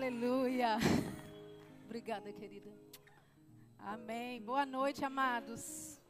Aleluia. 0.00 0.78
Obrigada, 1.84 2.32
querida. 2.32 2.72
Amém. 3.78 4.40
Boa 4.40 4.64
noite, 4.64 5.04
amados. 5.04 6.00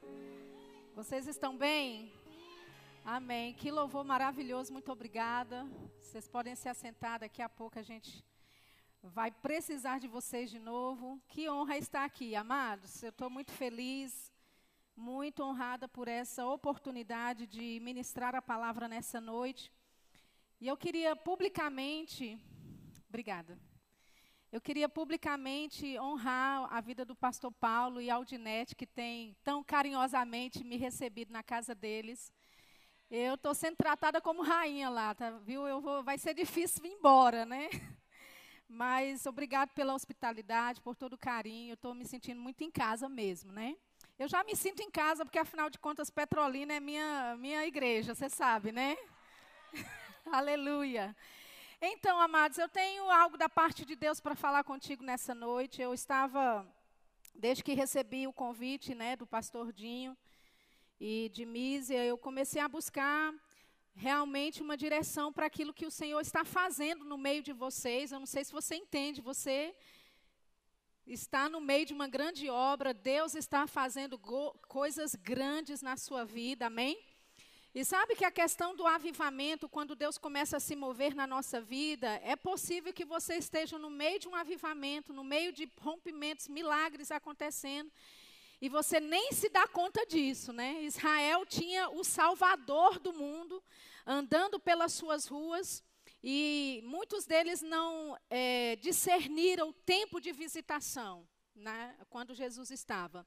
Vocês 0.94 1.26
estão 1.26 1.56
bem? 1.56 2.12
Amém. 3.04 3.52
Que 3.52 3.68
louvor 3.68 4.04
maravilhoso. 4.04 4.72
Muito 4.72 4.92
obrigada. 4.92 5.66
Vocês 6.00 6.28
podem 6.28 6.54
se 6.54 6.68
assentar. 6.68 7.18
Daqui 7.18 7.42
a 7.42 7.48
pouco 7.48 7.80
a 7.80 7.82
gente 7.82 8.24
vai 9.02 9.32
precisar 9.32 9.98
de 9.98 10.06
vocês 10.06 10.48
de 10.48 10.60
novo. 10.60 11.20
Que 11.26 11.50
honra 11.50 11.76
estar 11.76 12.04
aqui, 12.04 12.36
amados. 12.36 13.02
Eu 13.02 13.10
estou 13.10 13.28
muito 13.28 13.50
feliz, 13.50 14.32
muito 14.96 15.42
honrada 15.42 15.88
por 15.88 16.06
essa 16.06 16.46
oportunidade 16.46 17.44
de 17.44 17.80
ministrar 17.82 18.36
a 18.36 18.40
palavra 18.40 18.86
nessa 18.86 19.20
noite. 19.20 19.72
E 20.60 20.68
eu 20.68 20.76
queria 20.76 21.16
publicamente, 21.16 22.38
obrigada. 23.08 23.58
Eu 24.52 24.60
queria 24.60 24.88
publicamente 24.88 25.96
honrar 26.00 26.66
a 26.74 26.80
vida 26.80 27.04
do 27.04 27.14
pastor 27.14 27.52
Paulo 27.52 28.00
e 28.00 28.10
Aldinete, 28.10 28.74
que 28.74 28.84
tem 28.84 29.36
tão 29.44 29.62
carinhosamente 29.62 30.64
me 30.64 30.76
recebido 30.76 31.32
na 31.32 31.40
casa 31.40 31.72
deles. 31.72 32.32
Eu 33.08 33.36
estou 33.36 33.54
sendo 33.54 33.76
tratada 33.76 34.20
como 34.20 34.42
rainha 34.42 34.88
lá, 34.88 35.14
tá, 35.14 35.30
viu? 35.30 35.68
Eu 35.68 35.80
vou, 35.80 36.02
vai 36.02 36.18
ser 36.18 36.34
difícil 36.34 36.82
vir 36.82 36.90
embora, 36.90 37.46
né? 37.46 37.68
Mas 38.68 39.24
obrigado 39.24 39.70
pela 39.70 39.94
hospitalidade, 39.94 40.80
por 40.80 40.96
todo 40.96 41.12
o 41.12 41.18
carinho. 41.18 41.70
Eu 41.70 41.74
estou 41.74 41.94
me 41.94 42.04
sentindo 42.04 42.40
muito 42.40 42.64
em 42.64 42.72
casa 42.72 43.08
mesmo, 43.08 43.52
né? 43.52 43.76
Eu 44.18 44.26
já 44.26 44.42
me 44.42 44.56
sinto 44.56 44.82
em 44.82 44.90
casa, 44.90 45.24
porque 45.24 45.38
afinal 45.38 45.70
de 45.70 45.78
contas, 45.78 46.10
Petrolina 46.10 46.74
é 46.74 46.80
minha, 46.80 47.36
minha 47.38 47.64
igreja, 47.64 48.16
você 48.16 48.28
sabe, 48.28 48.72
né? 48.72 48.96
Aleluia. 50.26 51.14
Então, 51.82 52.20
amados, 52.20 52.58
eu 52.58 52.68
tenho 52.68 53.10
algo 53.10 53.38
da 53.38 53.48
parte 53.48 53.86
de 53.86 53.96
Deus 53.96 54.20
para 54.20 54.34
falar 54.34 54.62
contigo 54.64 55.02
nessa 55.02 55.34
noite. 55.34 55.80
Eu 55.80 55.94
estava, 55.94 56.70
desde 57.34 57.64
que 57.64 57.72
recebi 57.72 58.26
o 58.26 58.34
convite 58.34 58.94
né, 58.94 59.16
do 59.16 59.26
pastor 59.26 59.72
Dinho 59.72 60.14
e 61.00 61.30
de 61.32 61.46
Mísia, 61.46 62.04
eu 62.04 62.18
comecei 62.18 62.60
a 62.60 62.68
buscar 62.68 63.32
realmente 63.94 64.60
uma 64.60 64.76
direção 64.76 65.32
para 65.32 65.46
aquilo 65.46 65.72
que 65.72 65.86
o 65.86 65.90
Senhor 65.90 66.20
está 66.20 66.44
fazendo 66.44 67.02
no 67.02 67.16
meio 67.16 67.42
de 67.42 67.54
vocês. 67.54 68.12
Eu 68.12 68.18
não 68.18 68.26
sei 68.26 68.44
se 68.44 68.52
você 68.52 68.74
entende, 68.74 69.22
você 69.22 69.74
está 71.06 71.48
no 71.48 71.62
meio 71.62 71.86
de 71.86 71.94
uma 71.94 72.08
grande 72.08 72.50
obra, 72.50 72.92
Deus 72.92 73.34
está 73.34 73.66
fazendo 73.66 74.18
coisas 74.68 75.14
grandes 75.14 75.80
na 75.80 75.96
sua 75.96 76.26
vida, 76.26 76.66
amém? 76.66 77.02
E 77.72 77.84
sabe 77.84 78.16
que 78.16 78.24
a 78.24 78.32
questão 78.32 78.74
do 78.74 78.84
avivamento, 78.84 79.68
quando 79.68 79.94
Deus 79.94 80.18
começa 80.18 80.56
a 80.56 80.60
se 80.60 80.74
mover 80.74 81.14
na 81.14 81.24
nossa 81.24 81.60
vida, 81.60 82.20
é 82.24 82.34
possível 82.34 82.92
que 82.92 83.04
você 83.04 83.36
esteja 83.36 83.78
no 83.78 83.88
meio 83.88 84.18
de 84.18 84.26
um 84.26 84.34
avivamento, 84.34 85.12
no 85.12 85.22
meio 85.22 85.52
de 85.52 85.70
rompimentos, 85.80 86.48
milagres 86.48 87.12
acontecendo, 87.12 87.88
e 88.60 88.68
você 88.68 88.98
nem 88.98 89.30
se 89.30 89.48
dá 89.48 89.68
conta 89.68 90.04
disso, 90.04 90.52
né? 90.52 90.82
Israel 90.82 91.46
tinha 91.46 91.88
o 91.90 92.02
Salvador 92.02 92.98
do 92.98 93.12
mundo 93.12 93.62
andando 94.04 94.58
pelas 94.58 94.92
suas 94.92 95.26
ruas, 95.26 95.84
e 96.24 96.82
muitos 96.84 97.24
deles 97.24 97.62
não 97.62 98.18
é, 98.28 98.74
discerniram 98.82 99.68
o 99.68 99.72
tempo 99.72 100.20
de 100.20 100.32
visitação, 100.32 101.24
né? 101.54 101.96
Quando 102.10 102.34
Jesus 102.34 102.72
estava. 102.72 103.24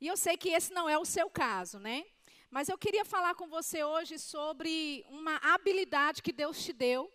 E 0.00 0.06
eu 0.06 0.16
sei 0.16 0.36
que 0.36 0.50
esse 0.50 0.72
não 0.72 0.88
é 0.88 0.96
o 0.96 1.04
seu 1.04 1.28
caso, 1.28 1.80
né? 1.80 2.06
Mas 2.50 2.68
eu 2.68 2.76
queria 2.76 3.04
falar 3.04 3.36
com 3.36 3.46
você 3.46 3.84
hoje 3.84 4.18
sobre 4.18 5.06
uma 5.08 5.36
habilidade 5.36 6.20
que 6.20 6.32
Deus 6.32 6.60
te 6.64 6.72
deu. 6.72 7.08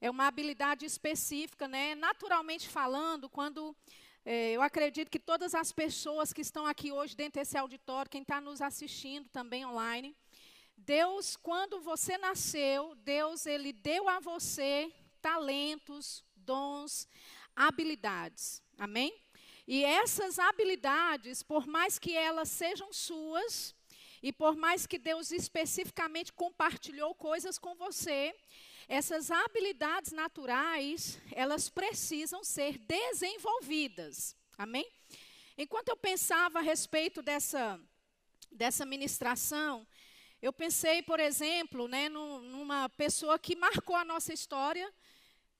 É 0.00 0.08
uma 0.08 0.28
habilidade 0.28 0.86
específica, 0.86 1.66
né? 1.66 1.96
Naturalmente 1.96 2.68
falando, 2.68 3.28
quando 3.28 3.76
é, 4.24 4.52
eu 4.52 4.62
acredito 4.62 5.10
que 5.10 5.18
todas 5.18 5.52
as 5.52 5.72
pessoas 5.72 6.32
que 6.32 6.42
estão 6.42 6.64
aqui 6.64 6.92
hoje 6.92 7.16
dentro 7.16 7.40
desse 7.40 7.58
auditório, 7.58 8.08
quem 8.08 8.22
está 8.22 8.40
nos 8.40 8.62
assistindo 8.62 9.28
também 9.30 9.66
online, 9.66 10.16
Deus, 10.76 11.34
quando 11.34 11.80
você 11.80 12.16
nasceu, 12.16 12.94
Deus 12.94 13.46
ele 13.46 13.72
deu 13.72 14.08
a 14.08 14.20
você 14.20 14.92
talentos, 15.20 16.24
dons, 16.36 17.08
habilidades. 17.56 18.62
Amém? 18.78 19.12
E 19.66 19.84
essas 19.84 20.38
habilidades, 20.38 21.42
por 21.42 21.66
mais 21.66 21.98
que 21.98 22.14
elas 22.14 22.48
sejam 22.48 22.92
suas, 22.92 23.74
e 24.22 24.32
por 24.32 24.56
mais 24.56 24.86
que 24.86 24.98
Deus 24.98 25.30
especificamente 25.30 26.32
compartilhou 26.32 27.14
coisas 27.14 27.58
com 27.58 27.74
você, 27.74 28.34
essas 28.88 29.30
habilidades 29.30 30.12
naturais, 30.12 31.20
elas 31.32 31.68
precisam 31.68 32.42
ser 32.42 32.78
desenvolvidas. 32.78 34.34
Amém? 34.56 34.88
Enquanto 35.56 35.88
eu 35.88 35.96
pensava 35.96 36.58
a 36.58 36.62
respeito 36.62 37.20
dessa, 37.20 37.80
dessa 38.50 38.86
ministração, 38.86 39.86
eu 40.40 40.52
pensei, 40.52 41.02
por 41.02 41.20
exemplo, 41.20 41.88
né, 41.88 42.08
numa 42.08 42.88
pessoa 42.90 43.38
que 43.38 43.56
marcou 43.56 43.96
a 43.96 44.04
nossa 44.04 44.32
história. 44.32 44.92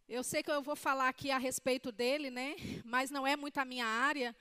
Eu 0.08 0.22
sei 0.22 0.42
que 0.42 0.50
eu 0.50 0.62
vou 0.62 0.76
falar 0.76 1.08
aqui 1.08 1.30
a 1.30 1.38
respeito 1.38 1.90
dele, 1.90 2.30
né, 2.30 2.54
mas 2.84 3.10
não 3.10 3.26
é 3.26 3.36
muito 3.36 3.58
a 3.58 3.64
minha 3.64 3.86
área. 3.86 4.34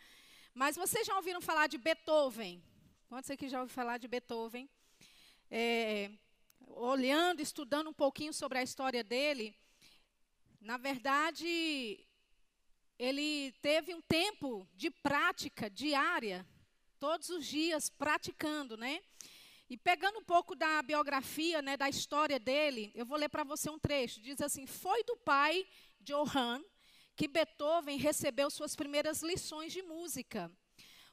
Mas 0.53 0.75
vocês 0.75 1.05
já 1.05 1.15
ouviram 1.15 1.41
falar 1.41 1.67
de 1.67 1.77
Beethoven? 1.77 2.63
Quantos 3.09 3.31
aqui 3.31 3.47
já 3.47 3.61
ouviram 3.61 3.73
falar 3.73 3.97
de 3.97 4.05
Beethoven? 4.05 4.69
É, 5.49 6.11
olhando, 6.67 7.39
estudando 7.39 7.89
um 7.89 7.93
pouquinho 7.93 8.33
sobre 8.33 8.57
a 8.57 8.63
história 8.63 9.01
dele, 9.01 9.55
na 10.59 10.75
verdade, 10.75 12.05
ele 12.99 13.53
teve 13.61 13.95
um 13.95 14.01
tempo 14.01 14.67
de 14.75 14.91
prática 14.91 15.69
diária, 15.69 16.45
todos 16.99 17.29
os 17.29 17.45
dias 17.45 17.89
praticando, 17.89 18.75
né? 18.75 19.01
E 19.69 19.77
pegando 19.77 20.19
um 20.19 20.23
pouco 20.25 20.53
da 20.53 20.81
biografia, 20.81 21.61
né, 21.61 21.77
da 21.77 21.87
história 21.87 22.37
dele, 22.37 22.91
eu 22.93 23.05
vou 23.05 23.17
ler 23.17 23.29
para 23.29 23.45
você 23.45 23.69
um 23.69 23.79
trecho. 23.79 24.19
Diz 24.19 24.41
assim: 24.41 24.67
Foi 24.67 25.01
do 25.05 25.15
pai 25.15 25.65
Johann 26.01 26.61
que 27.15 27.29
Beethoven 27.29 27.97
recebeu 27.97 28.49
suas 28.51 28.75
primeiras 28.75 29.21
lições 29.21 29.71
de 29.71 29.81
música. 29.81 30.51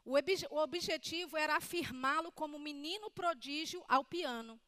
O, 0.05 0.15
o 0.51 0.59
objetivo 0.59 1.37
era 1.37 1.57
afirmá-lo 1.57 2.31
como 2.33 2.59
menino 2.59 3.11
prodígio 3.11 3.83
ao 3.89 4.05
piano, 4.05 4.61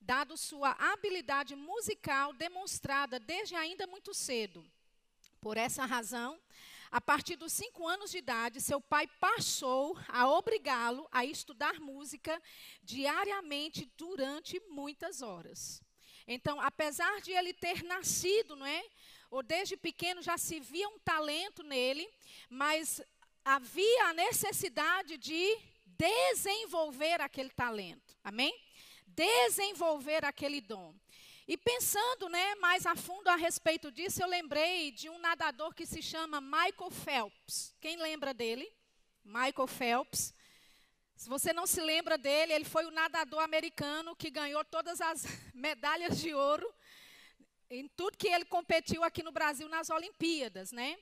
dado 0.00 0.36
sua 0.36 0.70
habilidade 0.72 1.54
musical 1.54 2.32
demonstrada 2.32 3.20
desde 3.20 3.54
ainda 3.54 3.86
muito 3.86 4.14
cedo. 4.14 4.64
Por 5.40 5.56
essa 5.56 5.84
razão, 5.84 6.40
a 6.90 7.00
partir 7.00 7.36
dos 7.36 7.52
cinco 7.52 7.86
anos 7.86 8.10
de 8.10 8.18
idade, 8.18 8.62
seu 8.62 8.80
pai 8.80 9.06
passou 9.20 9.96
a 10.08 10.26
obrigá-lo 10.26 11.06
a 11.12 11.24
estudar 11.24 11.78
música 11.78 12.40
diariamente 12.82 13.84
durante 13.96 14.58
muitas 14.70 15.20
horas. 15.20 15.82
Então, 16.26 16.60
apesar 16.60 17.20
de 17.20 17.32
ele 17.32 17.52
ter 17.52 17.82
nascido, 17.82 18.56
não 18.56 18.66
é? 18.66 18.82
Ou 19.30 19.42
desde 19.42 19.76
pequeno 19.76 20.22
já 20.22 20.38
se 20.38 20.58
via 20.60 20.88
um 20.88 20.98
talento 20.98 21.62
nele, 21.62 22.08
mas 22.48 23.02
havia 23.48 24.04
a 24.04 24.12
necessidade 24.12 25.16
de 25.16 25.58
desenvolver 25.86 27.18
aquele 27.20 27.48
talento. 27.48 28.14
Amém? 28.22 28.54
Desenvolver 29.06 30.22
aquele 30.22 30.60
dom. 30.60 30.94
E 31.46 31.56
pensando 31.56 32.28
né, 32.28 32.54
mais 32.56 32.84
a 32.84 32.94
fundo 32.94 33.26
a 33.28 33.36
respeito 33.36 33.90
disso, 33.90 34.22
eu 34.22 34.28
lembrei 34.28 34.92
de 34.92 35.08
um 35.08 35.18
nadador 35.18 35.72
que 35.72 35.86
se 35.86 36.02
chama 36.02 36.42
Michael 36.42 36.90
Phelps. 36.90 37.74
Quem 37.80 37.96
lembra 37.96 38.34
dele? 38.34 38.70
Michael 39.24 39.66
Phelps. 39.66 40.34
Se 41.16 41.26
você 41.26 41.50
não 41.54 41.66
se 41.66 41.80
lembra 41.80 42.18
dele, 42.18 42.52
ele 42.52 42.66
foi 42.66 42.84
o 42.84 42.90
nadador 42.90 43.40
americano 43.40 44.14
que 44.14 44.30
ganhou 44.30 44.62
todas 44.66 45.00
as 45.00 45.24
medalhas 45.54 46.20
de 46.20 46.34
ouro 46.34 46.70
em 47.70 47.88
tudo 47.88 48.18
que 48.18 48.28
ele 48.28 48.44
competiu 48.44 49.02
aqui 49.02 49.22
no 49.22 49.32
Brasil 49.32 49.70
nas 49.70 49.88
Olimpíadas, 49.88 50.70
né? 50.70 50.98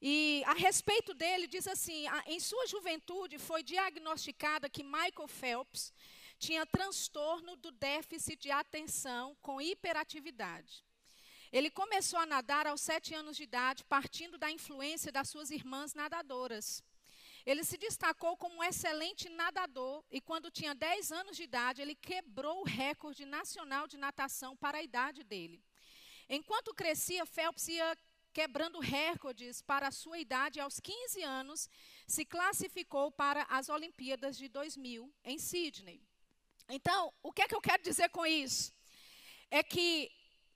E 0.00 0.42
a 0.46 0.54
respeito 0.54 1.12
dele, 1.12 1.46
diz 1.46 1.66
assim: 1.66 2.06
em 2.26 2.38
sua 2.38 2.66
juventude 2.66 3.38
foi 3.38 3.62
diagnosticada 3.62 4.70
que 4.70 4.84
Michael 4.84 5.28
Phelps 5.28 5.92
tinha 6.38 6.64
transtorno 6.64 7.56
do 7.56 7.72
déficit 7.72 8.36
de 8.36 8.50
atenção 8.50 9.36
com 9.42 9.60
hiperatividade. 9.60 10.84
Ele 11.50 11.70
começou 11.70 12.18
a 12.18 12.26
nadar 12.26 12.66
aos 12.66 12.80
sete 12.80 13.14
anos 13.14 13.36
de 13.36 13.42
idade, 13.42 13.82
partindo 13.84 14.38
da 14.38 14.50
influência 14.50 15.10
das 15.10 15.28
suas 15.28 15.50
irmãs 15.50 15.94
nadadoras. 15.94 16.84
Ele 17.44 17.64
se 17.64 17.78
destacou 17.78 18.36
como 18.36 18.56
um 18.56 18.62
excelente 18.62 19.28
nadador 19.30 20.04
e, 20.10 20.20
quando 20.20 20.50
tinha 20.50 20.74
10 20.74 21.10
anos 21.12 21.36
de 21.36 21.44
idade, 21.44 21.80
ele 21.80 21.94
quebrou 21.94 22.60
o 22.60 22.64
recorde 22.64 23.24
nacional 23.24 23.88
de 23.88 23.96
natação 23.96 24.54
para 24.54 24.78
a 24.78 24.82
idade 24.82 25.24
dele. 25.24 25.58
Enquanto 26.28 26.74
crescia, 26.74 27.24
Phelps 27.24 27.68
ia 27.68 27.96
quebrando 28.38 28.78
recordes 28.78 29.60
para 29.60 29.88
a 29.88 29.90
sua 29.90 30.16
idade, 30.20 30.60
aos 30.60 30.78
15 30.78 31.24
anos, 31.24 31.68
se 32.06 32.24
classificou 32.24 33.10
para 33.10 33.44
as 33.50 33.68
Olimpíadas 33.68 34.38
de 34.38 34.46
2000 34.48 35.12
em 35.24 35.38
Sydney. 35.40 36.00
Então, 36.68 37.12
o 37.20 37.32
que 37.32 37.42
é 37.42 37.48
que 37.48 37.56
eu 37.56 37.60
quero 37.60 37.82
dizer 37.82 38.08
com 38.10 38.24
isso? 38.24 38.72
É 39.50 39.60
que 39.60 40.08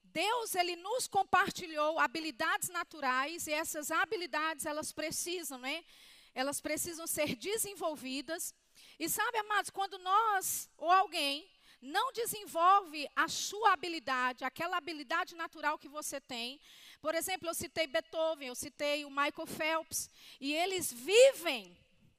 Deus 0.04 0.54
ele 0.54 0.76
nos 0.76 1.08
compartilhou 1.08 1.98
habilidades 1.98 2.68
naturais 2.68 3.48
e 3.48 3.52
essas 3.52 3.90
habilidades 3.90 4.64
elas 4.64 4.92
precisam, 4.92 5.58
né? 5.58 5.84
Elas 6.32 6.60
precisam 6.60 7.08
ser 7.08 7.34
desenvolvidas. 7.34 8.54
E 8.96 9.08
sabe, 9.08 9.38
amados, 9.38 9.70
quando 9.70 9.98
nós 9.98 10.70
ou 10.76 10.88
alguém 10.88 11.50
não 11.82 12.12
desenvolve 12.12 13.08
a 13.16 13.26
sua 13.26 13.72
habilidade, 13.72 14.44
aquela 14.44 14.76
habilidade 14.76 15.34
natural 15.34 15.76
que 15.76 15.88
você 15.88 16.20
tem. 16.20 16.60
Por 17.02 17.16
exemplo, 17.16 17.48
eu 17.48 17.54
citei 17.54 17.88
Beethoven, 17.88 18.46
eu 18.46 18.54
citei 18.54 19.04
o 19.04 19.10
Michael 19.10 19.46
Phelps, 19.46 20.08
e 20.40 20.54
eles 20.54 20.92
vivem 20.92 21.76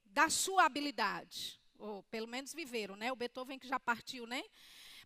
da 0.07 0.29
sua 0.29 0.65
habilidade, 0.65 1.57
ou 1.79 2.03
pelo 2.03 2.27
menos 2.27 2.53
viveram, 2.53 2.97
né? 2.97 3.09
O 3.09 3.15
Beethoven 3.15 3.57
que 3.57 3.67
já 3.67 3.79
partiu, 3.79 4.27
né? 4.27 4.43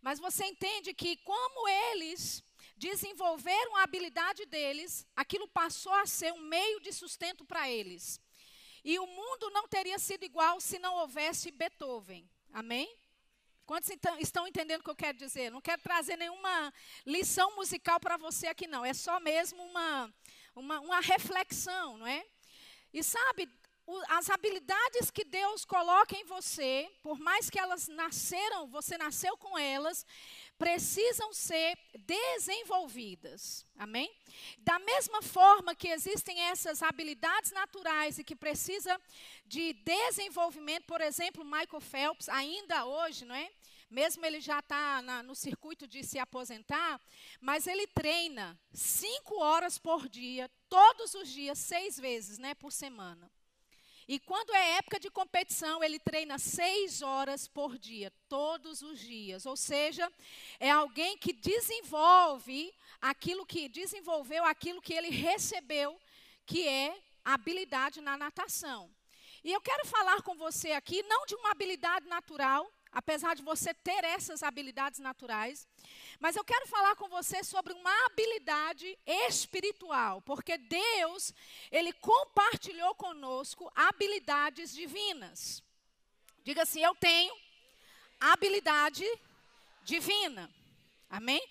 Mas 0.01 0.19
você 0.19 0.45
entende 0.45 0.95
que 0.95 1.17
como 1.17 1.69
eles 1.69 2.43
desenvolveram 2.75 3.75
a 3.75 3.83
habilidade 3.83 4.47
deles, 4.47 5.05
aquilo 5.15 5.47
passou 5.47 5.93
a 5.93 6.07
ser 6.07 6.33
um 6.33 6.41
meio 6.41 6.79
de 6.81 6.91
sustento 6.91 7.45
para 7.45 7.69
eles. 7.69 8.19
E 8.83 8.97
o 8.97 9.05
mundo 9.05 9.51
não 9.51 9.67
teria 9.67 9.99
sido 9.99 10.23
igual 10.23 10.59
se 10.59 10.79
não 10.79 10.95
houvesse 10.95 11.51
Beethoven. 11.51 12.27
Amém? 12.51 12.89
Quantos 13.67 13.89
então, 13.89 14.17
estão 14.17 14.47
entendendo 14.47 14.79
o 14.79 14.83
que 14.85 14.89
eu 14.89 14.95
quero 14.95 15.17
dizer? 15.17 15.51
Não 15.51 15.59
quero 15.59 15.81
trazer 15.81 16.15
nenhuma 16.15 16.73
lição 17.05 17.53
musical 17.57 17.99
para 17.99 18.15
você 18.15 18.47
aqui, 18.47 18.65
não. 18.65 18.85
É 18.85 18.93
só 18.93 19.19
mesmo 19.19 19.61
uma, 19.61 20.13
uma, 20.55 20.79
uma 20.79 20.99
reflexão, 21.01 21.97
não 21.97 22.07
é? 22.07 22.25
E 22.93 23.03
sabe, 23.03 23.49
as 24.07 24.29
habilidades 24.29 25.11
que 25.11 25.25
Deus 25.25 25.65
coloca 25.65 26.15
em 26.15 26.23
você, 26.23 26.89
por 27.03 27.19
mais 27.19 27.49
que 27.49 27.59
elas 27.59 27.89
nasceram, 27.89 28.67
você 28.67 28.97
nasceu 28.97 29.35
com 29.37 29.57
elas, 29.57 30.05
precisam 30.57 31.33
ser 31.33 31.77
desenvolvidas. 31.99 33.65
Amém? 33.77 34.09
Da 34.59 34.79
mesma 34.79 35.21
forma 35.21 35.75
que 35.75 35.89
existem 35.89 36.39
essas 36.39 36.81
habilidades 36.81 37.51
naturais 37.51 38.17
e 38.17 38.23
que 38.23 38.35
precisa 38.35 38.97
de 39.45 39.73
desenvolvimento, 39.73 40.85
por 40.85 41.01
exemplo, 41.01 41.43
Michael 41.43 41.81
Phelps, 41.81 42.29
ainda 42.29 42.85
hoje, 42.85 43.25
não 43.25 43.35
é? 43.35 43.51
Mesmo 43.89 44.25
ele 44.25 44.41
já 44.41 44.59
está 44.59 45.01
no 45.23 45.33
circuito 45.33 45.87
de 45.87 46.03
se 46.03 46.19
aposentar, 46.19 46.99
mas 47.39 47.67
ele 47.67 47.87
treina 47.87 48.59
cinco 48.73 49.39
horas 49.39 49.77
por 49.77 50.09
dia, 50.09 50.49
todos 50.67 51.13
os 51.13 51.29
dias, 51.29 51.57
seis 51.57 51.97
vezes, 51.97 52.37
né, 52.37 52.53
por 52.53 52.71
semana. 52.71 53.31
E 54.07 54.19
quando 54.19 54.53
é 54.53 54.77
época 54.77 54.99
de 54.99 55.09
competição, 55.09 55.83
ele 55.83 55.99
treina 55.99 56.39
seis 56.39 57.01
horas 57.01 57.45
por 57.45 57.77
dia, 57.77 58.11
todos 58.29 58.81
os 58.81 58.99
dias. 58.99 59.45
Ou 59.45 59.57
seja, 59.57 60.09
é 60.61 60.71
alguém 60.71 61.17
que 61.17 61.33
desenvolve 61.33 62.73
aquilo 63.01 63.45
que 63.45 63.67
desenvolveu 63.67 64.45
aquilo 64.45 64.81
que 64.81 64.93
ele 64.93 65.09
recebeu, 65.09 65.99
que 66.45 66.65
é 66.65 66.97
habilidade 67.23 67.99
na 67.99 68.15
natação. 68.15 68.89
E 69.43 69.51
eu 69.51 69.59
quero 69.59 69.85
falar 69.85 70.21
com 70.21 70.35
você 70.35 70.71
aqui 70.71 71.03
não 71.03 71.25
de 71.25 71.35
uma 71.35 71.51
habilidade 71.51 72.07
natural, 72.07 72.71
apesar 72.91 73.35
de 73.35 73.41
você 73.41 73.73
ter 73.73 74.03
essas 74.03 74.43
habilidades 74.43 74.99
naturais. 74.99 75.67
Mas 76.19 76.35
eu 76.35 76.43
quero 76.43 76.67
falar 76.67 76.95
com 76.95 77.07
você 77.07 77.43
sobre 77.43 77.73
uma 77.73 78.05
habilidade 78.05 78.97
espiritual, 79.05 80.21
porque 80.21 80.57
Deus, 80.57 81.33
ele 81.71 81.93
compartilhou 81.93 82.95
conosco 82.95 83.71
habilidades 83.75 84.73
divinas. 84.73 85.63
Diga 86.43 86.63
assim: 86.63 86.81
eu 86.81 86.95
tenho 86.95 87.35
habilidade 88.19 89.05
divina. 89.83 90.49
Amém? 91.09 91.41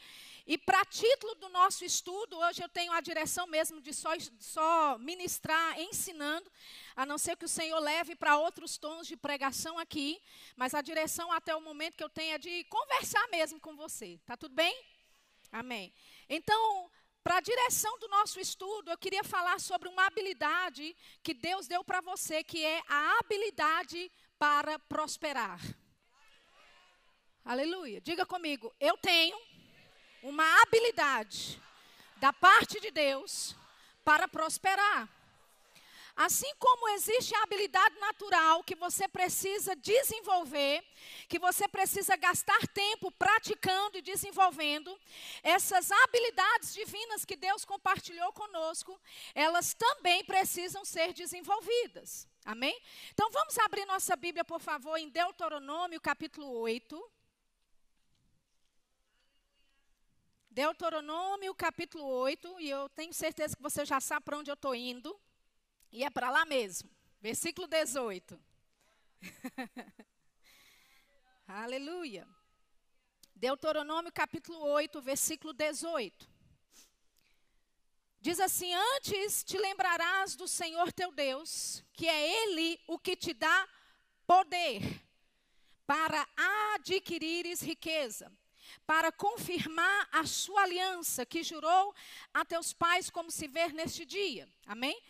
E 0.46 0.56
para 0.56 0.84
título 0.84 1.34
do 1.34 1.48
nosso 1.48 1.84
estudo, 1.84 2.38
hoje 2.38 2.62
eu 2.62 2.68
tenho 2.68 2.92
a 2.92 3.00
direção 3.00 3.48
mesmo 3.48 3.80
de 3.80 3.92
só, 3.92 4.10
só 4.38 4.96
ministrar, 4.96 5.80
ensinando, 5.80 6.48
a 6.94 7.04
não 7.04 7.18
ser 7.18 7.36
que 7.36 7.44
o 7.44 7.48
Senhor 7.48 7.80
leve 7.80 8.14
para 8.14 8.38
outros 8.38 8.78
tons 8.78 9.08
de 9.08 9.16
pregação 9.16 9.76
aqui, 9.76 10.22
mas 10.54 10.72
a 10.72 10.80
direção 10.80 11.32
até 11.32 11.54
o 11.56 11.60
momento 11.60 11.96
que 11.96 12.04
eu 12.04 12.08
tenho 12.08 12.34
é 12.34 12.38
de 12.38 12.62
conversar 12.64 13.26
mesmo 13.28 13.58
com 13.58 13.74
você. 13.74 14.20
Tá 14.24 14.36
tudo 14.36 14.54
bem? 14.54 14.72
Amém. 15.50 15.92
Então, 16.28 16.88
para 17.24 17.38
a 17.38 17.40
direção 17.40 17.98
do 17.98 18.06
nosso 18.06 18.38
estudo, 18.38 18.88
eu 18.88 18.98
queria 18.98 19.24
falar 19.24 19.58
sobre 19.58 19.88
uma 19.88 20.06
habilidade 20.06 20.96
que 21.24 21.34
Deus 21.34 21.66
deu 21.66 21.82
para 21.82 22.00
você, 22.00 22.44
que 22.44 22.64
é 22.64 22.84
a 22.88 23.18
habilidade 23.18 24.12
para 24.38 24.78
prosperar. 24.78 25.60
Aleluia. 27.44 28.00
Diga 28.00 28.24
comigo, 28.24 28.72
eu 28.78 28.96
tenho 28.98 29.36
uma 30.22 30.62
habilidade 30.62 31.60
da 32.16 32.32
parte 32.32 32.80
de 32.80 32.90
Deus 32.90 33.54
para 34.04 34.26
prosperar. 34.28 35.08
Assim 36.16 36.50
como 36.58 36.88
existe 36.90 37.34
a 37.34 37.42
habilidade 37.42 37.94
natural 37.98 38.64
que 38.64 38.74
você 38.74 39.06
precisa 39.06 39.76
desenvolver, 39.76 40.82
que 41.28 41.38
você 41.38 41.68
precisa 41.68 42.16
gastar 42.16 42.66
tempo 42.68 43.10
praticando 43.12 43.98
e 43.98 44.02
desenvolvendo, 44.02 44.98
essas 45.42 45.90
habilidades 45.92 46.72
divinas 46.72 47.26
que 47.26 47.36
Deus 47.36 47.66
compartilhou 47.66 48.32
conosco, 48.32 48.98
elas 49.34 49.74
também 49.74 50.24
precisam 50.24 50.86
ser 50.86 51.12
desenvolvidas. 51.12 52.26
Amém? 52.46 52.80
Então 53.12 53.30
vamos 53.30 53.58
abrir 53.58 53.84
nossa 53.84 54.16
Bíblia, 54.16 54.44
por 54.44 54.60
favor, 54.60 54.96
em 54.96 55.10
Deuteronômio 55.10 56.00
capítulo 56.00 56.48
8. 56.60 57.15
Deuteronômio 60.56 61.54
capítulo 61.54 62.06
8, 62.06 62.60
e 62.62 62.70
eu 62.70 62.88
tenho 62.88 63.12
certeza 63.12 63.54
que 63.54 63.62
você 63.62 63.84
já 63.84 64.00
sabe 64.00 64.24
para 64.24 64.38
onde 64.38 64.50
eu 64.50 64.54
estou 64.54 64.74
indo, 64.74 65.14
e 65.92 66.02
é 66.02 66.08
para 66.08 66.30
lá 66.30 66.46
mesmo, 66.46 66.90
versículo 67.20 67.66
18. 67.66 68.40
Aleluia. 71.46 72.26
Deuteronômio 73.34 74.10
capítulo 74.10 74.58
8, 74.60 75.02
versículo 75.02 75.52
18. 75.52 76.26
Diz 78.18 78.40
assim: 78.40 78.72
Antes 78.94 79.44
te 79.44 79.58
lembrarás 79.58 80.36
do 80.36 80.48
Senhor 80.48 80.90
teu 80.90 81.12
Deus, 81.12 81.84
que 81.92 82.08
é 82.08 82.44
Ele 82.44 82.80
o 82.86 82.98
que 82.98 83.14
te 83.14 83.34
dá 83.34 83.68
poder 84.26 84.80
para 85.86 86.26
adquirires 86.74 87.60
riqueza 87.60 88.32
para 88.86 89.12
confirmar 89.12 90.08
a 90.12 90.24
sua 90.26 90.62
aliança 90.62 91.24
que 91.24 91.42
jurou 91.42 91.94
a 92.34 92.44
teus 92.44 92.72
pais, 92.72 93.10
como 93.10 93.30
se 93.30 93.46
vê 93.46 93.68
neste 93.68 94.04
dia. 94.04 94.48
Amém? 94.66 95.00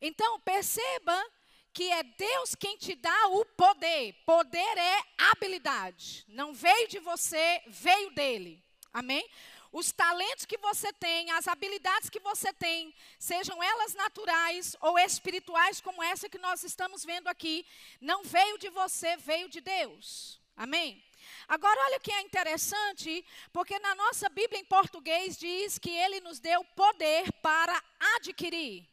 Então, 0.00 0.40
perceba 0.40 1.24
que 1.72 1.90
é 1.90 2.02
Deus 2.02 2.54
quem 2.54 2.76
te 2.76 2.94
dá 2.94 3.28
o 3.28 3.44
poder. 3.44 4.14
Poder 4.24 4.78
é 4.78 5.02
habilidade. 5.18 6.24
Não 6.28 6.54
veio 6.54 6.88
de 6.88 6.98
você, 6.98 7.62
veio 7.66 8.10
dele. 8.12 8.64
Amém? 8.92 9.28
Os 9.70 9.92
talentos 9.92 10.46
que 10.46 10.56
você 10.56 10.90
tem, 10.94 11.30
as 11.32 11.46
habilidades 11.46 12.08
que 12.08 12.18
você 12.20 12.50
tem, 12.50 12.94
sejam 13.18 13.62
elas 13.62 13.92
naturais 13.92 14.74
ou 14.80 14.98
espirituais, 14.98 15.78
como 15.80 16.02
essa 16.02 16.30
que 16.30 16.38
nós 16.38 16.64
estamos 16.64 17.04
vendo 17.04 17.28
aqui, 17.28 17.66
não 18.00 18.24
veio 18.24 18.56
de 18.56 18.70
você, 18.70 19.18
veio 19.18 19.50
de 19.50 19.60
Deus. 19.60 20.40
Amém? 20.56 21.02
Agora, 21.48 21.80
olha 21.86 21.98
o 21.98 22.00
que 22.00 22.12
é 22.12 22.22
interessante, 22.22 23.24
porque 23.52 23.78
na 23.78 23.94
nossa 23.94 24.28
Bíblia 24.28 24.60
em 24.60 24.64
português 24.64 25.38
diz 25.38 25.78
que 25.78 25.90
ele 25.90 26.20
nos 26.20 26.40
deu 26.40 26.64
poder 26.74 27.30
para 27.42 27.80
adquirir 28.16 28.88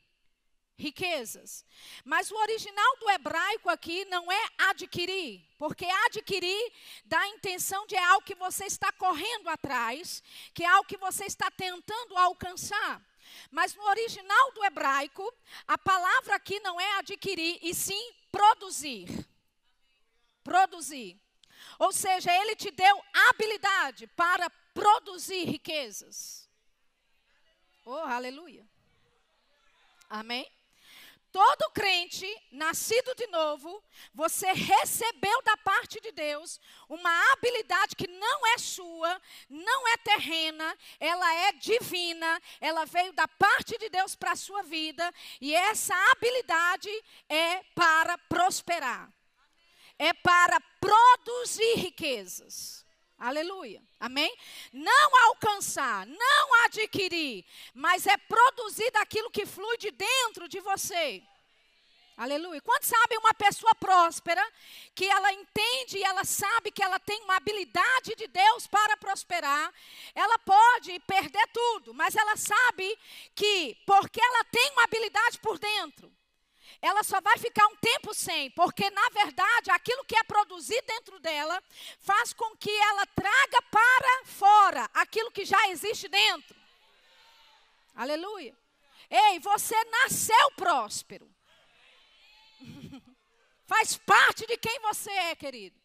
riquezas. 0.77 1.65
Mas 2.03 2.29
o 2.29 2.35
original 2.35 2.97
do 2.97 3.09
hebraico 3.09 3.69
aqui 3.69 4.05
não 4.05 4.31
é 4.31 4.47
adquirir, 4.57 5.41
porque 5.57 5.85
adquirir 6.05 6.73
dá 7.05 7.19
a 7.19 7.29
intenção 7.29 7.85
de 7.87 7.95
é 7.95 8.03
algo 8.03 8.25
que 8.25 8.35
você 8.35 8.65
está 8.65 8.91
correndo 8.91 9.47
atrás, 9.49 10.21
que 10.53 10.63
é 10.63 10.67
algo 10.67 10.87
que 10.87 10.97
você 10.97 11.25
está 11.25 11.49
tentando 11.49 12.17
alcançar. 12.17 13.01
Mas 13.49 13.73
no 13.73 13.83
original 13.83 14.51
do 14.51 14.63
hebraico, 14.65 15.33
a 15.67 15.77
palavra 15.77 16.35
aqui 16.35 16.59
não 16.59 16.79
é 16.79 16.99
adquirir, 16.99 17.57
e 17.61 17.73
sim 17.73 18.13
produzir. 18.31 19.07
Produzir. 20.43 21.22
Ou 21.79 21.91
seja, 21.91 22.31
ele 22.31 22.55
te 22.55 22.71
deu 22.71 23.03
habilidade 23.29 24.07
para 24.07 24.49
produzir 24.73 25.45
riquezas. 25.45 26.49
Oh, 27.85 27.97
aleluia. 27.97 28.65
Amém? 30.09 30.49
Todo 31.33 31.71
crente 31.71 32.27
nascido 32.51 33.15
de 33.15 33.25
novo, 33.25 33.83
você 34.13 34.53
recebeu 34.53 35.41
da 35.41 35.57
parte 35.57 35.99
de 35.99 36.11
Deus 36.11 36.61
uma 36.87 37.31
habilidade 37.31 37.95
que 37.95 38.07
não 38.07 38.47
é 38.53 38.59
sua, 38.59 39.19
não 39.49 39.87
é 39.87 39.97
terrena, 39.97 40.77
ela 40.99 41.33
é 41.47 41.53
divina, 41.53 42.39
ela 42.61 42.85
veio 42.85 43.11
da 43.13 43.27
parte 43.27 43.79
de 43.79 43.89
Deus 43.89 44.15
para 44.15 44.33
a 44.33 44.35
sua 44.35 44.61
vida, 44.61 45.11
e 45.41 45.55
essa 45.55 45.95
habilidade 46.11 46.91
é 47.27 47.63
para 47.73 48.15
prosperar 48.29 49.11
é 50.05 50.13
para 50.13 50.59
produzir 50.79 51.75
riquezas. 51.75 52.85
Aleluia. 53.17 53.81
Amém? 53.99 54.35
Não 54.73 55.25
alcançar, 55.27 56.05
não 56.05 56.63
adquirir, 56.65 57.45
mas 57.73 58.05
é 58.05 58.17
produzir 58.17 58.91
daquilo 58.91 59.31
que 59.31 59.45
flui 59.45 59.77
de 59.77 59.91
dentro 59.91 60.49
de 60.49 60.59
você. 60.59 61.23
Aleluia. 62.17 62.61
Quantos 62.61 62.89
sabem 62.89 63.17
uma 63.17 63.33
pessoa 63.33 63.73
próspera 63.75 64.45
que 64.93 65.05
ela 65.05 65.31
entende 65.33 65.97
e 65.97 66.03
ela 66.03 66.23
sabe 66.23 66.69
que 66.69 66.83
ela 66.83 66.99
tem 66.99 67.23
uma 67.23 67.37
habilidade 67.37 68.13
de 68.15 68.27
Deus 68.27 68.67
para 68.67 68.97
prosperar? 68.97 69.73
Ela 70.13 70.37
pode 70.39 70.99
perder 71.07 71.47
tudo, 71.51 71.93
mas 71.93 72.15
ela 72.15 72.35
sabe 72.35 72.99
que 73.33 73.77
porque 73.85 74.21
ela 74.21 74.43
tem 74.43 74.71
uma 74.73 74.83
habilidade 74.83 75.39
por 75.39 75.57
dentro, 75.57 76.13
ela 76.83 77.01
só 77.01 77.21
vai 77.21 77.37
ficar 77.37 77.65
um 77.67 77.77
tempo 77.77 78.13
sem, 78.13 78.51
porque 78.51 78.89
na 78.89 79.09
verdade 79.09 79.71
aquilo 79.71 80.03
que 80.03 80.17
é 80.17 80.23
produzido 80.25 80.85
dentro 80.85 81.17
dela 81.21 81.63
faz 81.97 82.33
com 82.33 82.57
que 82.57 82.69
ela 82.69 83.05
traga 83.05 83.61
para 83.71 84.25
fora 84.25 84.89
aquilo 84.93 85.31
que 85.31 85.45
já 85.45 85.69
existe 85.69 86.09
dentro. 86.09 86.55
Aleluia. 87.95 88.53
Ei, 89.09 89.39
você 89.39 89.81
nasceu 89.85 90.51
próspero. 90.57 91.33
faz 93.65 93.95
parte 93.95 94.45
de 94.45 94.57
quem 94.57 94.77
você 94.81 95.09
é, 95.09 95.35
querido. 95.37 95.82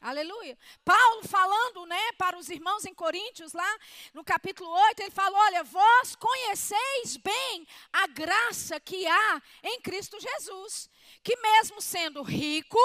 Aleluia. 0.00 0.56
Paulo 0.82 1.28
falando, 1.28 1.84
né, 1.84 2.12
para 2.16 2.38
os 2.38 2.48
irmãos 2.48 2.86
em 2.86 2.94
Coríntios, 2.94 3.52
lá 3.52 3.78
no 4.14 4.24
capítulo 4.24 4.70
8, 4.70 5.00
ele 5.00 5.10
falou: 5.10 5.38
Olha, 5.38 5.62
vós 5.62 6.16
conheceis 6.16 7.18
bem 7.18 7.66
a 7.92 8.06
graça 8.06 8.80
que 8.80 9.06
há 9.06 9.42
em 9.62 9.78
Cristo 9.82 10.18
Jesus, 10.18 10.88
que 11.22 11.36
mesmo 11.36 11.82
sendo 11.82 12.22
rico, 12.22 12.78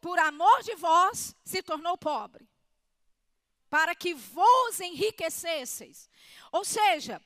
por 0.00 0.20
amor 0.20 0.62
de 0.62 0.76
vós, 0.76 1.34
se 1.44 1.64
tornou 1.64 1.98
pobre, 1.98 2.48
para 3.68 3.92
que 3.92 4.14
vos 4.14 4.78
enriquecesseis. 4.78 6.08
Ou 6.52 6.64
seja, 6.64 7.20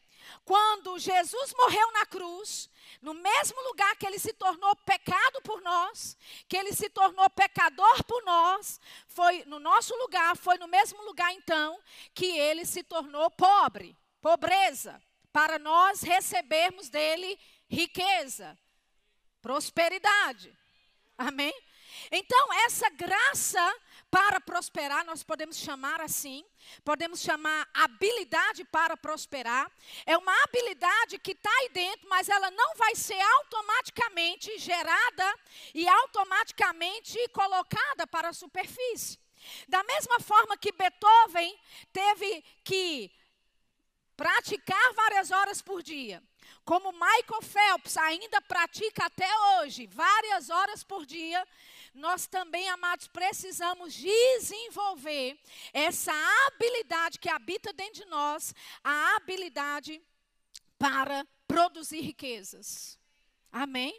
quando 0.45 0.99
Jesus 0.99 1.55
morreu 1.55 1.93
na 1.93 2.07
cruz, 2.07 2.71
no 3.03 3.15
mesmo 3.15 3.61
lugar 3.63 3.97
que 3.97 4.07
ele 4.07 4.19
se 4.19 4.33
tornou 4.33 4.75
pecado 4.77 5.41
por 5.43 5.61
nós, 5.63 6.17
que 6.49 6.57
ele 6.57 6.73
se 6.73 6.89
tornou 6.89 7.29
pecador 7.31 8.05
por 8.05 8.25
nós, 8.25 8.81
foi 9.09 9.45
no 9.47 9.59
nosso 9.59 9.95
lugar, 9.97 10.37
foi 10.37 10.59
no 10.59 10.69
mesmo 10.69 11.03
lugar 11.03 11.33
então 11.33 11.79
que 12.15 12.27
ele 12.27 12.65
se 12.65 12.83
tornou 12.83 13.31
pobre, 13.31 13.97
pobreza, 14.21 15.01
para 15.33 15.59
nós 15.59 16.03
recebermos 16.03 16.89
dele 16.89 17.39
riqueza, 17.69 18.59
prosperidade. 19.43 20.57
Amém? 21.19 21.55
Então, 22.11 22.53
essa 22.65 22.89
graça 22.91 23.77
para 24.11 24.41
prosperar, 24.41 25.05
nós 25.05 25.23
podemos 25.23 25.57
chamar 25.57 26.01
assim, 26.01 26.45
podemos 26.85 27.21
chamar 27.21 27.69
habilidade 27.75 28.65
para 28.65 28.97
prosperar. 28.97 29.71
É 30.05 30.17
uma 30.17 30.33
habilidade 30.45 31.19
que 31.19 31.33
está 31.33 31.51
aí 31.61 31.69
dentro, 31.71 32.09
mas 32.09 32.29
ela 32.29 32.51
não 32.51 32.75
vai 32.77 32.95
ser 32.95 33.21
automaticamente 33.21 34.59
gerada 34.59 35.39
e 35.75 35.89
automaticamente 35.89 37.19
colocada 37.29 38.07
para 38.07 38.29
a 38.29 38.33
superfície. 38.33 39.19
Da 39.69 39.83
mesma 39.85 40.19
forma 40.21 40.57
que 40.57 40.73
Beethoven 40.73 41.59
teve 41.93 42.43
que 42.65 43.11
praticar 44.17 44.95
várias 44.95 45.31
horas 45.31 45.61
por 45.61 45.83
dia, 45.83 46.23
como 46.65 46.91
Michael 46.93 47.43
Phelps 47.43 47.97
ainda 47.99 48.41
pratica 48.41 49.05
até 49.05 49.29
hoje, 49.59 49.87
várias 49.87 50.49
horas 50.49 50.83
por 50.83 51.05
dia, 51.05 51.47
nós 51.97 52.27
também, 52.27 52.69
amados, 52.69 53.09
precisamos 53.09 53.95
desenvolver 53.95 55.39
essa 55.73 56.13
habilidade 56.47 57.19
que 57.19 57.29
habita 57.29 57.73
dentro 57.73 58.05
de 58.05 58.05
nós, 58.07 58.55
a 58.85 59.17
habilidade 59.17 60.03
para 60.79 61.27
produzir 61.49 62.01
riquezas. 62.01 62.99
Amém? 63.51 63.99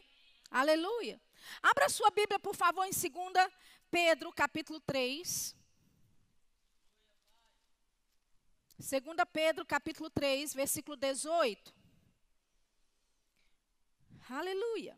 Aleluia. 0.52 1.20
Abra 1.62 1.90
sua 1.90 2.12
Bíblia, 2.12 2.40
por 2.40 2.56
favor, 2.56 2.86
em 2.86 2.92
2 2.92 3.52
Pedro, 3.90 4.32
capítulo 4.32 4.80
3. 4.82 5.56
2 8.78 9.04
Pedro, 9.34 9.66
capítulo 9.66 10.10
3, 10.10 10.54
versículo 10.54 10.96
18. 10.96 11.74
Aleluia. 14.30 14.98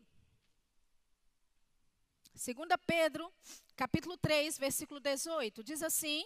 2 2.42 2.56
Pedro, 2.86 3.30
capítulo 3.76 4.16
3, 4.16 4.56
versículo 4.56 4.98
18, 4.98 5.62
diz 5.62 5.82
assim: 5.82 6.24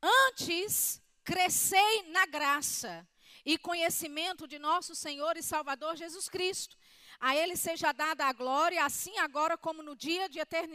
Antes 0.00 1.02
crescei 1.24 2.04
na 2.12 2.24
graça 2.24 3.04
e 3.44 3.58
conhecimento 3.58 4.46
de 4.46 4.60
nosso 4.60 4.94
Senhor 4.94 5.36
e 5.36 5.42
Salvador 5.42 5.96
Jesus 5.96 6.28
Cristo. 6.28 6.78
A 7.20 7.36
Ele 7.36 7.56
seja 7.56 7.92
dada 7.92 8.26
a 8.26 8.32
glória, 8.32 8.84
assim 8.84 9.16
agora 9.18 9.56
como 9.56 9.82
no 9.82 9.96
dia 9.96 10.28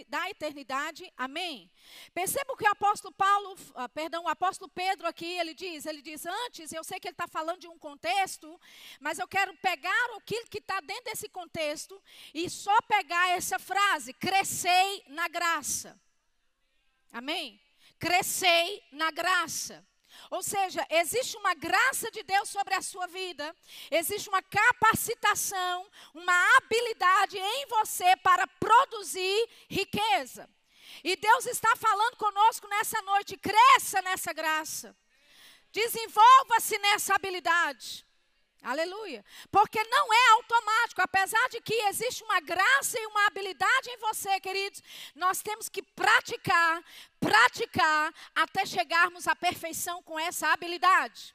da 0.07 0.29
eternidade. 0.29 1.11
Amém. 1.17 1.69
Perceba 2.13 2.53
o 2.53 2.57
que 2.57 2.63
o 2.63 2.71
apóstolo 2.71 3.13
Paulo, 3.13 3.53
uh, 3.53 3.89
perdão, 3.93 4.23
o 4.23 4.27
apóstolo 4.27 4.69
Pedro 4.69 5.07
aqui, 5.07 5.25
ele 5.25 5.53
diz, 5.53 5.85
ele 5.85 6.01
diz, 6.01 6.25
antes, 6.25 6.71
eu 6.71 6.83
sei 6.83 6.99
que 6.99 7.07
ele 7.07 7.13
está 7.13 7.27
falando 7.27 7.59
de 7.59 7.67
um 7.67 7.77
contexto, 7.77 8.59
mas 8.99 9.19
eu 9.19 9.27
quero 9.27 9.55
pegar 9.57 10.09
aquilo 10.17 10.47
que 10.47 10.59
está 10.59 10.79
dentro 10.81 11.05
desse 11.05 11.29
contexto 11.29 12.01
e 12.33 12.49
só 12.49 12.81
pegar 12.83 13.29
essa 13.29 13.59
frase, 13.59 14.13
crescei 14.13 15.03
na 15.07 15.27
graça. 15.27 15.99
Amém? 17.11 17.59
Crescei 17.97 18.83
na 18.91 19.11
graça. 19.11 19.85
Ou 20.29 20.43
seja, 20.43 20.85
existe 20.89 21.37
uma 21.37 21.53
graça 21.53 22.11
de 22.11 22.23
Deus 22.23 22.49
sobre 22.49 22.73
a 22.75 22.81
sua 22.81 23.07
vida, 23.07 23.55
existe 23.91 24.29
uma 24.29 24.41
capacitação, 24.41 25.85
uma 26.13 26.57
habilidade 26.57 27.37
em 27.37 27.65
você 27.67 28.15
para 28.17 28.47
produzir 28.47 29.49
riqueza. 29.69 30.49
E 31.03 31.15
Deus 31.15 31.45
está 31.45 31.75
falando 31.75 32.17
conosco 32.17 32.67
nessa 32.67 33.01
noite: 33.01 33.37
cresça 33.37 34.01
nessa 34.01 34.33
graça, 34.33 34.95
desenvolva-se 35.71 36.77
nessa 36.79 37.15
habilidade. 37.15 38.08
Aleluia. 38.61 39.23
Porque 39.49 39.81
não 39.85 40.13
é 40.13 40.29
automático, 40.31 41.01
apesar 41.01 41.47
de 41.49 41.61
que 41.61 41.73
existe 41.87 42.23
uma 42.23 42.39
graça 42.41 42.99
e 42.99 43.05
uma 43.07 43.27
habilidade 43.27 43.89
em 43.89 43.97
você, 43.97 44.39
queridos, 44.39 44.83
nós 45.15 45.41
temos 45.41 45.69
que 45.69 45.81
praticar, 45.81 46.83
praticar 47.19 48.13
até 48.35 48.65
chegarmos 48.65 49.27
à 49.27 49.35
perfeição 49.35 50.03
com 50.03 50.19
essa 50.19 50.49
habilidade. 50.49 51.33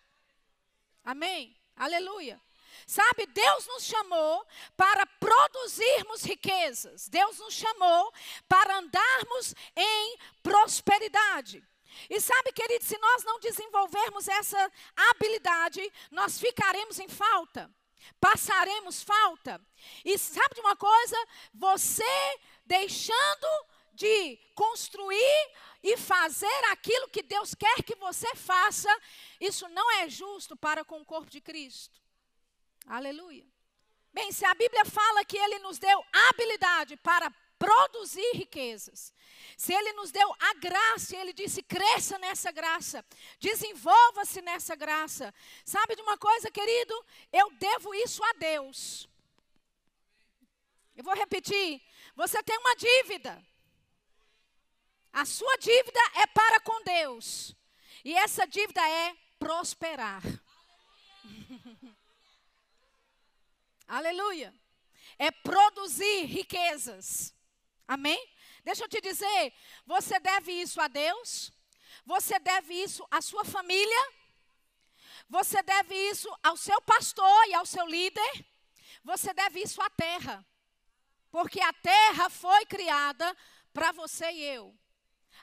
Amém. 1.05 1.57
Aleluia. 1.77 2.41
Sabe, 2.87 3.27
Deus 3.27 3.67
nos 3.67 3.85
chamou 3.85 4.47
para 4.77 5.07
produzirmos 5.07 6.23
riquezas. 6.25 7.09
Deus 7.09 7.39
nos 7.39 7.55
chamou 7.55 8.13
para 8.47 8.79
andarmos 8.79 9.55
em 9.75 10.19
prosperidade. 10.43 11.65
E 12.09 12.21
sabe, 12.21 12.53
querido, 12.53 12.85
se 12.85 12.99
nós 12.99 13.25
não 13.25 13.41
desenvolvermos 13.41 14.29
essa 14.29 14.73
habilidade, 14.97 15.93
nós 16.11 16.39
ficaremos 16.39 16.99
em 16.99 17.09
falta, 17.09 17.71
passaremos 18.21 19.03
falta. 19.03 19.61
E 20.05 20.19
sabe 20.19 20.55
de 20.55 20.61
uma 20.61 20.77
coisa? 20.77 21.17
Você 21.53 22.05
deixando 22.65 23.47
de 23.93 24.37
construir 24.55 25.51
e 25.83 25.97
fazer 25.97 26.65
aquilo 26.73 27.09
que 27.09 27.23
Deus 27.23 27.55
quer 27.55 27.83
que 27.83 27.95
você 27.95 28.35
faça, 28.35 28.89
isso 29.41 29.69
não 29.69 29.91
é 30.01 30.09
justo 30.09 30.57
para 30.57 30.85
com 30.85 31.01
o 31.01 31.05
corpo 31.05 31.31
de 31.31 31.41
Cristo. 31.41 32.01
Aleluia. 32.87 33.47
Bem, 34.13 34.31
se 34.33 34.45
a 34.45 34.55
Bíblia 34.55 34.85
fala 34.85 35.25
que 35.25 35.37
Ele 35.37 35.59
nos 35.59 35.79
deu 35.79 36.05
habilidade 36.31 36.97
para 36.97 37.33
produzir 37.65 38.33
riquezas. 38.35 39.13
Se 39.57 39.73
Ele 39.73 39.93
nos 39.95 40.11
deu 40.11 40.29
a 40.39 40.55
graça, 40.55 41.17
Ele 41.17 41.33
disse: 41.33 41.63
cresça 41.63 42.19
nessa 42.19 42.51
graça, 42.53 43.05
desenvolva-se 43.41 44.43
nessa 44.43 44.75
graça. 44.77 45.33
Sabe 45.65 45.97
de 45.97 46.03
uma 46.03 46.19
coisa, 46.19 46.51
querido? 46.51 46.95
Eu 47.33 47.51
devo 47.53 47.95
isso 47.95 48.23
a 48.23 48.33
Deus. 48.35 49.09
Eu 50.95 51.03
vou 51.03 51.15
repetir: 51.15 51.81
você 52.15 52.43
tem 52.43 52.59
uma 52.59 52.77
dívida. 52.77 53.43
A 55.13 55.25
sua 55.25 55.57
dívida 55.57 56.01
é 56.17 56.27
para 56.27 56.61
com 56.61 56.83
Deus. 56.83 57.55
E 58.05 58.15
essa 58.15 58.47
dívida 58.47 58.87
é 58.87 59.17
prosperar. 59.39 60.23
Aleluia. 63.87 64.53
É 65.19 65.31
produzir 65.31 66.25
riquezas. 66.25 67.34
Amém? 67.87 68.21
Deixa 68.65 68.85
eu 68.85 68.89
te 68.89 69.01
dizer, 69.01 69.53
você 69.85 70.19
deve 70.19 70.53
isso 70.53 70.81
a 70.81 70.89
Deus, 70.89 71.53
você 72.05 72.39
deve 72.39 72.75
isso 72.75 73.07
à 73.11 73.21
sua 73.21 73.45
família, 73.45 74.13
você 75.29 75.63
deve 75.63 75.95
isso 75.95 76.29
ao 76.43 76.57
seu 76.57 76.81
pastor 76.83 77.49
e 77.49 77.55
ao 77.55 77.67
seu 77.67 77.87
líder, 77.87 78.47
você 79.03 79.35
deve 79.35 79.61
isso 79.61 79.83
à 79.83 79.91
terra, 79.91 80.45
porque 81.31 81.61
a 81.61 81.73
terra 81.75 82.31
foi 82.31 82.65
criada 82.65 83.37
para 83.73 83.93
você 83.93 84.31
e 84.31 84.43
eu. 84.43 84.75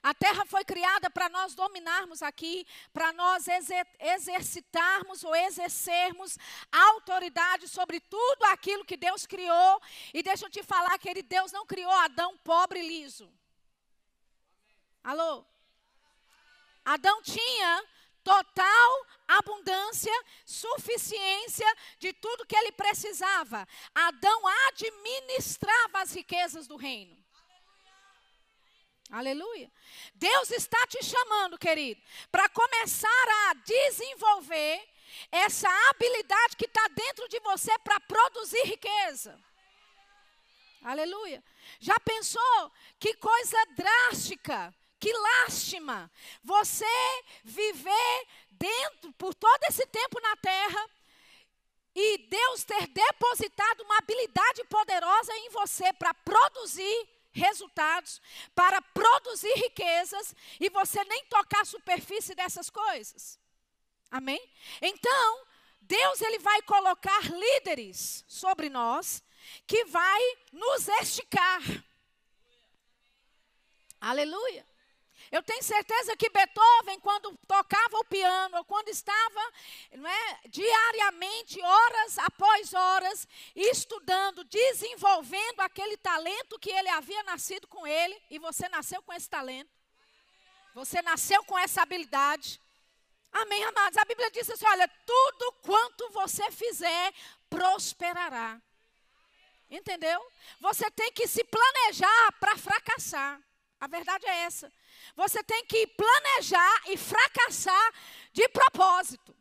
A 0.04 0.14
terra 0.16 0.46
foi 0.46 0.66
criada 0.66 1.12
para 1.12 1.30
nós 1.30 1.54
dominarmos 1.54 2.24
aqui, 2.24 2.66
para 2.92 3.14
nós 3.14 3.48
exer 3.48 3.86
exercitarmos 4.00 5.24
ou 5.24 5.36
exercermos 5.36 6.38
autoridade 6.72 7.68
sobre 7.68 8.00
tudo 8.00 8.44
aquilo 8.46 8.86
que 8.86 8.98
Deus 8.98 9.28
criou. 9.28 9.82
E 10.12 10.24
deixa 10.24 10.46
eu 10.46 10.50
te 10.50 10.64
falar, 10.64 10.98
querido, 10.98 11.30
Deus 11.30 11.52
não 11.52 11.66
criou 11.66 11.92
Adão 11.92 12.36
pobre 12.40 12.80
e 12.80 12.88
liso. 12.88 13.32
Alô? 15.04 15.46
Adão 16.84 17.22
tinha 17.22 17.84
total 18.24 19.06
abundância, 19.28 20.12
suficiência 20.46 21.76
de 22.00 22.12
tudo 22.14 22.46
que 22.46 22.56
ele 22.56 22.72
precisava. 22.72 23.68
Adão 23.94 24.42
administrava 24.68 26.02
as 26.02 26.14
riquezas 26.14 26.68
do 26.68 26.76
reino. 26.76 27.21
Aleluia. 29.12 29.70
Deus 30.16 30.52
está 30.52 30.88
te 30.88 31.04
chamando, 31.04 31.58
querido, 31.58 32.02
para 32.32 32.48
começar 32.48 33.50
a 33.50 33.54
desenvolver 33.56 34.88
essa 35.30 35.68
habilidade 35.90 36.56
que 36.56 36.66
está 36.66 36.88
dentro 36.88 37.28
de 37.28 37.38
você 37.42 37.78
para 37.80 38.00
produzir 38.00 38.64
riqueza. 38.64 39.38
Aleluia. 40.82 41.44
Já 41.82 42.00
pensou 42.00 42.72
que 42.98 43.14
coisa 43.16 43.58
drástica, 43.76 44.74
que 44.98 45.12
lástima 45.12 46.10
você 46.42 46.86
viver 47.44 48.28
dentro 48.52 49.12
por 49.14 49.36
todo 49.36 49.62
esse 49.66 49.86
tempo 49.88 50.22
na 50.22 50.38
terra 50.38 50.90
e 51.94 52.18
Deus 52.30 52.64
ter 52.64 52.88
depositado 52.88 53.82
uma 53.82 53.98
habilidade 53.98 54.64
poderosa 54.70 55.36
em 55.36 55.50
você 55.50 55.92
para 55.94 56.14
produzir 56.14 57.10
resultados, 57.32 58.22
para 58.54 58.82
produzir 58.82 59.54
riquezas 59.56 60.36
e 60.60 60.70
você 60.70 61.04
nem 61.06 61.26
tocar 61.26 61.62
a 61.62 61.66
superfície 61.66 62.36
dessas 62.36 62.70
coisas. 62.70 63.40
Amém? 64.10 64.42
Então, 64.82 65.46
Deus 65.80 66.22
ele 66.22 66.40
vai 66.40 66.62
colocar 66.64 67.22
líderes 67.32 68.24
sobre 68.28 68.70
nós 68.70 69.24
que 69.66 69.86
vai 69.86 70.22
nos 70.52 70.88
esticar. 71.02 71.62
Aleluia. 74.00 74.66
Eu 75.32 75.42
tenho 75.44 75.64
certeza 75.64 76.18
que 76.18 76.30
Beethoven, 76.30 77.00
quando 77.00 77.38
piano, 78.12 78.58
ou 78.58 78.66
quando 78.66 78.90
estava 78.90 79.42
não 79.94 80.10
é, 80.10 80.40
diariamente, 80.48 81.62
horas 81.62 82.18
após 82.20 82.74
horas, 82.74 83.28
estudando, 83.56 84.44
desenvolvendo 84.44 85.62
aquele 85.62 85.96
talento 85.96 86.60
que 86.60 86.70
ele 86.70 86.90
havia 86.90 87.24
nascido 87.24 87.68
com 87.68 87.88
ele, 87.88 88.22
e 88.30 88.38
você 88.38 88.68
nasceu 88.68 89.02
com 89.02 89.14
esse 89.14 89.30
talento. 89.30 89.72
Você 90.74 91.02
nasceu 91.02 91.44
com 91.46 91.58
essa 91.58 91.82
habilidade. 91.82 92.60
Amém, 93.32 93.64
amados? 93.64 93.98
A 93.98 94.06
Bíblia 94.06 94.30
diz 94.32 94.50
assim: 94.50 94.66
olha, 94.66 94.88
tudo 95.06 95.52
quanto 95.64 96.10
você 96.10 96.52
fizer 96.52 97.14
prosperará. 97.50 98.62
Entendeu? 99.70 100.20
Você 100.60 100.90
tem 100.92 101.12
que 101.14 101.28
se 101.28 101.44
planejar 101.46 102.32
para 102.40 102.58
fracassar. 102.58 103.40
A 103.80 103.88
verdade 103.88 104.26
é 104.26 104.44
essa. 104.44 104.72
Você 105.16 105.44
tem 105.44 105.66
que 105.66 105.88
planejar 105.88 106.82
e 106.88 106.98
fracassar 106.98 107.94
de 108.34 108.48
propósito. 108.50 109.36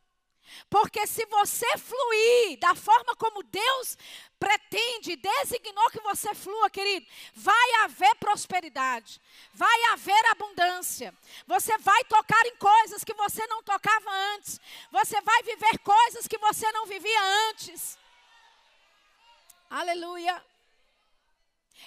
Porque 0.68 1.06
se 1.06 1.24
você 1.26 1.66
fluir 1.78 2.58
da 2.58 2.74
forma 2.74 3.14
como 3.16 3.42
Deus 3.42 3.96
pretende, 4.38 5.16
designou 5.16 5.90
que 5.90 6.00
você 6.00 6.34
flua, 6.34 6.70
querido, 6.70 7.06
vai 7.34 7.72
haver 7.82 8.14
prosperidade, 8.16 9.20
vai 9.52 9.84
haver 9.92 10.26
abundância. 10.26 11.14
Você 11.46 11.76
vai 11.78 12.04
tocar 12.04 12.44
em 12.46 12.56
coisas 12.56 13.04
que 13.04 13.14
você 13.14 13.46
não 13.46 13.62
tocava 13.62 14.10
antes. 14.34 14.60
Você 14.90 15.20
vai 15.20 15.42
viver 15.42 15.78
coisas 15.78 16.26
que 16.26 16.38
você 16.38 16.70
não 16.72 16.86
vivia 16.86 17.22
antes. 17.50 17.98
Aleluia. 19.68 20.49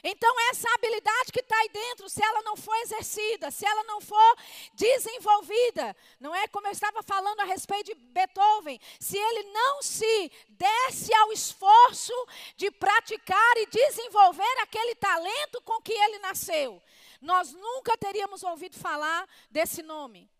Então, 0.01 0.33
essa 0.49 0.67
habilidade 0.75 1.31
que 1.31 1.39
está 1.39 1.55
aí 1.57 1.69
dentro, 1.69 2.09
se 2.09 2.23
ela 2.23 2.41
não 2.43 2.55
for 2.55 2.75
exercida, 2.77 3.51
se 3.51 3.65
ela 3.65 3.83
não 3.83 3.99
for 3.99 4.37
desenvolvida, 4.73 5.95
não 6.19 6.33
é 6.33 6.47
como 6.47 6.67
eu 6.67 6.71
estava 6.71 7.03
falando 7.03 7.41
a 7.41 7.45
respeito 7.45 7.87
de 7.87 7.95
Beethoven, 7.95 8.79
se 8.99 9.17
ele 9.17 9.43
não 9.51 9.81
se 9.81 10.31
desse 10.49 11.13
ao 11.13 11.31
esforço 11.31 12.13
de 12.55 12.71
praticar 12.71 13.57
e 13.57 13.65
desenvolver 13.67 14.61
aquele 14.61 14.95
talento 14.95 15.61
com 15.61 15.81
que 15.81 15.93
ele 15.93 16.19
nasceu, 16.19 16.81
nós 17.21 17.53
nunca 17.53 17.97
teríamos 17.97 18.43
ouvido 18.43 18.77
falar 18.77 19.27
desse 19.51 19.83
nome. 19.83 20.32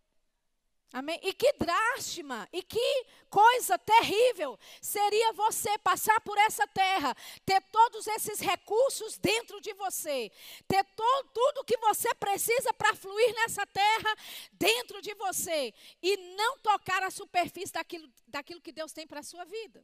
Amém? 0.94 1.20
E 1.24 1.34
que 1.34 1.52
drástima, 1.54 2.48
e 2.54 2.62
que 2.62 3.06
coisa 3.28 3.80
terrível 3.80 4.60
seria 4.80 5.34
você 5.34 5.76
passar 5.80 6.22
por 6.22 6.38
essa 6.38 6.68
terra, 6.68 7.18
ter 7.44 7.60
todos 7.72 8.06
esses 8.06 8.40
recursos 8.40 9.18
dentro 9.18 9.60
de 9.60 9.74
você, 9.74 10.32
ter 10.68 10.84
to, 10.84 11.30
tudo 11.34 11.64
que 11.64 11.78
você 11.78 12.14
precisa 12.14 12.72
para 12.76 12.94
fluir 12.94 13.34
nessa 13.34 13.66
terra 13.66 14.16
dentro 14.52 15.02
de 15.02 15.16
você, 15.16 15.74
e 16.00 16.16
não 16.36 16.60
tocar 16.60 17.02
a 17.02 17.10
superfície 17.10 17.74
daquilo, 17.74 18.08
daquilo 18.28 18.62
que 18.62 18.72
Deus 18.72 18.94
tem 18.94 19.08
para 19.08 19.22
a 19.22 19.24
sua 19.24 19.46
vida. 19.46 19.84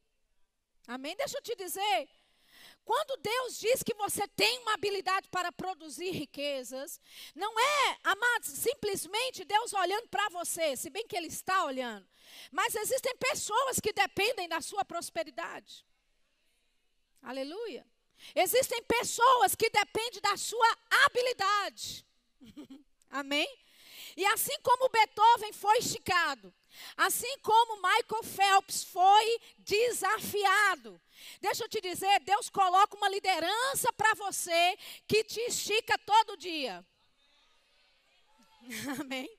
Amém? 0.87 1.15
Deixa 1.15 1.39
eu 1.39 1.41
te 1.41 1.55
dizer, 1.55 2.07
quando 2.89 3.21
Deus 3.21 3.59
diz 3.59 3.83
que 3.83 3.93
você 3.93 4.27
tem 4.29 4.57
uma 4.61 4.73
habilidade 4.73 5.29
para 5.29 5.51
produzir 5.51 6.09
riquezas, 6.09 6.99
não 7.35 7.53
é, 7.59 7.99
amados, 8.03 8.49
simplesmente 8.49 9.45
Deus 9.45 9.73
olhando 9.73 10.07
para 10.07 10.27
você, 10.29 10.75
se 10.75 10.89
bem 10.89 11.05
que 11.07 11.15
Ele 11.15 11.27
está 11.27 11.65
olhando. 11.65 12.03
Mas 12.51 12.73
existem 12.73 13.15
pessoas 13.17 13.79
que 13.79 13.93
dependem 13.93 14.49
da 14.49 14.59
sua 14.59 14.83
prosperidade. 14.83 15.85
Aleluia. 17.21 17.85
Existem 18.33 18.81
pessoas 18.81 19.53
que 19.53 19.69
dependem 19.69 20.19
da 20.21 20.35
sua 20.35 20.77
habilidade. 21.05 22.03
Amém? 23.07 23.47
E 24.15 24.25
assim 24.27 24.57
como 24.61 24.89
Beethoven 24.89 25.53
foi 25.53 25.77
esticado, 25.77 26.53
assim 26.97 27.37
como 27.39 27.81
Michael 27.81 28.23
Phelps 28.23 28.83
foi 28.83 29.39
desafiado, 29.57 31.01
deixa 31.41 31.63
eu 31.63 31.69
te 31.69 31.81
dizer, 31.81 32.19
Deus 32.21 32.49
coloca 32.49 32.95
uma 32.97 33.09
liderança 33.09 33.91
para 33.93 34.13
você 34.15 34.77
que 35.07 35.23
te 35.23 35.39
estica 35.41 35.97
todo 35.99 36.37
dia. 36.37 36.85
Amém? 38.99 39.29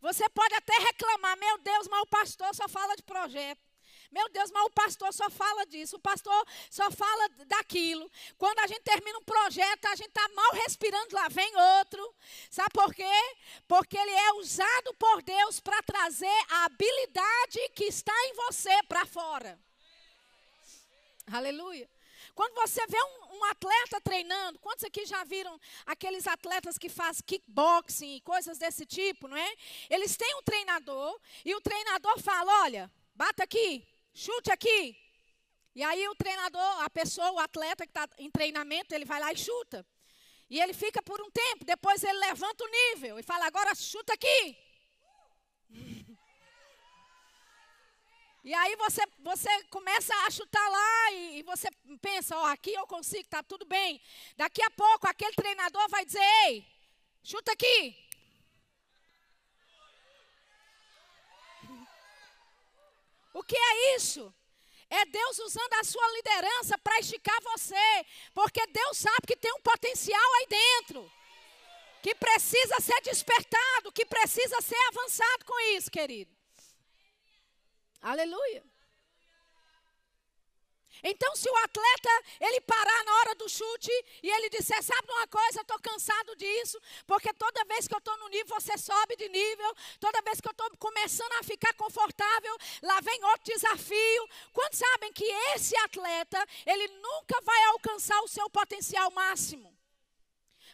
Você 0.00 0.28
pode 0.30 0.54
até 0.54 0.74
reclamar, 0.78 1.36
meu 1.38 1.58
Deus, 1.58 1.88
mas 1.88 2.02
o 2.02 2.06
pastor 2.06 2.54
só 2.54 2.68
fala 2.68 2.96
de 2.96 3.02
projeto. 3.02 3.65
Meu 4.10 4.28
Deus, 4.30 4.50
mas 4.50 4.64
o 4.64 4.70
pastor 4.70 5.12
só 5.12 5.28
fala 5.30 5.66
disso, 5.66 5.96
o 5.96 6.00
pastor 6.00 6.46
só 6.70 6.90
fala 6.90 7.28
daquilo. 7.46 8.10
Quando 8.38 8.58
a 8.60 8.66
gente 8.66 8.82
termina 8.82 9.18
um 9.18 9.24
projeto, 9.24 9.86
a 9.86 9.96
gente 9.96 10.08
está 10.08 10.28
mal 10.30 10.52
respirando, 10.52 11.14
lá 11.14 11.28
vem 11.28 11.50
outro. 11.78 12.14
Sabe 12.50 12.70
por 12.72 12.94
quê? 12.94 13.36
Porque 13.66 13.96
ele 13.96 14.12
é 14.12 14.32
usado 14.34 14.94
por 14.94 15.22
Deus 15.22 15.60
para 15.60 15.82
trazer 15.82 16.38
a 16.50 16.64
habilidade 16.64 17.68
que 17.74 17.84
está 17.84 18.14
em 18.26 18.34
você 18.34 18.82
para 18.84 19.04
fora. 19.06 19.58
Aleluia. 21.32 21.88
Quando 22.36 22.54
você 22.54 22.86
vê 22.86 22.98
um, 23.02 23.36
um, 23.36 23.44
atleta 23.44 23.98
treinando, 24.00 24.58
quantos 24.58 24.84
aqui 24.84 25.06
já 25.06 25.24
viram 25.24 25.58
aqueles 25.86 26.26
atletas 26.26 26.76
que 26.76 26.90
fazem 26.90 27.22
kickboxing 27.24 28.16
e 28.16 28.20
coisas 28.20 28.58
desse 28.58 28.84
tipo, 28.84 29.26
não 29.26 29.36
é? 29.36 29.54
Eles 29.88 30.16
têm 30.18 30.36
um 30.36 30.42
treinador 30.42 31.18
e 31.46 31.54
o 31.54 31.60
treinador 31.62 32.20
fala: 32.20 32.64
olha, 32.64 32.92
bata 33.14 33.42
aqui, 33.42 33.82
chute 34.16 34.50
aqui. 34.50 34.96
E 35.74 35.82
aí 35.82 36.08
o 36.08 36.14
treinador, 36.14 36.82
a 36.82 36.88
pessoa, 36.88 37.30
o 37.32 37.38
atleta 37.38 37.84
que 37.84 37.90
está 37.90 38.08
em 38.18 38.30
treinamento, 38.30 38.94
ele 38.94 39.04
vai 39.04 39.20
lá 39.20 39.30
e 39.32 39.36
chuta. 39.36 39.84
E 40.48 40.58
ele 40.58 40.72
fica 40.72 41.02
por 41.02 41.20
um 41.20 41.30
tempo, 41.30 41.64
depois 41.64 42.02
ele 42.02 42.18
levanta 42.18 42.64
o 42.64 42.68
nível 42.68 43.18
e 43.18 43.22
fala, 43.22 43.46
agora 43.46 43.74
chuta 43.74 44.14
aqui. 44.14 44.56
E 48.42 48.54
aí 48.54 48.76
você, 48.76 49.02
você 49.18 49.64
começa 49.64 50.14
a 50.24 50.30
chutar 50.30 50.66
lá 50.70 51.12
e, 51.12 51.38
e 51.40 51.42
você 51.42 51.68
pensa, 52.00 52.36
ó, 52.36 52.42
oh, 52.42 52.46
aqui 52.46 52.72
eu 52.72 52.86
consigo, 52.86 53.22
está 53.22 53.42
tudo 53.42 53.66
bem. 53.66 54.00
Daqui 54.36 54.62
a 54.62 54.70
pouco 54.70 55.08
aquele 55.08 55.34
treinador 55.34 55.88
vai 55.90 56.04
dizer, 56.04 56.22
ei, 56.46 56.64
chuta 57.24 57.52
aqui. 57.52 58.05
O 63.38 63.42
que 63.42 63.54
é 63.54 63.96
isso? 63.96 64.34
É 64.88 65.04
Deus 65.04 65.38
usando 65.40 65.74
a 65.74 65.84
sua 65.84 66.08
liderança 66.12 66.78
para 66.78 66.98
esticar 67.00 67.38
você, 67.42 68.06
porque 68.32 68.66
Deus 68.68 68.96
sabe 68.96 69.26
que 69.26 69.36
tem 69.36 69.52
um 69.52 69.60
potencial 69.60 70.34
aí 70.36 70.46
dentro, 70.48 71.12
que 72.02 72.14
precisa 72.14 72.80
ser 72.80 72.98
despertado, 73.02 73.92
que 73.92 74.06
precisa 74.06 74.58
ser 74.62 74.80
avançado 74.88 75.44
com 75.44 75.58
isso, 75.76 75.90
querido. 75.90 76.34
Aleluia. 78.00 78.64
Então, 81.02 81.34
se 81.36 81.48
o 81.48 81.56
atleta 81.56 82.10
ele 82.40 82.60
parar 82.62 83.04
na 83.04 83.14
hora 83.16 83.34
do 83.34 83.48
chute, 83.48 83.90
e 84.22 84.30
ele 84.30 84.50
disser: 84.50 84.82
Sabe 84.82 85.10
uma 85.10 85.26
coisa, 85.26 85.60
estou 85.60 85.78
cansado 85.80 86.36
disso, 86.36 86.80
porque 87.06 87.32
toda 87.34 87.64
vez 87.64 87.86
que 87.86 87.94
eu 87.94 87.98
estou 87.98 88.16
no 88.18 88.28
nível, 88.28 88.60
você 88.60 88.76
sobe 88.78 89.16
de 89.16 89.28
nível, 89.28 89.74
toda 90.00 90.22
vez 90.22 90.40
que 90.40 90.48
eu 90.48 90.52
estou 90.52 90.70
começando 90.78 91.32
a 91.40 91.42
ficar 91.42 91.74
confortável, 91.74 92.56
lá 92.82 93.00
vem 93.00 93.22
outro 93.24 93.52
desafio. 93.52 94.28
Quantos 94.52 94.78
sabem 94.78 95.12
que 95.12 95.24
esse 95.54 95.76
atleta, 95.78 96.44
ele 96.64 96.88
nunca 96.88 97.40
vai 97.42 97.64
alcançar 97.64 98.20
o 98.22 98.28
seu 98.28 98.48
potencial 98.50 99.10
máximo? 99.10 99.75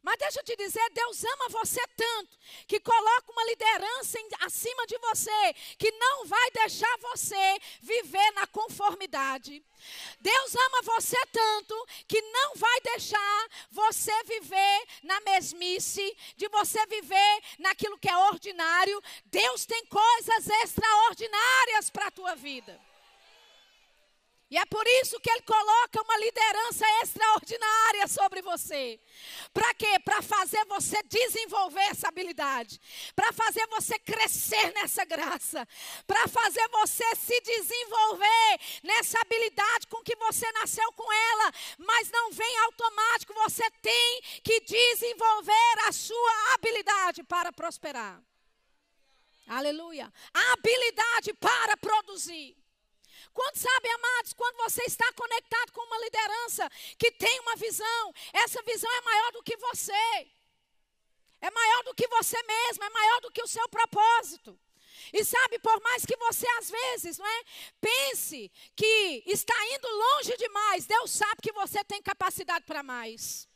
Mas 0.02 0.18
deixa 0.18 0.40
eu 0.40 0.44
te 0.44 0.56
dizer, 0.56 0.90
Deus 0.90 1.24
ama 1.24 1.48
você 1.48 1.80
tanto 1.96 2.36
que 2.66 2.80
coloca 2.80 3.30
uma 3.32 3.44
liderança 3.44 4.18
em, 4.18 4.28
acima 4.40 4.84
de 4.86 4.98
você 4.98 5.54
que 5.78 5.92
não 5.92 6.26
vai 6.26 6.50
deixar 6.50 6.98
você 6.98 7.58
viver 7.80 8.32
na 8.32 8.46
conformidade. 8.48 9.64
Deus 10.20 10.54
ama 10.54 10.82
você 10.82 11.16
tanto 11.26 11.86
que 12.08 12.20
não 12.20 12.54
vai 12.56 12.80
deixar 12.80 13.48
você 13.70 14.12
viver 14.24 14.86
na 15.04 15.20
mesmice, 15.20 16.16
de 16.36 16.48
você 16.48 16.84
viver 16.86 17.40
naquilo 17.58 17.98
que 17.98 18.08
é 18.08 18.16
ordinário. 18.16 19.00
Deus 19.26 19.64
tem 19.64 19.86
coisas 19.86 20.48
extraordinárias 20.64 21.90
para 21.90 22.08
a 22.08 22.10
tua 22.10 22.34
vida. 22.34 22.91
E 24.52 24.58
é 24.58 24.66
por 24.66 24.86
isso 25.00 25.18
que 25.18 25.30
ele 25.30 25.40
coloca 25.40 26.02
uma 26.02 26.18
liderança 26.18 26.84
extraordinária 27.02 28.06
sobre 28.06 28.42
você. 28.42 29.00
Para 29.50 29.72
quê? 29.72 29.98
Para 30.04 30.20
fazer 30.20 30.62
você 30.66 31.02
desenvolver 31.04 31.80
essa 31.84 32.08
habilidade. 32.08 32.78
Para 33.16 33.32
fazer 33.32 33.66
você 33.68 33.98
crescer 33.98 34.74
nessa 34.74 35.06
graça. 35.06 35.66
Para 36.06 36.28
fazer 36.28 36.68
você 36.68 37.16
se 37.16 37.40
desenvolver 37.40 38.60
nessa 38.82 39.18
habilidade 39.22 39.86
com 39.86 40.02
que 40.02 40.14
você 40.16 40.52
nasceu 40.52 40.92
com 40.92 41.10
ela. 41.10 41.50
Mas 41.78 42.10
não 42.10 42.30
vem 42.30 42.58
automático. 42.58 43.32
Você 43.44 43.70
tem 43.80 44.20
que 44.44 44.60
desenvolver 44.60 45.78
a 45.86 45.92
sua 45.92 46.52
habilidade 46.52 47.22
para 47.22 47.50
prosperar. 47.54 48.22
Aleluia. 49.46 50.12
A 50.34 50.52
habilidade 50.52 51.32
para 51.32 51.74
produzir. 51.78 52.61
Quando 53.32 53.56
sabe, 53.56 53.88
amados, 53.88 54.32
quando 54.34 54.56
você 54.58 54.82
está 54.84 55.10
conectado 55.14 55.72
com 55.72 55.80
uma 55.80 55.98
liderança 55.98 56.68
que 56.98 57.10
tem 57.12 57.40
uma 57.40 57.56
visão, 57.56 58.14
essa 58.32 58.62
visão 58.62 58.90
é 58.90 59.00
maior 59.00 59.32
do 59.32 59.42
que 59.42 59.56
você. 59.56 60.28
É 61.40 61.50
maior 61.50 61.82
do 61.84 61.94
que 61.94 62.06
você 62.08 62.40
mesmo, 62.42 62.84
é 62.84 62.90
maior 62.90 63.20
do 63.20 63.30
que 63.30 63.42
o 63.42 63.48
seu 63.48 63.68
propósito. 63.68 64.58
E 65.12 65.24
sabe, 65.24 65.58
por 65.58 65.80
mais 65.82 66.04
que 66.04 66.16
você 66.16 66.46
às 66.58 66.70
vezes, 66.70 67.18
não 67.18 67.26
é, 67.26 67.44
pense 67.80 68.50
que 68.76 69.22
está 69.26 69.54
indo 69.74 69.88
longe 69.88 70.36
demais, 70.36 70.86
Deus 70.86 71.10
sabe 71.10 71.42
que 71.42 71.52
você 71.52 71.82
tem 71.84 72.00
capacidade 72.02 72.64
para 72.64 72.82
mais. 72.82 73.48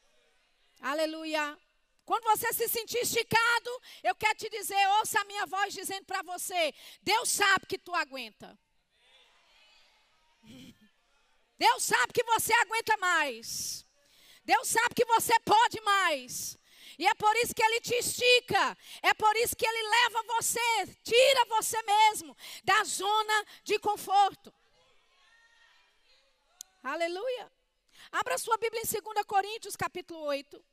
Aleluia. 0.80 1.56
Quando 2.04 2.24
você 2.24 2.52
se 2.52 2.68
sentir 2.68 2.98
esticado, 2.98 3.82
eu 4.02 4.14
quero 4.14 4.38
te 4.38 4.48
dizer, 4.48 4.88
ouça 4.98 5.20
a 5.20 5.24
minha 5.24 5.46
voz 5.46 5.74
dizendo 5.74 6.04
para 6.04 6.22
você: 6.22 6.72
Deus 7.02 7.28
sabe 7.28 7.66
que 7.66 7.78
tu 7.78 7.94
aguenta. 7.94 8.56
Deus 11.58 11.82
sabe 11.84 12.12
que 12.12 12.22
você 12.24 12.52
aguenta 12.54 12.96
mais. 12.98 13.86
Deus 14.44 14.68
sabe 14.68 14.94
que 14.94 15.04
você 15.06 15.38
pode 15.40 15.80
mais. 15.80 16.56
E 16.98 17.06
é 17.06 17.14
por 17.14 17.34
isso 17.36 17.54
que 17.54 17.62
ele 17.62 17.80
te 17.80 17.94
estica. 17.94 18.76
É 19.02 19.14
por 19.14 19.34
isso 19.36 19.56
que 19.56 19.66
ele 19.66 19.88
leva 19.88 20.22
você, 20.34 20.86
tira 21.02 21.44
você 21.46 21.80
mesmo 21.82 22.36
da 22.62 22.84
zona 22.84 23.44
de 23.64 23.78
conforto. 23.78 24.52
Aleluia. 26.82 27.52
Abra 28.12 28.38
sua 28.38 28.56
Bíblia 28.56 28.82
em 28.82 29.02
2 29.02 29.26
Coríntios, 29.26 29.76
capítulo 29.76 30.20
8. 30.20 30.64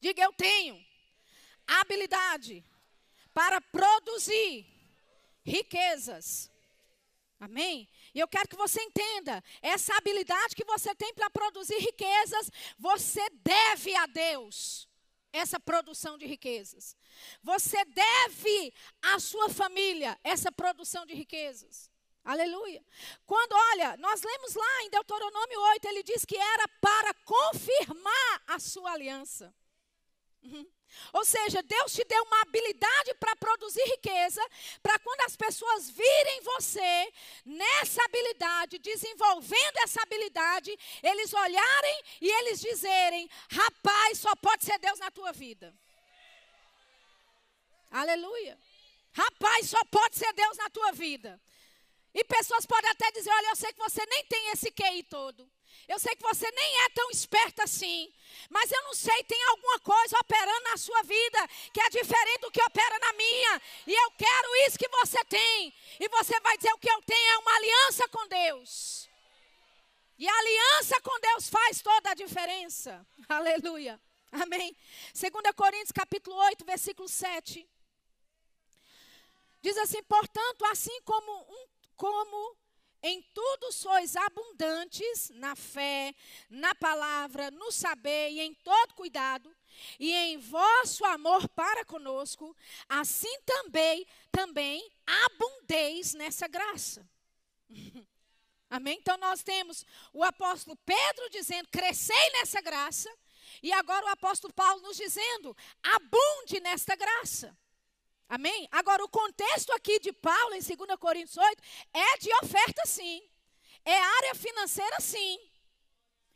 Diga, 0.00 0.22
eu 0.22 0.32
tenho 0.32 0.82
habilidade 1.66 2.64
para 3.34 3.60
produzir 3.60 4.64
riquezas 5.44 6.50
Amém? 7.38 7.88
E 8.16 8.18
eu 8.18 8.26
quero 8.26 8.48
que 8.48 8.56
você 8.56 8.80
entenda: 8.80 9.44
essa 9.60 9.94
habilidade 9.94 10.56
que 10.56 10.64
você 10.64 10.94
tem 10.94 11.12
para 11.12 11.28
produzir 11.28 11.76
riquezas, 11.76 12.50
você 12.78 13.28
deve 13.30 13.94
a 13.94 14.06
Deus 14.06 14.88
essa 15.30 15.60
produção 15.60 16.16
de 16.16 16.24
riquezas. 16.24 16.96
Você 17.42 17.84
deve 17.84 18.72
à 19.02 19.20
sua 19.20 19.50
família 19.50 20.18
essa 20.24 20.50
produção 20.50 21.04
de 21.04 21.12
riquezas. 21.12 21.90
Aleluia. 22.24 22.82
Quando, 23.26 23.52
olha, 23.52 23.98
nós 23.98 24.22
lemos 24.22 24.54
lá 24.54 24.82
em 24.84 24.90
Deuteronômio 24.90 25.60
8, 25.74 25.84
ele 25.88 26.02
diz 26.02 26.24
que 26.24 26.38
era 26.38 26.66
para 26.80 27.12
confirmar 27.22 28.42
a 28.46 28.58
sua 28.58 28.92
aliança. 28.92 29.54
Uhum. 30.42 30.66
Ou 31.12 31.24
seja, 31.24 31.62
Deus 31.62 31.92
te 31.92 32.04
deu 32.04 32.22
uma 32.24 32.42
habilidade 32.42 33.14
para 33.14 33.36
produzir 33.36 33.82
riqueza, 33.84 34.40
para 34.82 34.98
quando 34.98 35.20
as 35.22 35.36
pessoas 35.36 35.90
virem 35.90 36.40
você 36.42 37.12
nessa 37.44 38.02
habilidade, 38.04 38.78
desenvolvendo 38.78 39.76
essa 39.84 40.02
habilidade, 40.02 40.76
eles 41.02 41.32
olharem 41.32 42.02
e 42.20 42.28
eles 42.28 42.60
dizerem: 42.60 43.28
rapaz, 43.50 44.18
só 44.18 44.34
pode 44.36 44.64
ser 44.64 44.78
Deus 44.78 44.98
na 44.98 45.10
tua 45.10 45.32
vida. 45.32 45.74
Aleluia. 47.90 48.58
Rapaz, 49.12 49.70
só 49.70 49.82
pode 49.86 50.16
ser 50.16 50.32
Deus 50.34 50.56
na 50.58 50.68
tua 50.68 50.92
vida. 50.92 51.40
E 52.14 52.24
pessoas 52.24 52.66
podem 52.66 52.90
até 52.90 53.10
dizer: 53.12 53.30
olha, 53.30 53.48
eu 53.48 53.56
sei 53.56 53.72
que 53.72 53.78
você 53.78 54.04
nem 54.06 54.24
tem 54.24 54.50
esse 54.50 54.70
QI 54.70 55.02
todo. 55.04 55.48
Eu 55.88 55.98
sei 55.98 56.14
que 56.16 56.22
você 56.22 56.50
nem 56.50 56.84
é 56.84 56.88
tão 56.90 57.10
esperta 57.10 57.62
assim. 57.64 58.12
Mas 58.50 58.70
eu 58.70 58.82
não 58.82 58.94
sei, 58.94 59.22
tem 59.24 59.42
alguma 59.44 59.78
coisa 59.80 60.18
operando 60.18 60.64
na 60.70 60.76
sua 60.76 61.02
vida 61.02 61.48
que 61.72 61.80
é 61.80 61.88
diferente 61.90 62.40
do 62.40 62.50
que 62.50 62.62
opera 62.62 62.98
na 62.98 63.12
minha. 63.12 63.62
E 63.86 63.92
eu 63.92 64.10
quero 64.12 64.56
isso 64.66 64.78
que 64.78 64.88
você 64.88 65.24
tem. 65.24 65.72
E 66.00 66.08
você 66.08 66.38
vai 66.40 66.56
dizer: 66.56 66.72
o 66.72 66.78
que 66.78 66.90
eu 66.90 67.02
tenho 67.02 67.32
é 67.32 67.38
uma 67.38 67.54
aliança 67.56 68.08
com 68.08 68.26
Deus. 68.28 69.08
E 70.18 70.28
a 70.28 70.38
aliança 70.38 71.00
com 71.02 71.20
Deus 71.20 71.48
faz 71.48 71.82
toda 71.82 72.10
a 72.10 72.14
diferença. 72.14 73.06
Aleluia. 73.28 74.00
Amém. 74.32 74.76
2 75.14 75.54
Coríntios 75.54 75.92
capítulo 75.92 76.36
8, 76.36 76.64
versículo 76.64 77.08
7. 77.08 77.68
Diz 79.62 79.76
assim: 79.78 80.02
portanto, 80.04 80.64
assim 80.66 81.00
como 81.02 81.32
um 81.32 81.66
como 81.96 82.56
em 83.06 83.22
tudo 83.32 83.72
sois 83.72 84.16
abundantes 84.16 85.30
na 85.34 85.54
fé, 85.54 86.14
na 86.50 86.74
palavra, 86.74 87.50
no 87.50 87.70
saber 87.70 88.30
e 88.30 88.40
em 88.40 88.52
todo 88.54 88.94
cuidado, 88.94 89.54
e 89.98 90.12
em 90.12 90.38
vosso 90.38 91.04
amor 91.04 91.48
para 91.50 91.84
conosco, 91.84 92.56
assim 92.88 93.40
também, 93.42 94.06
também 94.30 94.90
abundeis 95.06 96.14
nessa 96.14 96.48
graça. 96.48 97.08
Amém? 98.68 98.98
Então 98.98 99.16
nós 99.18 99.42
temos 99.42 99.84
o 100.12 100.24
apóstolo 100.24 100.76
Pedro 100.84 101.30
dizendo: 101.30 101.68
crescei 101.68 102.30
nessa 102.30 102.60
graça, 102.60 103.08
e 103.62 103.72
agora 103.72 104.06
o 104.06 104.10
apóstolo 104.10 104.52
Paulo 104.52 104.82
nos 104.82 104.96
dizendo: 104.96 105.56
abunde 105.82 106.60
nesta 106.60 106.96
graça. 106.96 107.56
Amém? 108.28 108.68
Agora, 108.72 109.04
o 109.04 109.08
contexto 109.08 109.72
aqui 109.72 110.00
de 110.00 110.12
Paulo, 110.12 110.54
em 110.54 110.60
2 110.60 110.98
Coríntios 110.98 111.36
8, 111.36 111.62
é 111.92 112.18
de 112.18 112.32
oferta, 112.42 112.82
sim. 112.84 113.22
É 113.84 113.96
área 113.96 114.34
financeira, 114.34 115.00
sim. 115.00 115.38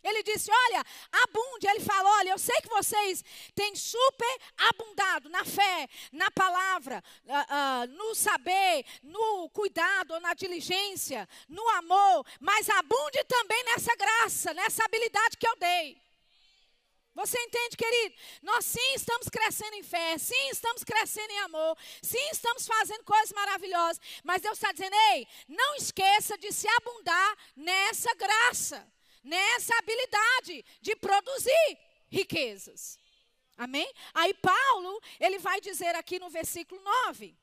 Ele 0.02 0.22
disse: 0.22 0.50
Olha, 0.50 0.84
abunde. 1.24 1.66
Ele 1.66 1.80
falou: 1.80 2.10
Olha, 2.12 2.30
eu 2.30 2.38
sei 2.38 2.56
que 2.62 2.68
vocês 2.68 3.24
têm 3.54 3.74
super 3.74 4.38
abundado 4.56 5.28
na 5.28 5.44
fé, 5.44 5.88
na 6.12 6.30
palavra, 6.30 7.02
uh, 7.26 7.32
uh, 7.32 7.86
no 7.88 8.14
saber, 8.14 8.84
no 9.02 9.50
cuidado, 9.50 10.18
na 10.20 10.32
diligência, 10.34 11.28
no 11.48 11.68
amor, 11.70 12.24
mas 12.40 12.68
abunde 12.70 13.22
também 13.24 13.62
nessa 13.64 13.94
graça, 13.96 14.54
nessa 14.54 14.84
habilidade 14.84 15.36
que 15.36 15.46
eu 15.46 15.56
dei. 15.56 16.09
Você 17.20 17.38
entende, 17.38 17.76
querido? 17.76 18.14
Nós 18.40 18.64
sim 18.64 18.94
estamos 18.94 19.28
crescendo 19.28 19.74
em 19.74 19.82
fé, 19.82 20.16
sim 20.16 20.48
estamos 20.48 20.82
crescendo 20.82 21.30
em 21.30 21.38
amor, 21.40 21.76
sim 22.00 22.30
estamos 22.32 22.66
fazendo 22.66 23.04
coisas 23.04 23.30
maravilhosas, 23.32 24.00
mas 24.24 24.40
Deus 24.40 24.56
está 24.56 24.72
dizendo: 24.72 24.96
ei, 25.12 25.28
não 25.46 25.74
esqueça 25.74 26.38
de 26.38 26.50
se 26.50 26.66
abundar 26.66 27.36
nessa 27.54 28.14
graça, 28.14 28.90
nessa 29.22 29.76
habilidade 29.76 30.64
de 30.80 30.96
produzir 30.96 31.78
riquezas. 32.08 32.98
Amém? 33.58 33.92
Aí 34.14 34.32
Paulo, 34.32 34.98
ele 35.20 35.38
vai 35.38 35.60
dizer 35.60 35.94
aqui 35.96 36.18
no 36.18 36.30
versículo 36.30 36.80
9: 36.82 37.36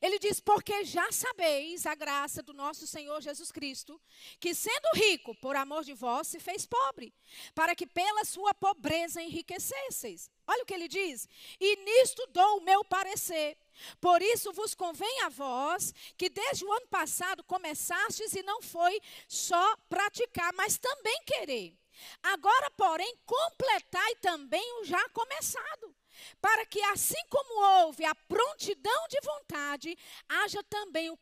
Ele 0.00 0.18
diz: 0.18 0.40
Porque 0.40 0.84
já 0.84 1.10
sabeis 1.12 1.86
a 1.86 1.94
graça 1.94 2.42
do 2.42 2.52
nosso 2.52 2.86
Senhor 2.86 3.20
Jesus 3.20 3.50
Cristo, 3.50 4.00
que 4.40 4.54
sendo 4.54 4.88
rico, 4.94 5.34
por 5.36 5.56
amor 5.56 5.84
de 5.84 5.94
vós, 5.94 6.28
se 6.28 6.40
fez 6.40 6.66
pobre, 6.66 7.12
para 7.54 7.74
que 7.74 7.86
pela 7.86 8.24
sua 8.24 8.54
pobreza 8.54 9.22
enriquecesseis. 9.22 10.30
Olha 10.46 10.62
o 10.62 10.66
que 10.66 10.74
ele 10.74 10.88
diz: 10.88 11.28
E 11.60 11.76
nisto 11.76 12.26
dou 12.32 12.58
o 12.58 12.64
meu 12.64 12.84
parecer. 12.84 13.56
Por 14.00 14.20
isso 14.20 14.52
vos 14.52 14.74
convém 14.74 15.22
a 15.22 15.28
vós, 15.28 15.94
que 16.16 16.28
desde 16.28 16.64
o 16.64 16.72
ano 16.72 16.86
passado 16.88 17.42
começastes 17.44 18.34
e 18.34 18.42
não 18.42 18.60
foi 18.60 19.00
só 19.26 19.76
praticar, 19.88 20.52
mas 20.54 20.76
também 20.78 21.22
querer. 21.24 21.74
Agora, 22.22 22.70
porém, 22.72 23.16
completai 23.24 24.14
também 24.16 24.80
o 24.80 24.84
já 24.84 25.08
começado 25.10 25.94
para 26.40 26.66
que 26.66 26.80
assim 26.84 27.22
como 27.28 27.84
houve 27.84 28.04
a 28.04 28.14
prontidão 28.14 29.08
de 29.08 29.20
vontade, 29.22 29.98
haja 30.28 30.62
também 30.64 31.10
o 31.10 31.18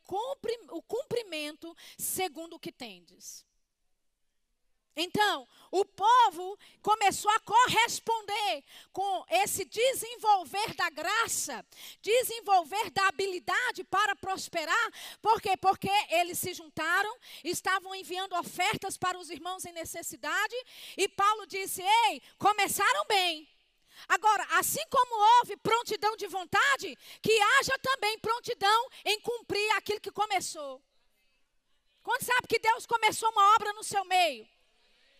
cumprimento 0.83 1.75
segundo 1.97 2.55
o 2.55 2.59
que 2.59 2.71
tendes. 2.71 3.45
Então, 4.95 5.47
o 5.71 5.85
povo 5.85 6.59
começou 6.81 7.31
a 7.31 7.39
corresponder 7.39 8.63
com 8.91 9.25
esse 9.29 9.63
desenvolver 9.63 10.73
da 10.75 10.89
graça, 10.89 11.65
desenvolver 12.01 12.89
da 12.91 13.07
habilidade 13.07 13.85
para 13.85 14.15
prosperar. 14.17 14.91
Por 15.21 15.41
quê? 15.41 15.55
Porque 15.55 15.89
eles 16.09 16.37
se 16.39 16.53
juntaram, 16.53 17.15
estavam 17.43 17.95
enviando 17.95 18.35
ofertas 18.35 18.97
para 18.97 19.17
os 19.17 19.29
irmãos 19.29 19.63
em 19.65 19.71
necessidade, 19.71 20.55
e 20.97 21.07
Paulo 21.07 21.45
disse: 21.45 21.81
Ei, 21.81 22.21
começaram 22.37 23.05
bem, 23.07 23.47
Agora, 24.07 24.45
assim 24.51 24.83
como 24.89 25.39
houve 25.39 25.57
prontidão 25.57 26.15
de 26.15 26.27
vontade, 26.27 26.97
que 27.21 27.41
haja 27.41 27.77
também 27.79 28.19
prontidão 28.19 28.89
em 29.05 29.19
cumprir 29.21 29.71
aquilo 29.71 30.01
que 30.01 30.11
começou. 30.11 30.81
Quando 32.03 32.23
sabe 32.23 32.47
que 32.47 32.59
Deus 32.59 32.85
começou 32.85 33.29
uma 33.31 33.55
obra 33.55 33.73
no 33.73 33.83
seu 33.83 34.03
meio? 34.05 34.47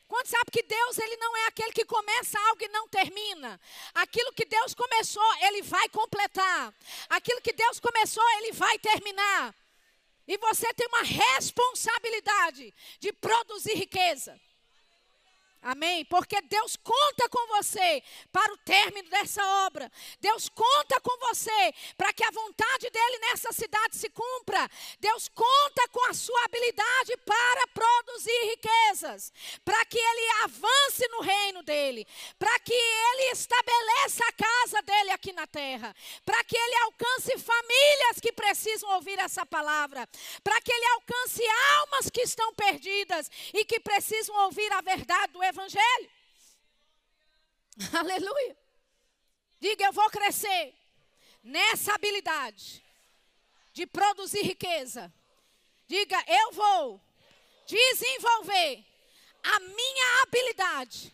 Quando 0.08 0.28
sabe 0.28 0.52
que 0.52 0.64
Deus 0.64 0.98
ele 0.98 1.16
não 1.16 1.38
é 1.38 1.48
aquele 1.48 1.72
que 1.72 1.86
começa 1.86 2.38
algo 2.50 2.62
e 2.62 2.68
não 2.68 2.86
termina. 2.90 3.58
Aquilo 3.94 4.34
que 4.34 4.44
Deus 4.44 4.74
começou, 4.74 5.24
ele 5.44 5.62
vai 5.62 5.88
completar. 5.88 6.74
Aquilo 7.10 7.40
que 7.42 7.54
Deus 7.54 7.80
começou, 7.80 8.24
ele 8.40 8.52
vai 8.52 8.78
terminar. 8.78 9.56
E 10.28 10.38
você 10.38 10.74
tem 10.74 10.86
uma 10.88 11.04
responsabilidade 11.04 12.74
de 13.00 13.14
produzir 13.14 13.74
riqueza. 13.76 14.38
Amém? 15.64 16.04
Porque 16.06 16.42
Deus 16.42 16.76
conta 16.76 17.30
com 17.30 17.48
você 17.56 18.02
para 18.32 18.52
o 18.52 18.58
término 18.58 19.08
dessa 19.10 19.46
obra. 19.68 19.92
Deus 20.20 20.50
conta 20.50 21.00
com 21.02 21.16
você 21.28 21.74
para 21.96 22.12
que 22.12 22.24
a 22.24 22.32
vontade 22.32 22.90
dele 22.90 23.20
nessa 23.20 23.52
cidade 23.52 23.96
se 23.96 24.10
cumpra. 24.10 24.68
Deus 25.00 25.28
conta 25.28 25.88
com 25.90 26.04
a 26.10 26.16
sua 26.16 26.46
habilidade 26.46 27.16
para 27.18 27.68
produzir 27.68 28.44
riquezas, 28.50 29.32
para 29.64 29.86
que 29.86 30.00
ele 30.00 30.44
avance 30.46 31.08
no 31.10 31.22
reino 31.22 31.62
dele, 31.62 32.08
para 32.40 32.58
que 32.62 32.74
ele 32.74 33.32
estabeleça 33.32 34.26
a 34.26 34.32
casa 34.32 34.82
dele 34.82 35.12
aqui 35.12 35.32
na 35.32 35.46
terra, 35.46 35.96
para 36.26 36.44
que 36.44 36.58
ele 36.58 36.76
alcance 36.86 37.38
famílias 37.38 38.20
que 38.20 38.32
precisam 38.32 38.90
ouvir 38.96 39.20
essa 39.20 39.46
palavra, 39.46 40.10
para 40.44 40.60
que 40.60 40.72
ele 40.72 40.86
alcance 40.94 41.44
almas 41.78 42.10
que 42.10 42.22
estão 42.22 42.52
perdidas 42.56 43.30
e 43.54 43.64
que 43.64 43.80
precisam 43.80 44.36
ouvir 44.46 44.72
a 44.74 44.82
verdade 44.82 45.34
do 45.34 45.44
evangelho 45.44 45.51
Evangelho. 45.52 46.10
Aleluia. 48.00 48.58
Diga, 49.60 49.86
eu 49.86 49.92
vou 49.92 50.10
crescer 50.10 50.74
nessa 51.44 51.94
habilidade 51.94 52.84
de 53.74 53.86
produzir 53.86 54.44
riqueza. 54.44 55.14
Diga, 55.88 56.24
eu 56.26 56.52
vou 56.54 57.02
desenvolver 57.68 58.86
a 59.44 59.60
minha 59.60 60.24
habilidade 60.24 61.14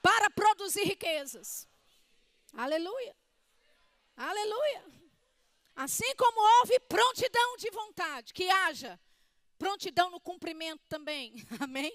para 0.00 0.30
produzir 0.30 0.84
riquezas. 0.84 1.68
Aleluia. 2.54 3.14
Aleluia. 4.16 4.84
Assim 5.76 6.16
como 6.16 6.40
houve 6.60 6.80
prontidão 6.80 7.56
de 7.58 7.70
vontade, 7.70 8.32
que 8.32 8.48
haja 8.48 8.98
prontidão 9.58 10.10
no 10.10 10.20
cumprimento 10.20 10.82
também. 10.88 11.34
Amém? 11.60 11.92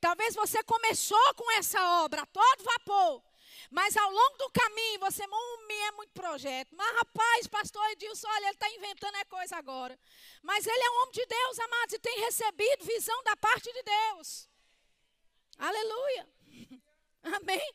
Talvez 0.00 0.34
você 0.34 0.62
começou 0.64 1.34
com 1.34 1.50
essa 1.52 2.02
obra 2.04 2.26
todo 2.26 2.64
vapor. 2.64 3.22
Mas 3.70 3.96
ao 3.96 4.10
longo 4.10 4.36
do 4.38 4.50
caminho 4.50 5.00
você 5.00 5.24
hum, 5.24 5.68
é 5.70 5.92
muito 5.92 6.12
projeto. 6.12 6.74
Mas 6.76 6.96
rapaz, 6.96 7.46
pastor 7.46 7.84
Edilson, 7.90 8.28
olha, 8.28 8.44
ele 8.44 8.50
está 8.50 8.70
inventando 8.70 9.16
é 9.16 9.24
coisa 9.24 9.56
agora. 9.56 9.98
Mas 10.42 10.66
ele 10.66 10.82
é 10.82 10.90
um 10.90 11.02
homem 11.02 11.12
de 11.12 11.26
Deus, 11.26 11.58
amados, 11.58 11.94
e 11.94 11.98
tem 11.98 12.20
recebido 12.20 12.84
visão 12.84 13.22
da 13.24 13.36
parte 13.36 13.72
de 13.72 13.82
Deus. 13.82 14.48
Aleluia. 15.58 16.28
Amém. 17.22 17.74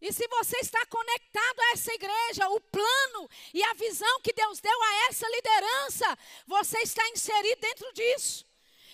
E 0.00 0.12
se 0.12 0.26
você 0.28 0.56
está 0.58 0.84
conectado 0.86 1.60
a 1.60 1.72
essa 1.72 1.92
igreja, 1.92 2.48
o 2.50 2.60
plano 2.60 3.28
e 3.52 3.62
a 3.64 3.74
visão 3.74 4.20
que 4.20 4.32
Deus 4.32 4.60
deu 4.60 4.82
a 4.82 4.94
essa 5.08 5.28
liderança, 5.28 6.18
você 6.46 6.78
está 6.78 7.06
inserido 7.08 7.60
dentro 7.60 7.92
disso. 7.92 8.47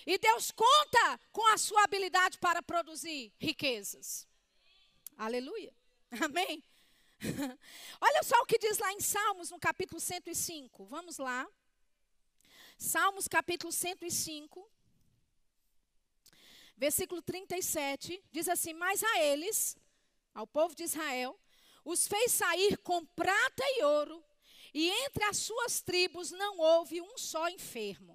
E 0.05 0.17
Deus 0.19 0.51
conta 0.51 1.19
com 1.31 1.45
a 1.47 1.57
sua 1.57 1.83
habilidade 1.83 2.37
para 2.37 2.61
produzir 2.61 3.33
riquezas. 3.39 4.27
Aleluia. 5.17 5.73
Amém. 6.23 6.63
Olha 7.99 8.23
só 8.23 8.35
o 8.41 8.45
que 8.45 8.59
diz 8.59 8.77
lá 8.77 8.91
em 8.93 8.99
Salmos, 8.99 9.49
no 9.49 9.59
capítulo 9.59 9.99
105. 9.99 10.85
Vamos 10.85 11.17
lá. 11.17 11.47
Salmos, 12.77 13.27
capítulo 13.27 13.71
105. 13.71 14.69
Versículo 16.77 17.21
37. 17.21 18.23
Diz 18.31 18.47
assim: 18.47 18.73
Mas 18.73 19.01
a 19.01 19.23
eles, 19.23 19.77
ao 20.33 20.45
povo 20.45 20.75
de 20.75 20.83
Israel, 20.83 21.39
os 21.83 22.07
fez 22.07 22.31
sair 22.31 22.77
com 22.77 23.05
prata 23.05 23.63
e 23.77 23.83
ouro, 23.83 24.23
e 24.73 24.89
entre 24.89 25.23
as 25.23 25.37
suas 25.37 25.81
tribos 25.81 26.31
não 26.31 26.59
houve 26.59 27.01
um 27.01 27.17
só 27.17 27.47
enfermo. 27.49 28.14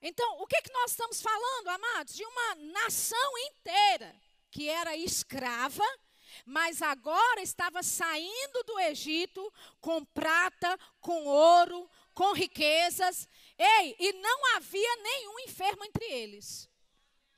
Então, 0.00 0.40
o 0.40 0.46
que, 0.46 0.62
que 0.62 0.72
nós 0.72 0.92
estamos 0.92 1.20
falando, 1.20 1.68
amados? 1.68 2.14
De 2.14 2.24
uma 2.24 2.54
nação 2.56 3.38
inteira 3.38 4.14
que 4.50 4.68
era 4.68 4.96
escrava, 4.96 5.84
mas 6.46 6.80
agora 6.82 7.40
estava 7.42 7.82
saindo 7.82 8.62
do 8.64 8.78
Egito 8.80 9.52
com 9.80 10.04
prata, 10.04 10.78
com 11.00 11.26
ouro, 11.26 11.90
com 12.14 12.32
riquezas. 12.32 13.28
Ei, 13.58 13.96
e 13.98 14.12
não 14.14 14.56
havia 14.56 14.96
nenhum 14.96 15.40
enfermo 15.40 15.84
entre 15.84 16.04
eles. 16.04 16.68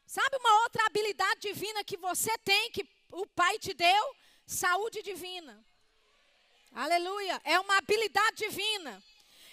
Sabe 0.06 0.36
uma 0.36 0.62
outra 0.62 0.84
habilidade 0.86 1.40
divina 1.40 1.84
que 1.84 1.96
você 1.96 2.36
tem, 2.38 2.70
que 2.72 2.86
o 3.10 3.26
Pai 3.26 3.58
te 3.58 3.72
deu? 3.72 4.16
Saúde 4.46 5.02
divina. 5.02 5.64
Aleluia. 6.72 7.40
É 7.44 7.58
uma 7.60 7.78
habilidade 7.78 8.36
divina. 8.36 9.02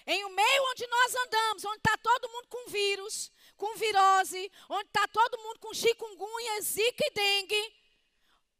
Em 0.07 0.23
um 0.23 0.29
meio 0.29 0.63
onde 0.71 0.87
nós 0.87 1.15
andamos, 1.15 1.65
onde 1.65 1.77
está 1.79 1.97
todo 1.97 2.29
mundo 2.29 2.47
com 2.47 2.69
vírus, 2.69 3.29
com 3.57 3.75
virose, 3.75 4.49
onde 4.69 4.87
está 4.87 5.05
todo 5.09 5.37
mundo 5.39 5.59
com 5.59 5.73
chikungunya, 5.73 6.61
zika 6.61 7.05
e 7.05 7.11
dengue, 7.11 7.75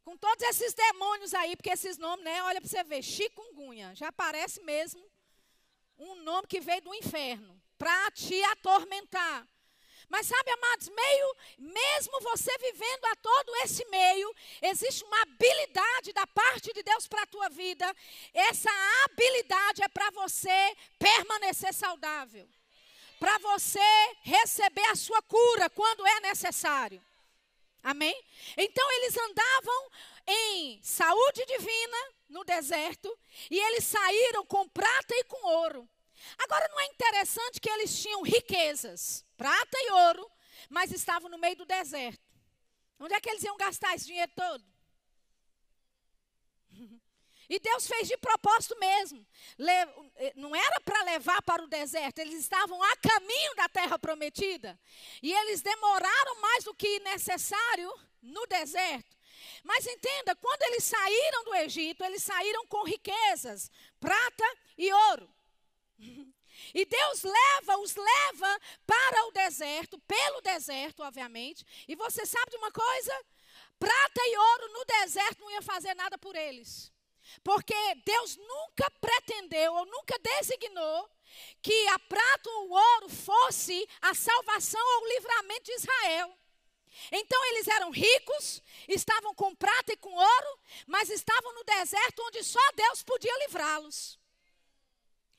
com 0.04 0.18
todos 0.18 0.44
esses 0.44 0.74
demônios 0.74 1.34
aí, 1.34 1.56
porque 1.56 1.70
esses 1.70 1.98
nomes, 1.98 2.26
né? 2.26 2.44
Olha 2.44 2.60
para 2.60 2.70
você 2.70 2.84
ver, 2.84 3.02
chikungunya, 3.02 3.96
já 3.96 4.12
parece 4.12 4.62
mesmo 4.64 5.02
um 5.98 6.16
nome 6.16 6.48
que 6.48 6.60
veio 6.60 6.82
do 6.82 6.94
inferno, 6.94 7.62
para 7.78 8.12
te 8.12 8.44
atormentar. 8.44 9.48
Mas 10.10 10.28
sabe, 10.28 10.52
amados, 10.52 10.90
meio, 10.90 11.36
mesmo 11.58 12.20
você 12.22 12.58
vivendo 12.60 13.06
a 13.06 13.16
todo 13.18 13.56
esse 13.58 13.84
meio, 13.86 14.34
existe 14.62 15.04
uma 15.04 15.22
habilidade 15.22 16.14
da 16.14 16.26
parte 16.28 16.72
de 16.74 16.82
Deus 16.82 17.08
para 17.08 17.24
a 17.24 17.28
tua 17.28 17.50
vida. 17.50 17.94
Essa 18.34 18.70
habilidade 19.06 19.84
é 19.84 19.88
para 19.90 20.10
você 20.12 20.76
permanecer 20.98 21.74
saudável. 21.74 22.48
Para 23.20 23.38
você 23.40 23.80
receber 24.22 24.86
a 24.90 24.96
sua 24.96 25.22
cura 25.24 25.70
quando 25.72 26.06
é 26.08 26.20
necessário. 26.22 27.04
Amém? 27.84 28.16
Então 28.56 28.92
eles 28.94 29.18
andavam 29.18 29.92
em 30.28 30.80
saúde 30.84 31.46
divina 31.46 31.98
no 32.30 32.44
deserto 32.44 33.18
e 33.50 33.58
eles 33.58 33.86
saíram 33.86 34.46
com 34.46 34.68
prata 34.70 35.16
e 35.16 35.24
com 35.26 35.48
ouro. 35.48 35.90
Agora 36.38 36.68
não 36.70 36.80
é 36.80 36.86
interessante 36.88 37.60
que 37.60 37.70
eles 37.70 38.02
tinham 38.02 38.22
riquezas, 38.22 39.26
prata 39.36 39.78
e 39.78 39.92
ouro, 39.92 40.30
mas 40.70 40.92
estavam 40.92 41.30
no 41.30 41.38
meio 41.38 41.56
do 41.56 41.66
deserto. 41.66 42.22
Onde 43.00 43.14
é 43.14 43.22
que 43.22 43.30
eles 43.30 43.44
iam 43.44 43.58
gastar 43.58 43.96
esse 43.96 44.06
dinheiro 44.06 44.32
todo? 44.36 44.64
E 47.50 47.60
Deus 47.60 47.88
fez 47.88 48.10
de 48.10 48.18
propósito 48.18 48.78
mesmo. 48.78 49.26
Não 50.36 50.54
era 50.54 50.82
para 50.82 51.04
levar 51.04 51.42
para 51.44 51.64
o 51.64 51.68
deserto, 51.68 52.20
eles 52.20 52.42
estavam 52.42 52.84
a 52.84 52.96
caminho 52.98 53.56
da 53.56 53.70
terra 53.70 53.98
prometida. 53.98 54.78
E 55.24 55.32
eles 55.32 55.62
demoraram 55.62 56.42
mais 56.42 56.66
do 56.66 56.74
que 56.74 57.00
necessário 57.00 57.90
no 58.22 58.46
deserto. 58.48 59.16
Mas 59.64 59.88
entenda, 59.88 60.36
quando 60.36 60.62
eles 60.64 60.84
saíram 60.84 61.46
do 61.46 61.56
Egito, 61.56 62.04
eles 62.04 62.22
saíram 62.22 62.66
com 62.68 62.84
riquezas, 62.84 63.72
prata 63.98 64.58
e 64.78 64.92
ouro. 64.92 65.34
E 66.74 66.86
Deus 66.86 67.24
leva, 67.24 67.78
os 67.78 67.96
leva 67.96 68.60
para 68.86 69.26
o 69.28 69.32
deserto, 69.32 70.00
pelo 70.00 70.42
deserto, 70.42 71.04
obviamente. 71.04 71.66
E 71.88 71.96
você 71.96 72.26
sabe 72.26 72.52
de 72.52 72.58
uma 72.58 72.72
coisa? 72.72 73.26
Prata 73.80 74.22
e 74.26 74.38
ouro 74.38 74.74
no 74.74 74.86
deserto 74.86 75.40
não 75.40 75.52
ia 75.52 75.62
fazer 75.62 75.94
nada 75.94 76.18
por 76.18 76.36
eles. 76.36 76.92
Porque 77.44 77.76
Deus 78.06 78.36
nunca 78.38 78.90
pretendeu 79.00 79.74
ou 79.74 79.86
nunca 79.86 80.18
designou 80.20 81.10
que 81.62 81.88
a 81.90 82.00
prata 82.00 82.50
ou 82.50 82.70
o 82.70 82.72
ouro 82.72 83.10
fosse 83.10 83.88
a 84.02 84.14
salvação 84.14 84.82
ou 84.82 85.04
o 85.04 85.08
livramento 85.10 85.64
de 85.64 85.74
Israel. 85.74 86.38
Então 87.12 87.46
eles 87.48 87.68
eram 87.68 87.92
ricos, 87.92 88.62
estavam 88.88 89.36
com 89.36 89.54
prata 89.56 89.94
e 89.94 89.98
com 89.98 90.12
ouro, 90.12 90.60
mas 90.88 91.10
estavam 91.10 91.54
no 91.54 91.64
deserto 91.64 92.24
onde 92.24 92.44
só 92.44 92.72
Deus 92.76 93.04
podia 93.04 93.38
livrá-los. 93.46 94.18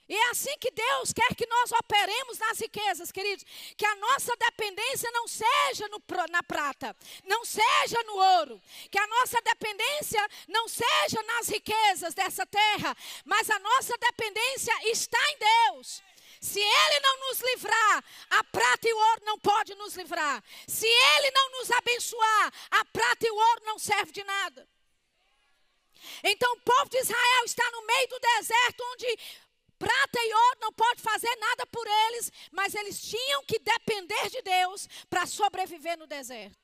E 0.09 0.17
é 0.17 0.31
assim 0.31 0.57
que 0.59 0.71
Deus 0.71 1.13
quer 1.13 1.35
que 1.35 1.47
nós 1.47 1.71
operemos 1.73 2.39
nas 2.39 2.59
riquezas, 2.59 3.13
queridos. 3.13 3.45
Que 3.77 3.85
a 3.85 3.95
nossa 3.97 4.35
dependência 4.37 5.11
não 5.13 5.29
seja 5.29 5.87
no, 5.89 6.03
na 6.31 6.43
prata, 6.43 6.97
não 7.25 7.45
seja 7.45 8.03
no 8.05 8.17
ouro. 8.17 8.63
Que 8.91 8.99
a 8.99 9.07
nossa 9.07 9.41
dependência 9.43 10.27
não 10.49 10.67
seja 10.67 11.23
nas 11.25 11.49
riquezas 11.49 12.15
dessa 12.15 12.47
terra, 12.47 12.97
mas 13.25 13.51
a 13.51 13.59
nossa 13.59 13.97
dependência 13.99 14.73
está 14.91 15.19
em 15.33 15.39
Deus. 15.39 16.03
Se 16.41 16.61
Ele 16.61 17.01
não 17.01 17.29
nos 17.29 17.41
livrar, 17.41 18.05
a 18.31 18.45
prata 18.45 18.89
e 18.89 18.93
o 18.93 18.99
ouro 18.99 19.23
não 19.25 19.39
pode 19.39 19.75
nos 19.75 19.95
livrar. 19.95 20.43
Se 20.67 20.87
Ele 20.87 21.31
não 21.33 21.51
nos 21.59 21.71
abençoar, 21.71 22.53
a 22.71 22.85
prata 22.87 23.27
e 23.27 23.31
o 23.31 23.37
ouro 23.37 23.63
não 23.65 23.79
servem 23.79 24.13
de 24.13 24.25
nada. 24.25 24.67
Então 26.23 26.51
o 26.53 26.61
povo 26.61 26.89
de 26.89 26.99
Israel 26.99 27.45
está 27.45 27.71
no 27.71 27.85
meio 27.85 28.09
do 28.09 28.19
deserto 28.21 28.85
onde 28.93 29.19
Prata 29.79 30.19
e 30.21 30.35
ouro 30.35 30.59
não 30.61 30.73
pode 30.73 31.01
fazer 31.01 31.35
nada 31.37 31.67
por 31.67 31.87
eles, 31.87 32.33
mas 32.51 32.75
eles 32.75 33.01
tinham 33.01 33.45
que 33.45 33.59
depender 33.59 34.29
de 34.31 34.43
Deus 34.43 34.89
para 35.09 35.27
sobreviver 35.27 35.97
no 35.97 36.07
deserto. 36.07 36.59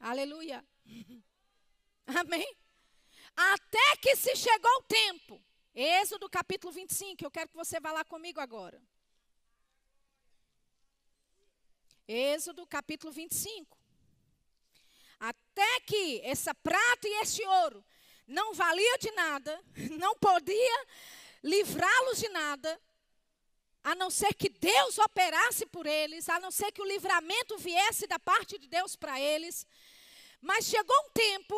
Aleluia. 0.00 0.64
Amém? 2.06 2.56
Até 3.36 3.96
que 4.00 4.16
se 4.16 4.34
chegou 4.34 4.70
o 4.78 4.82
tempo. 4.82 5.42
Êxodo 5.74 6.28
capítulo 6.28 6.72
25, 6.72 7.22
eu 7.22 7.30
quero 7.30 7.50
que 7.50 7.56
você 7.56 7.78
vá 7.78 7.92
lá 7.92 8.04
comigo 8.04 8.40
agora. 8.40 8.80
Êxodo 12.08 12.66
capítulo 12.66 13.12
25. 13.12 13.76
Até 15.20 15.80
que 15.80 16.20
essa 16.24 16.54
prata 16.54 17.06
e 17.06 17.20
esse 17.20 17.44
ouro 17.46 17.84
não 18.26 18.54
valia 18.54 18.98
de 18.98 19.10
nada, 19.12 19.62
não 19.98 20.16
podia 20.16 20.86
livrá-los 21.46 22.18
de 22.18 22.28
nada, 22.28 22.80
a 23.84 23.94
não 23.94 24.10
ser 24.10 24.34
que 24.34 24.48
Deus 24.48 24.98
operasse 24.98 25.64
por 25.66 25.86
eles, 25.86 26.28
a 26.28 26.40
não 26.40 26.50
ser 26.50 26.72
que 26.72 26.82
o 26.82 26.84
livramento 26.84 27.56
viesse 27.56 28.06
da 28.08 28.18
parte 28.18 28.58
de 28.58 28.66
Deus 28.66 28.96
para 28.96 29.20
eles. 29.20 29.64
Mas 30.40 30.66
chegou 30.66 30.96
um 31.04 31.10
tempo 31.10 31.56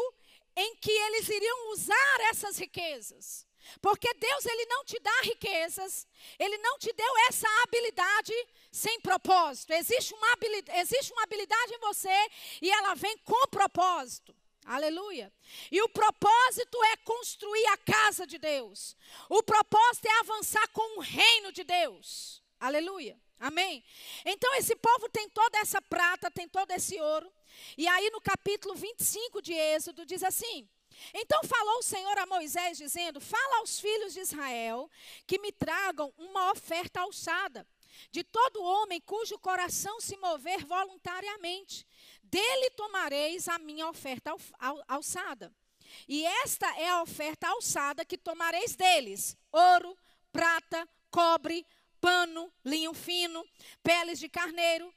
em 0.54 0.76
que 0.76 0.90
eles 0.90 1.28
iriam 1.28 1.72
usar 1.72 2.20
essas 2.30 2.58
riquezas. 2.58 3.46
Porque 3.80 4.12
Deus 4.14 4.44
ele 4.46 4.66
não 4.66 4.84
te 4.84 4.98
dá 5.00 5.20
riquezas, 5.22 6.06
ele 6.38 6.58
não 6.58 6.78
te 6.78 6.92
deu 6.92 7.18
essa 7.28 7.48
habilidade 7.62 8.32
sem 8.70 9.00
propósito. 9.00 9.72
Existe 9.72 10.14
uma 10.14 10.32
habilidade, 10.32 10.78
existe 10.80 11.12
uma 11.12 11.22
habilidade 11.22 11.74
em 11.74 11.78
você 11.80 12.30
e 12.60 12.70
ela 12.70 12.94
vem 12.94 13.16
com 13.18 13.48
propósito. 13.48 14.34
Aleluia. 14.68 15.32
E 15.72 15.80
o 15.80 15.88
propósito 15.88 16.84
é 16.92 16.96
construir 16.98 17.66
a 17.68 17.78
casa 17.78 18.26
de 18.26 18.36
Deus. 18.36 18.94
O 19.30 19.42
propósito 19.42 20.06
é 20.06 20.20
avançar 20.20 20.68
com 20.68 20.98
o 20.98 21.00
reino 21.00 21.50
de 21.50 21.64
Deus. 21.64 22.42
Aleluia. 22.60 23.18
Amém. 23.40 23.82
Então 24.26 24.54
esse 24.56 24.76
povo 24.76 25.08
tem 25.08 25.26
toda 25.30 25.56
essa 25.58 25.80
prata, 25.80 26.30
tem 26.30 26.46
todo 26.46 26.70
esse 26.72 27.00
ouro. 27.00 27.32
E 27.78 27.88
aí 27.88 28.10
no 28.10 28.20
capítulo 28.20 28.74
25 28.74 29.40
de 29.40 29.54
Êxodo 29.54 30.04
diz 30.04 30.22
assim: 30.22 30.68
então 31.14 31.40
falou 31.44 31.78
o 31.78 31.82
Senhor 31.82 32.18
a 32.18 32.26
Moisés, 32.26 32.76
dizendo: 32.76 33.20
Fala 33.20 33.58
aos 33.58 33.78
filhos 33.78 34.12
de 34.12 34.20
Israel 34.20 34.90
que 35.26 35.38
me 35.38 35.52
tragam 35.52 36.12
uma 36.18 36.50
oferta 36.50 37.00
alçada, 37.00 37.66
de 38.10 38.24
todo 38.24 38.62
homem 38.62 39.00
cujo 39.00 39.38
coração 39.38 40.00
se 40.00 40.16
mover 40.16 40.64
voluntariamente, 40.64 41.86
dele 42.30 42.70
tomareis 42.70 43.48
a 43.48 43.58
minha 43.58 43.88
oferta 43.88 44.34
alçada. 44.86 45.54
E 46.06 46.24
esta 46.24 46.66
é 46.78 46.88
a 46.88 47.02
oferta 47.02 47.48
alçada 47.48 48.04
que 48.04 48.18
tomareis 48.18 48.76
deles: 48.76 49.36
ouro, 49.50 49.96
prata, 50.32 50.88
cobre, 51.10 51.66
pano, 52.00 52.52
linho 52.64 52.92
fino, 52.94 53.44
peles 53.82 54.18
de 54.18 54.28
carneiro, 54.28 54.92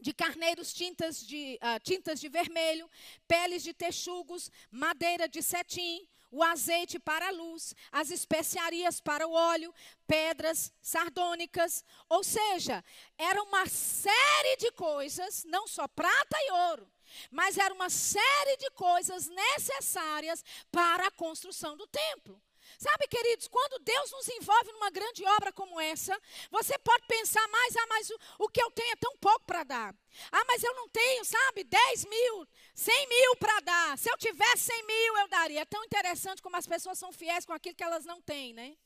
de 0.00 0.12
carneiros 0.12 0.72
tintas 0.72 1.24
de, 1.26 1.58
uh, 1.62 1.80
tintas 1.82 2.20
de 2.20 2.28
vermelho, 2.28 2.88
peles 3.26 3.62
de 3.62 3.74
texugos, 3.74 4.50
madeira 4.70 5.28
de 5.28 5.42
cetim, 5.42 6.08
o 6.30 6.42
azeite 6.42 6.98
para 6.98 7.28
a 7.28 7.32
luz, 7.32 7.74
as 7.90 8.10
especiarias 8.10 9.00
para 9.00 9.26
o 9.26 9.32
óleo, 9.32 9.74
pedras 10.06 10.72
sardônicas, 10.80 11.84
ou 12.08 12.22
seja, 12.22 12.84
era 13.16 13.42
uma 13.42 13.66
série 13.66 14.56
de 14.58 14.70
coisas, 14.72 15.44
não 15.44 15.66
só 15.66 15.86
prata 15.88 16.36
e 16.36 16.52
ouro, 16.52 16.90
mas 17.30 17.56
era 17.56 17.72
uma 17.72 17.90
série 17.90 18.56
de 18.58 18.70
coisas 18.70 19.28
necessárias 19.28 20.44
para 20.70 21.06
a 21.06 21.10
construção 21.10 21.76
do 21.76 21.86
templo. 21.86 22.40
Sabe, 22.78 23.08
queridos, 23.08 23.48
quando 23.48 23.78
Deus 23.82 24.10
nos 24.12 24.28
envolve 24.28 24.72
numa 24.72 24.90
grande 24.90 25.24
obra 25.24 25.52
como 25.52 25.80
essa, 25.80 26.20
você 26.50 26.78
pode 26.78 27.06
pensar 27.06 27.46
mais, 27.48 27.76
ah, 27.76 27.86
mas 27.88 28.10
o, 28.10 28.18
o 28.40 28.48
que 28.48 28.62
eu 28.62 28.70
tenho 28.70 28.92
é 28.92 28.96
tão 28.96 29.16
pouco 29.18 29.44
para 29.46 29.64
dar. 29.64 29.94
Ah, 30.30 30.44
mas 30.46 30.62
eu 30.62 30.74
não 30.74 30.88
tenho, 30.88 31.24
sabe, 31.24 31.64
10 31.64 32.04
mil, 32.04 32.48
100 32.74 33.08
mil 33.08 33.36
para 33.36 33.60
dar. 33.60 33.98
Se 33.98 34.10
eu 34.10 34.18
tivesse 34.18 34.64
100 34.64 34.86
mil, 34.86 35.18
eu 35.18 35.28
daria. 35.28 35.60
É 35.60 35.64
tão 35.64 35.84
interessante 35.84 36.42
como 36.42 36.56
as 36.56 36.66
pessoas 36.66 36.98
são 36.98 37.12
fiéis 37.12 37.44
com 37.44 37.52
aquilo 37.52 37.74
que 37.74 37.84
elas 37.84 38.04
não 38.04 38.20
têm, 38.20 38.52
né? 38.52 38.76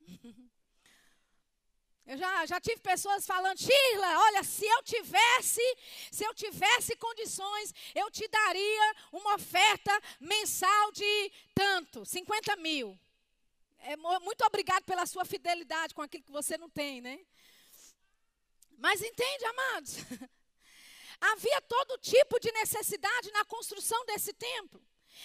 Eu 2.10 2.16
já, 2.18 2.44
já 2.44 2.60
tive 2.60 2.80
pessoas 2.80 3.24
falando, 3.24 3.56
Shirla, 3.56 4.18
olha, 4.18 4.42
se 4.42 4.66
eu 4.66 4.82
tivesse, 4.82 5.62
se 6.10 6.24
eu 6.24 6.34
tivesse 6.34 6.96
condições, 6.96 7.72
eu 7.94 8.10
te 8.10 8.26
daria 8.26 8.96
uma 9.12 9.36
oferta 9.36 9.92
mensal 10.18 10.90
de 10.90 11.32
tanto, 11.54 12.04
50 12.04 12.56
mil. 12.56 12.98
É, 13.78 13.96
muito 13.96 14.44
obrigado 14.44 14.82
pela 14.82 15.06
sua 15.06 15.24
fidelidade 15.24 15.94
com 15.94 16.02
aquilo 16.02 16.24
que 16.24 16.32
você 16.32 16.58
não 16.58 16.68
tem, 16.68 17.00
né? 17.00 17.20
Mas 18.76 19.00
entende, 19.00 19.44
amados? 19.44 19.98
Havia 21.20 21.60
todo 21.60 21.96
tipo 21.98 22.40
de 22.40 22.50
necessidade 22.50 23.30
na 23.30 23.44
construção 23.44 24.04
desse 24.06 24.32
templo. 24.32 24.82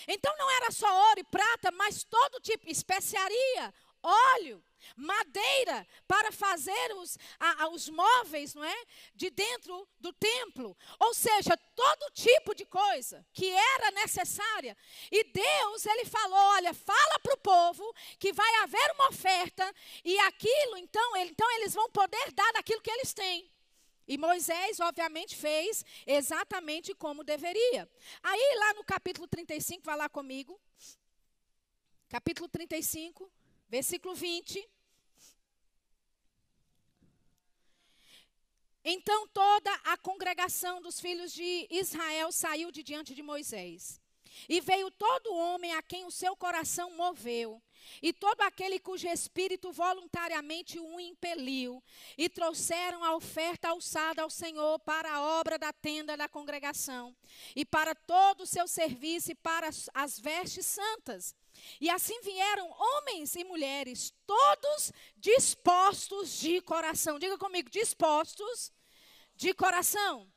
Então 0.08 0.38
não 0.38 0.52
era 0.52 0.70
só 0.70 1.08
ouro 1.08 1.20
e 1.20 1.24
prata, 1.24 1.72
mas 1.72 2.04
todo 2.04 2.40
tipo, 2.42 2.70
especiaria, 2.70 3.74
óleo, 4.04 4.64
madeira 4.96 5.88
para 6.08 6.32
fazer 6.32 6.94
os, 6.96 7.18
a, 7.40 7.68
os 7.70 7.90
móveis, 7.90 8.54
não 8.54 8.64
é? 8.64 8.86
De 9.14 9.30
dentro 9.30 9.88
do 10.00 10.12
templo. 10.14 10.78
Ou 11.00 11.14
seja, 11.14 11.58
todo 11.76 12.12
tipo 12.14 12.54
de 12.54 12.66
coisa 12.66 13.26
que 13.34 13.50
era 13.50 13.92
necessária. 13.92 14.78
E 15.12 15.24
Deus, 15.24 15.86
ele 15.86 16.06
falou: 16.06 16.38
olha, 16.38 16.74
fala 16.74 17.20
para 17.20 17.34
o 17.34 17.38
povo 17.38 17.96
que 18.20 18.34
vai 18.34 18.56
haver 18.64 18.92
uma 18.92 19.10
oferta 19.10 19.74
e 20.04 20.18
aquilo, 20.20 20.78
então, 20.78 21.16
ele, 21.18 21.32
então 21.32 21.52
eles 21.58 21.74
vão 21.74 21.90
poder 21.90 22.32
dar 22.34 22.54
daquilo 22.54 22.82
que 22.82 22.92
eles 22.92 23.14
têm. 23.14 23.52
E 24.08 24.18
Moisés, 24.18 24.80
obviamente, 24.80 25.36
fez 25.36 25.84
exatamente 26.06 26.94
como 26.94 27.24
deveria. 27.24 27.90
Aí, 28.22 28.56
lá 28.60 28.74
no 28.76 28.84
capítulo 28.84 29.28
35, 29.28 29.84
vai 29.84 29.98
lá 29.98 30.08
comigo. 30.08 30.60
Capítulo 32.08 32.48
35, 32.48 33.30
versículo 33.68 34.14
20. 34.14 34.70
Então 38.86 39.28
toda 39.30 39.74
a 39.84 39.98
congregação 39.98 40.80
dos 40.80 41.02
filhos 41.02 41.34
de 41.34 41.68
Israel 41.72 42.32
saiu 42.32 42.72
de 42.72 42.84
diante 42.84 43.16
de 43.16 43.24
Moisés. 43.24 44.00
E 44.48 44.62
veio 44.62 44.92
todo 44.92 45.34
homem 45.34 45.74
a 45.74 45.82
quem 45.82 46.06
o 46.06 46.12
seu 46.12 46.36
coração 46.36 46.92
moveu, 46.92 47.62
e 48.02 48.12
todo 48.12 48.42
aquele 48.42 48.80
cujo 48.80 49.08
espírito 49.08 49.72
voluntariamente 49.72 50.78
o 50.78 51.00
impeliu, 51.00 51.82
e 52.18 52.28
trouxeram 52.28 53.04
a 53.04 53.16
oferta 53.16 53.70
alçada 53.70 54.22
ao 54.22 54.30
Senhor 54.30 54.78
para 54.80 55.12
a 55.12 55.22
obra 55.40 55.58
da 55.58 55.72
tenda 55.72 56.18
da 56.18 56.28
congregação, 56.28 57.16
e 57.56 57.66
para 57.66 57.96
todo 57.96 58.42
o 58.42 58.48
seu 58.48 58.68
serviço 58.68 59.32
e 59.32 59.36
para 59.36 59.70
as 59.94 60.20
vestes 60.20 60.66
santas. 60.66 61.34
E 61.80 61.90
assim 61.90 62.20
vieram 62.22 62.70
homens 62.72 63.36
e 63.36 63.44
mulheres, 63.44 64.14
todos 64.26 64.92
dispostos 65.18 66.40
de 66.40 66.62
coração. 66.62 67.20
Diga 67.20 67.38
comigo, 67.38 67.70
dispostos 67.70 68.72
de 69.36 69.54
coração. 69.54 70.32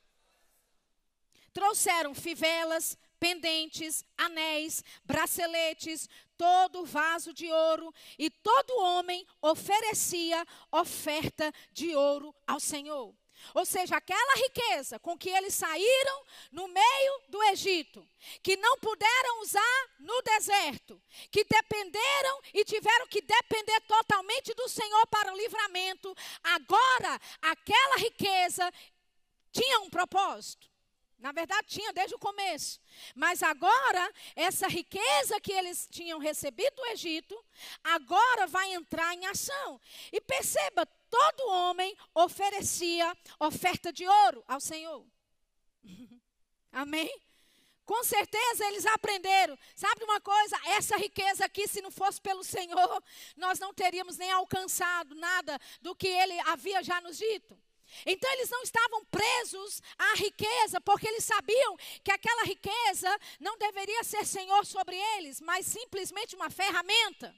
Trouxeram 1.53 2.15
fivelas, 2.15 2.97
pendentes, 3.19 4.05
anéis, 4.17 4.85
braceletes, 5.05 6.09
todo 6.37 6.85
vaso 6.85 7.33
de 7.33 7.51
ouro, 7.51 7.93
e 8.17 8.31
todo 8.31 8.79
homem 8.81 9.27
oferecia 9.43 10.47
oferta 10.71 11.53
de 11.73 11.95
ouro 11.97 12.35
ao 12.47 12.61
Senhor. 12.61 13.18
Ou 13.55 13.65
seja, 13.65 13.97
aquela 13.97 14.35
riqueza 14.37 14.99
com 14.99 15.17
que 15.17 15.31
eles 15.31 15.55
saíram 15.55 16.25
no 16.53 16.69
meio 16.69 17.23
do 17.29 17.43
Egito, 17.45 18.07
que 18.43 18.57
não 18.57 18.79
puderam 18.79 19.41
usar 19.41 19.89
no 19.99 20.21
deserto, 20.23 21.01
que 21.31 21.45
dependeram 21.45 22.41
e 22.53 22.65
tiveram 22.65 23.07
que 23.07 23.21
depender 23.21 23.81
totalmente 23.83 24.55
do 24.55 24.69
Senhor 24.69 25.07
para 25.07 25.33
o 25.33 25.37
livramento, 25.37 26.15
agora 26.43 27.21
aquela 27.43 27.97
riqueza 27.97 28.71
tinha 29.53 29.81
um 29.81 29.91
propósito. 29.91 30.69
Na 31.19 31.33
verdade, 31.33 31.67
tinha 31.67 31.93
desde 31.93 32.15
o 32.15 32.19
começo. 32.19 32.81
Mas 33.15 33.43
agora, 33.43 34.13
essa 34.37 34.69
riqueza 34.69 35.41
que 35.41 35.53
eles 35.53 35.89
tinham 35.91 36.21
recebido 36.21 36.77
do 36.77 36.87
Egito, 36.87 37.37
agora 37.83 38.47
vai 38.47 38.73
entrar 38.73 39.15
em 39.15 39.27
ação. 39.27 39.81
E 40.13 40.21
perceba, 40.21 40.87
todo 41.11 41.51
homem 41.51 41.97
oferecia 42.15 43.17
oferta 43.39 43.93
de 43.93 44.07
ouro 44.07 44.45
ao 44.47 44.61
Senhor. 44.61 45.07
Amém? 46.73 47.11
Com 47.85 48.05
certeza 48.05 48.67
eles 48.67 48.85
aprenderam. 48.85 49.59
Sabe 49.75 50.05
uma 50.05 50.21
coisa? 50.21 50.61
Essa 50.67 50.97
riqueza 50.99 51.47
aqui, 51.47 51.67
se 51.67 51.81
não 51.81 51.91
fosse 51.91 52.21
pelo 52.21 52.45
Senhor, 52.45 53.03
nós 53.35 53.59
não 53.59 53.73
teríamos 53.73 54.19
nem 54.19 54.31
alcançado 54.31 55.15
nada 55.15 55.59
do 55.81 55.97
que 55.97 56.07
ele 56.07 56.39
havia 56.41 56.83
já 56.83 57.01
nos 57.01 57.17
dito. 57.17 57.59
Então 58.05 58.31
eles 58.33 58.51
não 58.51 58.63
estavam 58.63 59.03
presos 59.07 59.83
à 59.97 60.15
riqueza, 60.17 60.79
porque 60.83 61.09
eles 61.09 61.25
sabiam 61.25 61.79
que 62.05 62.13
aquela 62.13 62.45
riqueza 62.45 63.19
não 63.41 63.57
deveria 63.57 64.05
ser 64.05 64.27
senhor 64.27 64.67
sobre 64.67 64.95
eles, 65.17 65.41
mas 65.41 65.65
simplesmente 65.67 66.37
uma 66.37 66.51
ferramenta. 66.51 67.35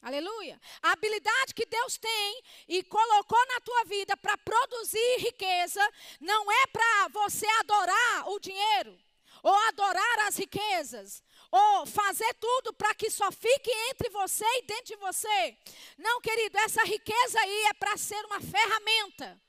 Aleluia. 0.00 0.60
A 0.82 0.92
habilidade 0.92 1.54
que 1.54 1.66
Deus 1.66 1.98
tem 1.98 2.42
e 2.68 2.82
colocou 2.84 3.46
na 3.48 3.60
tua 3.60 3.84
vida 3.84 4.16
para 4.16 4.38
produzir 4.38 5.16
riqueza 5.18 5.86
não 6.20 6.50
é 6.50 6.66
para 6.68 7.08
você 7.08 7.46
adorar 7.60 8.28
o 8.28 8.38
dinheiro 8.38 8.98
ou 9.42 9.54
adorar 9.68 10.18
as 10.26 10.36
riquezas, 10.36 11.22
ou 11.50 11.86
fazer 11.86 12.34
tudo 12.34 12.72
para 12.72 12.94
que 12.94 13.10
só 13.10 13.30
fique 13.30 13.70
entre 13.90 14.10
você 14.10 14.44
e 14.44 14.62
dentro 14.62 14.86
de 14.86 14.96
você. 14.96 15.56
Não, 15.96 16.20
querido, 16.20 16.58
essa 16.58 16.82
riqueza 16.84 17.40
aí 17.40 17.64
é 17.66 17.74
para 17.74 17.96
ser 17.96 18.22
uma 18.26 18.40
ferramenta 18.40 19.40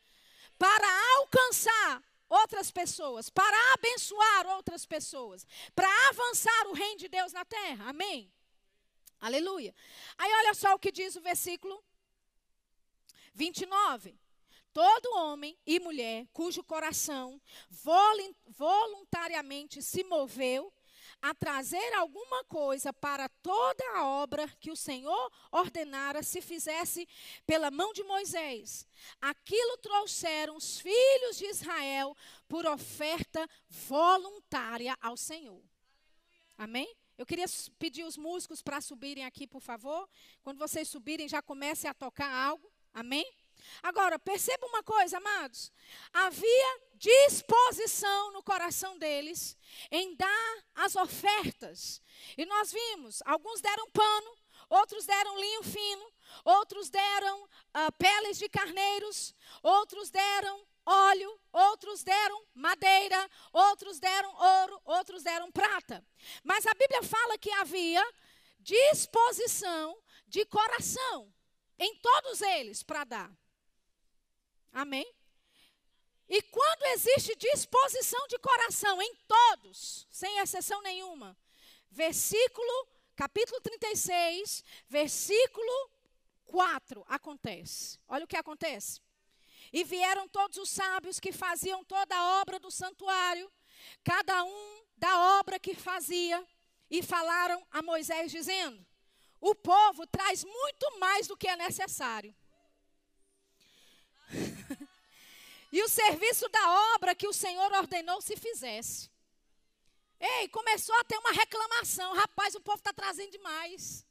para 0.58 1.18
alcançar 1.18 2.04
outras 2.30 2.70
pessoas, 2.70 3.30
para 3.30 3.74
abençoar 3.74 4.48
outras 4.48 4.86
pessoas, 4.86 5.46
para 5.74 5.90
avançar 6.10 6.68
o 6.68 6.74
reino 6.74 7.00
de 7.00 7.08
Deus 7.08 7.34
na 7.34 7.44
terra. 7.46 7.90
Amém? 7.90 8.32
Aleluia. 9.20 9.76
Aí 10.18 10.32
olha 10.32 10.54
só 10.54 10.74
o 10.74 10.80
que 10.80 10.92
diz 10.92 11.16
o 11.16 11.22
versículo 11.22 11.84
29. 13.34 14.18
Todo 14.72 15.16
homem 15.16 15.58
e 15.66 15.80
mulher 15.80 16.28
cujo 16.32 16.64
coração 16.64 17.42
voluntariamente 18.48 19.82
se 19.82 20.04
moveu 20.04 20.72
a 21.22 21.34
trazer 21.34 21.94
alguma 21.96 22.44
coisa 22.46 22.94
para 22.94 23.28
toda 23.28 23.84
a 23.96 24.06
obra 24.06 24.48
que 24.60 24.72
o 24.72 24.76
Senhor 24.76 25.32
ordenara 25.52 26.24
se 26.24 26.42
fizesse 26.42 27.08
pela 27.46 27.70
mão 27.70 27.92
de 27.92 28.04
Moisés. 28.04 28.88
Aquilo 29.20 29.78
trouxeram 29.78 30.56
os 30.56 30.80
filhos 30.80 31.38
de 31.38 31.46
Israel 31.46 32.16
por 32.48 32.66
oferta 32.66 33.50
voluntária 33.68 34.98
ao 35.02 35.18
Senhor. 35.18 35.62
Amém? 36.58 36.96
Eu 37.20 37.26
queria 37.26 37.48
pedir 37.78 38.06
os 38.06 38.16
músicos 38.16 38.62
para 38.62 38.80
subirem 38.80 39.26
aqui, 39.26 39.46
por 39.46 39.60
favor. 39.60 40.08
Quando 40.42 40.58
vocês 40.58 40.88
subirem, 40.88 41.28
já 41.28 41.42
comecem 41.42 41.90
a 41.90 41.94
tocar 41.94 42.32
algo. 42.34 42.72
Amém? 42.94 43.30
Agora, 43.84 44.18
perceba 44.18 44.66
uma 44.66 44.82
coisa, 44.82 45.18
amados. 45.18 45.70
Havia 46.14 46.82
disposição 46.96 48.32
no 48.32 48.42
coração 48.42 48.98
deles 48.98 49.58
em 49.92 50.16
dar 50.16 50.64
as 50.74 50.96
ofertas. 50.96 52.02
E 52.38 52.46
nós 52.46 52.72
vimos, 52.72 53.22
alguns 53.26 53.60
deram 53.60 53.92
pano, 53.92 54.38
outros 54.70 55.06
deram 55.06 55.38
linho 55.42 55.64
fino, 55.64 56.14
outros 56.46 56.90
deram 56.90 57.44
uh, 57.44 57.92
peles 57.98 58.38
de 58.38 58.48
carneiros, 58.48 59.36
outros 59.62 60.10
deram 60.10 60.66
óleo, 60.90 61.40
outros 61.52 62.04
deram 62.04 62.46
madeira, 62.54 63.30
outros 63.54 64.00
deram 64.00 64.34
ouro, 64.36 64.82
outros 64.86 65.24
deram 65.24 65.52
prata. 65.52 66.06
Mas 66.44 66.66
a 66.66 66.74
Bíblia 66.74 67.04
fala 67.04 67.38
que 67.38 67.52
havia 67.52 68.04
disposição 68.60 70.02
de 70.28 70.46
coração 70.46 71.32
em 71.78 71.96
todos 71.96 72.42
eles 72.42 72.84
para 72.84 73.04
dar. 73.04 73.32
Amém? 74.72 75.08
E 76.28 76.42
quando 76.44 76.84
existe 76.94 77.36
disposição 77.36 78.28
de 78.28 78.38
coração 78.38 79.02
em 79.02 79.16
todos, 79.28 80.08
sem 80.12 80.38
exceção 80.40 80.82
nenhuma, 80.82 81.36
versículo, 81.90 82.88
capítulo 83.16 83.60
36, 83.62 84.64
versículo 84.88 85.92
4 86.46 87.04
acontece. 87.08 88.00
Olha 88.08 88.26
o 88.26 88.28
que 88.28 88.38
acontece. 88.38 89.02
E 89.72 89.84
vieram 89.84 90.28
todos 90.28 90.58
os 90.58 90.70
sábios 90.70 91.20
que 91.20 91.32
faziam 91.32 91.84
toda 91.86 92.16
a 92.16 92.42
obra 92.42 92.60
do 92.60 92.72
santuário, 92.72 93.52
cada 94.04 94.44
um 94.44 94.84
da 94.98 95.40
obra 95.40 95.60
que 95.60 95.74
fazia, 95.76 96.46
e 96.90 97.04
falaram 97.04 97.66
a 97.72 97.82
Moisés, 97.82 98.32
dizendo: 98.32 98.84
O 99.40 99.54
povo 99.54 100.08
traz 100.08 100.44
muito 100.44 101.00
mais 101.00 101.28
do 101.28 101.38
que 101.38 101.48
é 101.48 101.56
necessário. 101.56 102.36
e 105.72 105.82
o 105.84 105.90
serviço 105.90 106.50
da 106.50 106.94
obra 106.96 107.16
que 107.16 107.28
o 107.28 107.34
Senhor 107.34 107.72
ordenou 107.74 108.22
se 108.22 108.36
fizesse. 108.36 109.10
Ei, 110.20 110.50
começou 110.50 110.96
a 111.00 111.04
ter 111.04 111.18
uma 111.18 111.32
reclamação. 111.32 112.14
Rapaz, 112.14 112.56
o 112.56 112.62
povo 112.62 112.80
está 112.80 112.92
trazendo 112.92 113.32
demais. 113.32 114.06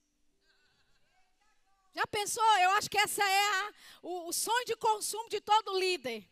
Já 1.98 2.06
pensou? 2.06 2.44
Eu 2.58 2.70
acho 2.78 2.88
que 2.88 2.96
essa 2.96 3.24
é 3.24 3.46
a, 3.56 3.72
o, 4.02 4.28
o 4.28 4.32
sonho 4.32 4.64
de 4.66 4.76
consumo 4.76 5.28
de 5.28 5.40
todo 5.40 5.76
líder. 5.76 6.24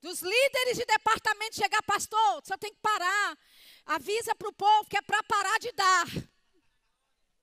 Dos 0.00 0.22
líderes 0.22 0.78
de 0.78 0.86
departamento 0.86 1.56
chegar, 1.56 1.82
pastor, 1.82 2.40
só 2.42 2.56
tem 2.56 2.72
que 2.72 2.80
parar. 2.80 3.38
Avisa 3.84 4.34
para 4.34 4.48
o 4.48 4.52
povo 4.54 4.88
que 4.88 4.96
é 4.96 5.02
para 5.02 5.22
parar 5.24 5.58
de 5.58 5.70
dar. 5.72 6.06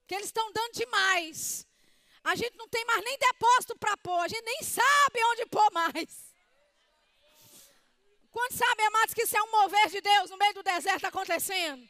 Que 0.07 0.15
eles 0.15 0.29
estão 0.29 0.51
dando 0.51 0.73
demais. 0.73 1.63
A 2.23 2.33
gente 2.33 2.57
não 2.57 2.67
tem 2.67 2.83
mais 2.85 3.03
nem 3.03 3.19
depósito 3.19 3.77
para 3.77 3.95
pôr, 3.97 4.21
a 4.21 4.27
gente 4.27 4.41
nem 4.41 4.63
sabe 4.63 5.23
onde 5.25 5.45
pôr 5.45 5.71
mais. 5.71 6.33
Quantos 8.31 8.57
sabem, 8.57 8.87
amados, 8.87 9.13
que 9.13 9.25
isso 9.25 9.37
é 9.37 9.43
um 9.43 9.51
mover 9.51 9.89
de 9.89 10.01
Deus 10.01 10.31
no 10.31 10.37
meio 10.37 10.55
do 10.55 10.63
deserto 10.63 11.05
acontecendo? 11.05 11.87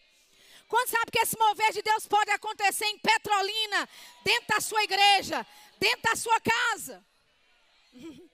Quantos 0.69 0.91
sabem 0.91 1.11
que 1.11 1.19
esse 1.19 1.37
mover 1.37 1.73
de 1.73 1.81
Deus 1.81 2.07
pode 2.07 2.29
acontecer 2.29 2.85
em 2.85 2.99
Petrolina, 2.99 3.89
dentro 4.23 4.47
da 4.49 4.61
sua 4.61 4.83
igreja, 4.83 5.45
dentro 5.79 6.03
da 6.03 6.15
sua 6.15 6.39
casa? 6.39 7.03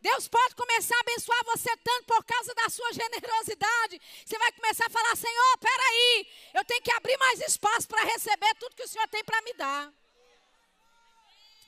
Deus 0.00 0.28
pode 0.28 0.54
começar 0.54 0.96
a 0.96 1.00
abençoar 1.00 1.44
você 1.44 1.76
tanto 1.78 2.04
por 2.06 2.24
causa 2.24 2.54
da 2.54 2.68
sua 2.70 2.92
generosidade. 2.92 4.00
Você 4.24 4.38
vai 4.38 4.52
começar 4.52 4.86
a 4.86 4.90
falar: 4.90 5.16
Senhor, 5.16 5.58
peraí, 5.58 6.26
eu 6.54 6.64
tenho 6.64 6.80
que 6.80 6.92
abrir 6.92 7.18
mais 7.18 7.40
espaço 7.40 7.88
para 7.88 8.04
receber 8.04 8.54
tudo 8.54 8.76
que 8.76 8.84
o 8.84 8.88
Senhor 8.88 9.08
tem 9.08 9.24
para 9.24 9.42
me 9.42 9.52
dar. 9.54 9.92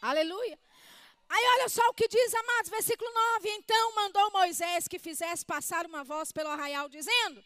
Aleluia. 0.01 0.59
Aí 1.29 1.45
olha 1.55 1.69
só 1.69 1.83
o 1.89 1.95
que 1.95 2.07
diz, 2.07 2.35
amados, 2.35 2.71
versículo 2.71 3.11
9. 3.13 3.51
Então 3.51 3.95
mandou 3.97 4.31
Moisés 4.31 4.87
que 4.87 4.99
fizesse 5.01 5.45
passar 5.45 5.85
uma 5.85 6.05
voz 6.05 6.31
pelo 6.31 6.49
arraial, 6.49 6.89
dizendo: 6.89 7.45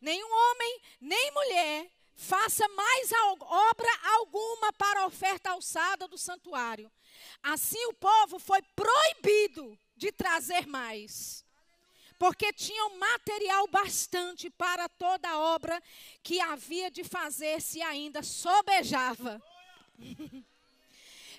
Nenhum 0.00 0.30
homem, 0.30 0.82
nem 1.00 1.30
mulher, 1.30 1.90
faça 2.18 2.66
mais 2.70 3.12
obra 3.12 3.88
alguma 4.16 4.72
para 4.72 5.00
a 5.00 5.06
oferta 5.06 5.50
alçada 5.50 6.08
do 6.08 6.18
santuário. 6.18 6.90
Assim 7.40 7.82
o 7.86 7.94
povo 7.94 8.40
foi 8.40 8.60
proibido 8.74 9.78
de 9.96 10.10
trazer 10.10 10.66
mais. 10.66 11.44
Porque 12.18 12.52
tinham 12.52 12.98
material 12.98 13.68
bastante 13.68 14.50
para 14.50 14.88
toda 14.88 15.28
a 15.28 15.38
obra 15.38 15.80
que 16.20 16.40
havia 16.40 16.90
de 16.90 17.04
fazer 17.04 17.62
se 17.62 17.80
ainda 17.80 18.20
sobejava. 18.24 19.40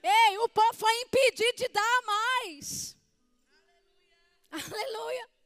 Ei, 0.02 0.38
o 0.38 0.48
povo 0.48 0.74
foi 0.74 1.02
impedido 1.02 1.58
de 1.58 1.68
dar 1.68 2.02
mais. 2.06 2.96
Aleluia. 4.50 4.72
Aleluia. 4.74 5.39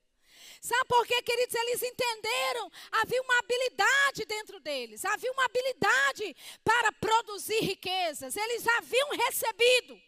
Sabe 0.63 0.85
por 0.85 1.05
quê, 1.05 1.21
queridos? 1.21 1.53
Eles 1.53 1.83
entenderam. 1.83 2.71
Havia 2.93 3.21
uma 3.21 3.39
habilidade 3.39 4.23
dentro 4.25 4.61
deles. 4.61 5.03
Havia 5.03 5.29
uma 5.33 5.43
habilidade 5.43 6.35
para 6.63 6.89
produzir 6.93 7.59
riquezas. 7.59 8.37
Eles 8.37 8.65
haviam 8.65 9.09
recebido 9.09 10.01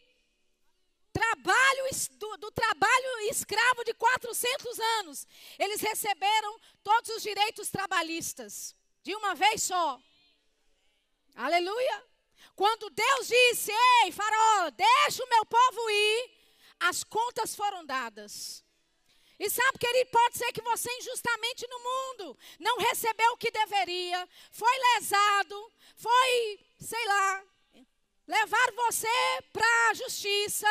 trabalho 1.12 1.84
do, 2.12 2.36
do, 2.38 2.50
trabalho 2.52 3.18
escravo 3.30 3.84
de 3.84 3.92
400 3.92 4.78
anos. 5.00 5.26
Eles 5.58 5.82
receberam 5.82 6.58
todos 6.82 7.10
os 7.10 7.22
direitos 7.22 7.68
trabalhistas 7.68 8.74
de 9.02 9.14
uma 9.14 9.34
vez 9.34 9.62
só. 9.62 10.00
Aleluia. 11.34 12.02
Quando 12.54 12.88
Deus 12.88 13.28
disse: 13.28 13.72
Ei, 14.04 14.10
Faraó, 14.10 14.70
deixa 14.70 15.22
o 15.22 15.28
meu 15.28 15.44
povo 15.44 15.90
ir, 15.90 16.30
as 16.80 17.04
contas 17.04 17.54
foram 17.54 17.84
dadas. 17.84 18.65
E 19.38 19.50
sabe, 19.50 19.78
querido, 19.78 20.10
pode 20.10 20.38
ser 20.38 20.50
que 20.52 20.62
você 20.62 20.90
injustamente 20.98 21.66
no 21.68 21.78
mundo 21.78 22.38
não 22.58 22.78
recebeu 22.78 23.32
o 23.32 23.36
que 23.36 23.50
deveria, 23.50 24.26
foi 24.50 24.78
lesado, 24.94 25.72
foi, 25.94 26.58
sei 26.80 27.04
lá, 27.06 27.44
levar 28.26 28.72
você 28.72 29.42
para 29.52 29.90
a 29.90 29.94
justiça, 29.94 30.66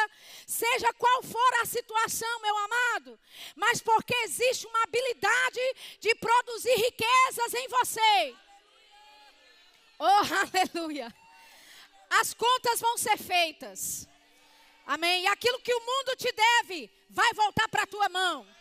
seja 0.48 0.92
qual 0.94 1.24
for 1.24 1.54
a 1.62 1.66
situação, 1.66 2.42
meu 2.42 2.58
amado, 2.58 3.20
mas 3.56 3.82
porque 3.82 4.16
existe 4.24 4.66
uma 4.66 4.84
habilidade 4.84 5.62
de 6.00 6.16
produzir 6.16 6.76
riquezas 6.76 7.54
em 7.54 7.68
você. 7.68 8.36
Oh, 10.00 10.74
aleluia! 10.76 11.14
As 12.10 12.34
contas 12.34 12.80
vão 12.80 12.98
ser 12.98 13.18
feitas. 13.18 14.08
Amém. 14.86 15.24
E 15.24 15.28
aquilo 15.28 15.60
que 15.62 15.74
o 15.74 15.80
mundo 15.80 16.16
te 16.16 16.32
deve 16.32 16.92
vai 17.10 17.34
voltar 17.34 17.68
para 17.68 17.84
a 17.84 17.88
tua 17.88 18.08
mão. 18.10 18.55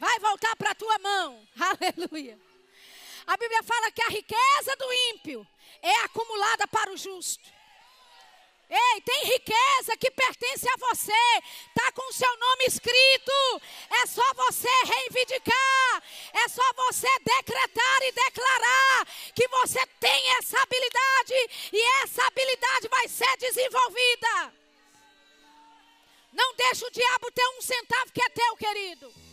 Vai 0.00 0.18
voltar 0.18 0.56
para 0.56 0.70
a 0.70 0.74
tua 0.74 0.98
mão. 0.98 1.46
Aleluia. 1.60 2.38
A 3.26 3.36
Bíblia 3.36 3.62
fala 3.62 3.92
que 3.92 4.02
a 4.02 4.08
riqueza 4.08 4.74
do 4.76 4.92
ímpio 5.12 5.46
é 5.82 5.94
acumulada 6.00 6.66
para 6.66 6.90
o 6.90 6.96
justo. 6.96 7.60
Ei, 8.70 9.00
tem 9.02 9.24
riqueza 9.24 9.96
que 9.98 10.10
pertence 10.12 10.66
a 10.68 10.76
você. 10.88 11.12
Está 11.68 11.92
com 11.92 12.08
o 12.08 12.12
seu 12.12 12.34
nome 12.38 12.64
escrito. 12.66 13.62
É 13.90 14.06
só 14.06 14.22
você 14.34 14.68
reivindicar. 14.84 16.02
É 16.32 16.48
só 16.48 16.62
você 16.74 17.08
decretar 17.18 18.02
e 18.02 18.12
declarar 18.12 19.06
que 19.34 19.46
você 19.48 19.84
tem 19.98 20.36
essa 20.38 20.58
habilidade. 20.62 21.34
E 21.72 22.02
essa 22.02 22.24
habilidade 22.26 22.88
vai 22.88 23.06
ser 23.08 23.36
desenvolvida. 23.36 24.54
Não 26.32 26.54
deixe 26.54 26.86
o 26.86 26.90
diabo 26.90 27.30
ter 27.32 27.46
um 27.58 27.60
centavo 27.60 28.12
que 28.12 28.22
é 28.22 28.28
teu, 28.30 28.56
querido. 28.56 29.29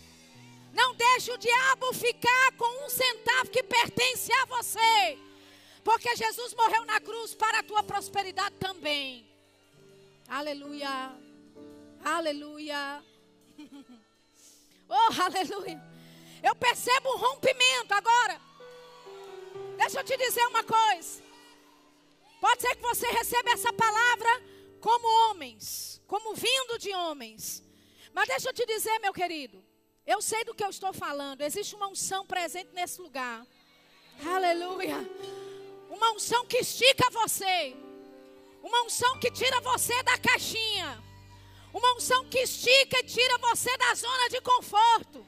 Não 0.78 0.94
deixe 0.94 1.32
o 1.32 1.38
diabo 1.40 1.92
ficar 1.92 2.52
com 2.56 2.86
um 2.86 2.88
centavo 2.88 3.50
que 3.50 3.64
pertence 3.64 4.32
a 4.32 4.46
você. 4.46 5.18
Porque 5.84 6.16
Jesus 6.16 6.54
morreu 6.54 6.86
na 6.86 7.00
cruz 7.02 7.34
para 7.34 7.60
a 7.60 7.64
tua 7.64 7.82
prosperidade 7.82 8.56
também. 8.60 9.28
Aleluia. 10.28 11.12
Aleluia. 12.04 13.04
Oh, 14.90 15.22
aleluia. 15.22 15.84
Eu 16.42 16.56
percebo 16.56 17.14
um 17.14 17.18
rompimento 17.18 17.94
agora. 17.94 18.40
Deixa 19.76 20.00
eu 20.00 20.04
te 20.06 20.16
dizer 20.16 20.48
uma 20.48 20.64
coisa. 20.64 21.22
Pode 22.40 22.62
ser 22.62 22.74
que 22.74 22.82
você 22.82 23.06
receba 23.08 23.52
essa 23.52 23.74
palavra 23.74 24.30
como 24.80 25.06
homens, 25.26 26.02
como 26.08 26.34
vindo 26.34 26.80
de 26.80 26.94
homens. 26.96 27.62
Mas 28.14 28.30
deixa 28.30 28.48
eu 28.48 28.54
te 28.54 28.66
dizer, 28.66 28.98
meu 29.00 29.12
querido. 29.12 29.62
Eu 30.08 30.22
sei 30.22 30.46
do 30.46 30.54
que 30.56 30.64
eu 30.64 30.70
estou 30.70 30.94
falando. 30.94 31.42
Existe 31.42 31.76
uma 31.76 31.90
unção 31.90 32.26
presente 32.26 32.70
nesse 32.74 33.02
lugar. 33.02 33.46
Aleluia. 34.26 34.98
Uma 35.90 36.14
unção 36.14 36.46
que 36.46 36.60
estica 36.60 37.10
você. 37.12 37.76
Uma 38.64 38.84
unção 38.84 39.20
que 39.20 39.30
tira 39.30 39.60
você 39.60 40.02
da 40.04 40.18
caixinha. 40.18 41.04
Uma 41.74 41.96
unção 41.96 42.24
que 42.26 42.40
estica 42.40 43.00
e 43.00 43.04
tira 43.04 43.38
você 43.40 43.76
da 43.78 43.94
zona 43.96 44.30
de 44.30 44.40
conforto. 44.40 45.28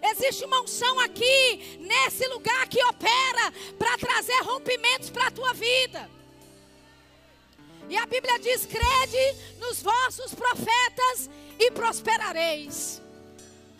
Existe 0.00 0.44
uma 0.44 0.60
unção 0.60 1.00
aqui, 1.00 1.78
nesse 1.80 2.26
lugar, 2.28 2.68
que 2.68 2.82
opera 2.84 3.52
para 3.76 3.98
trazer 3.98 4.40
rompimentos 4.42 5.10
para 5.10 5.26
a 5.26 5.30
tua 5.30 5.52
vida. 5.52 6.08
E 7.88 7.96
a 7.96 8.06
Bíblia 8.06 8.38
diz: 8.38 8.66
crede 8.66 9.58
nos 9.58 9.82
vossos 9.82 10.32
profetas 10.32 11.28
e 11.58 11.70
prosperareis. 11.72 13.02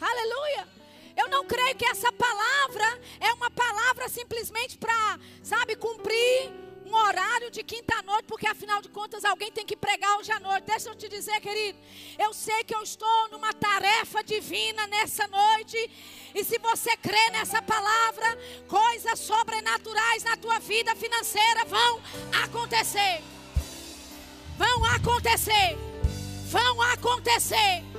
Aleluia. 0.03 0.69
Eu 1.17 1.29
não 1.29 1.45
creio 1.45 1.77
que 1.77 1.85
essa 1.85 2.11
palavra 2.11 3.01
é 3.21 3.33
uma 3.35 3.51
palavra 3.51 4.09
simplesmente 4.09 4.77
para, 4.77 5.21
sabe, 5.43 5.77
cumprir 5.77 6.51
um 6.85 6.95
horário 6.95 7.51
de 7.51 7.63
quinta-noite, 7.63 8.25
porque 8.25 8.47
afinal 8.47 8.83
de 8.83 8.89
contas 8.89 9.25
alguém 9.25 9.51
tem 9.53 9.65
que 9.65 9.77
pregar 9.77 10.19
hoje 10.19 10.33
à 10.33 10.41
noite. 10.41 10.65
Deixa 10.65 10.89
eu 10.89 10.95
te 10.95 11.09
dizer, 11.09 11.41
querido, 11.41 11.79
eu 12.19 12.35
sei 12.35 12.65
que 12.65 12.75
eu 12.75 12.83
estou 12.83 13.29
numa 13.31 13.53
tarefa 13.53 14.25
divina 14.25 14.87
nessa 14.89 15.27
noite, 15.29 15.79
e 16.35 16.45
se 16.45 16.59
você 16.59 16.97
crê 16.97 17.31
nessa 17.31 17.63
palavra, 17.63 18.39
coisas 18.67 19.19
sobrenaturais 19.21 20.25
na 20.25 20.37
tua 20.37 20.59
vida 20.59 20.97
financeira 20.97 21.65
vão 21.65 22.03
acontecer. 22.45 23.23
Vão 24.59 24.85
acontecer. 24.85 25.79
Vão 26.51 26.83
acontecer. 26.83 27.91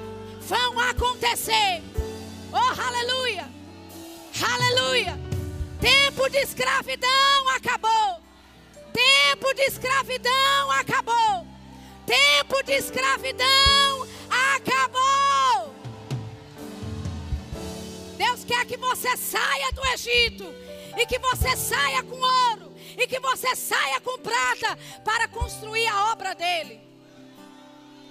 Vão 0.47 0.79
acontecer. 0.79 1.81
Oh, 2.51 2.81
aleluia. 2.81 3.49
Aleluia. 4.41 5.17
Tempo 5.79 6.29
de 6.29 6.37
escravidão 6.37 7.49
acabou. 7.55 8.21
Tempo 8.91 9.53
de 9.53 9.61
escravidão 9.63 10.71
acabou. 10.71 11.47
Tempo 12.05 12.63
de 12.63 12.73
escravidão 12.73 14.07
acabou. 14.55 15.73
Deus 18.17 18.43
quer 18.43 18.65
que 18.65 18.77
você 18.77 19.15
saia 19.17 19.71
do 19.71 19.85
Egito 19.93 20.53
e 20.97 21.05
que 21.05 21.19
você 21.19 21.55
saia 21.55 22.03
com 22.03 22.15
ouro 22.15 22.73
e 22.97 23.07
que 23.07 23.19
você 23.19 23.55
saia 23.55 23.99
com 24.01 24.19
prata 24.19 24.77
para 25.03 25.27
construir 25.27 25.87
a 25.87 26.11
obra 26.11 26.35
dele. 26.35 26.81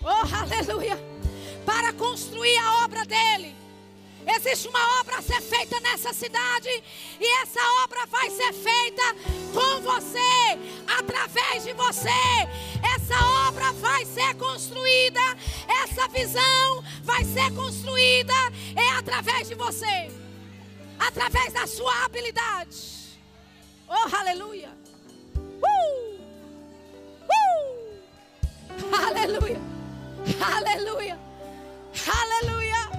Oh, 0.02 0.36
aleluia! 0.36 1.11
Para 1.64 1.92
construir 1.92 2.56
a 2.58 2.84
obra 2.84 3.04
dele. 3.04 3.62
Existe 4.26 4.68
uma 4.68 5.00
obra 5.00 5.18
a 5.18 5.22
ser 5.22 5.40
feita 5.40 5.80
nessa 5.80 6.12
cidade 6.12 6.68
e 7.20 7.42
essa 7.42 7.60
obra 7.82 8.06
vai 8.06 8.30
ser 8.30 8.52
feita 8.52 9.02
com 9.52 9.80
você, 9.80 10.58
através 10.98 11.64
de 11.64 11.72
você. 11.72 12.08
Essa 12.94 13.48
obra 13.48 13.72
vai 13.72 14.04
ser 14.06 14.34
construída, 14.36 15.20
essa 15.82 16.06
visão 16.08 16.84
vai 17.02 17.24
ser 17.24 17.52
construída 17.52 18.34
é 18.76 18.90
através 18.90 19.48
de 19.48 19.54
você, 19.54 20.10
através 20.98 21.52
da 21.52 21.66
sua 21.66 22.04
habilidade. 22.04 23.18
Oh, 23.88 24.16
aleluia! 24.16 24.70
Uh! 25.36 26.20
Uh! 27.28 27.92
Aleluia! 29.06 29.60
Aleluia! 30.40 31.31
Aleluia! 32.06 32.90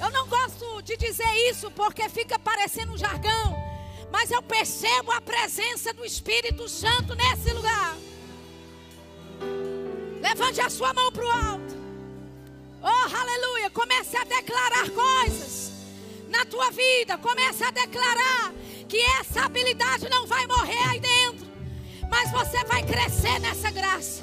Eu 0.00 0.10
não 0.10 0.28
gosto 0.28 0.82
de 0.82 0.96
dizer 0.96 1.32
isso 1.50 1.70
porque 1.70 2.08
fica 2.08 2.38
parecendo 2.38 2.92
um 2.92 2.98
jargão, 2.98 3.56
mas 4.12 4.30
eu 4.30 4.42
percebo 4.42 5.10
a 5.12 5.20
presença 5.20 5.92
do 5.94 6.04
Espírito 6.04 6.68
Santo 6.68 7.14
nesse 7.14 7.52
lugar. 7.52 7.96
Levante 10.20 10.60
a 10.60 10.68
sua 10.68 10.92
mão 10.92 11.10
para 11.10 11.24
o 11.24 11.30
alto. 11.30 11.74
Oh, 12.82 13.16
aleluia! 13.16 13.70
Comece 13.70 14.16
a 14.16 14.24
declarar 14.24 14.90
coisas 14.90 15.72
na 16.28 16.44
tua 16.44 16.70
vida. 16.70 17.16
Comece 17.16 17.64
a 17.64 17.70
declarar 17.70 18.52
que 18.88 18.98
essa 19.18 19.46
habilidade 19.46 20.08
não 20.10 20.26
vai 20.26 20.46
morrer 20.46 20.88
aí 20.90 21.00
dentro, 21.00 21.46
mas 22.10 22.30
você 22.30 22.62
vai 22.64 22.82
crescer 22.82 23.38
nessa 23.40 23.70
graça. 23.70 24.22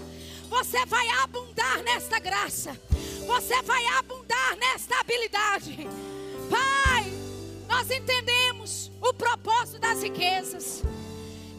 Você 0.49 0.85
vai 0.85 1.07
abundar 1.23 1.81
nesta 1.83 2.19
graça. 2.19 2.79
Você 3.25 3.61
vai 3.61 3.85
abundar 3.97 4.55
nesta 4.57 4.99
habilidade. 4.99 5.87
Pai, 6.49 7.05
nós 7.67 7.89
entendemos 7.89 8.91
o 9.01 9.13
propósito 9.13 9.79
das 9.79 10.03
riquezas. 10.03 10.83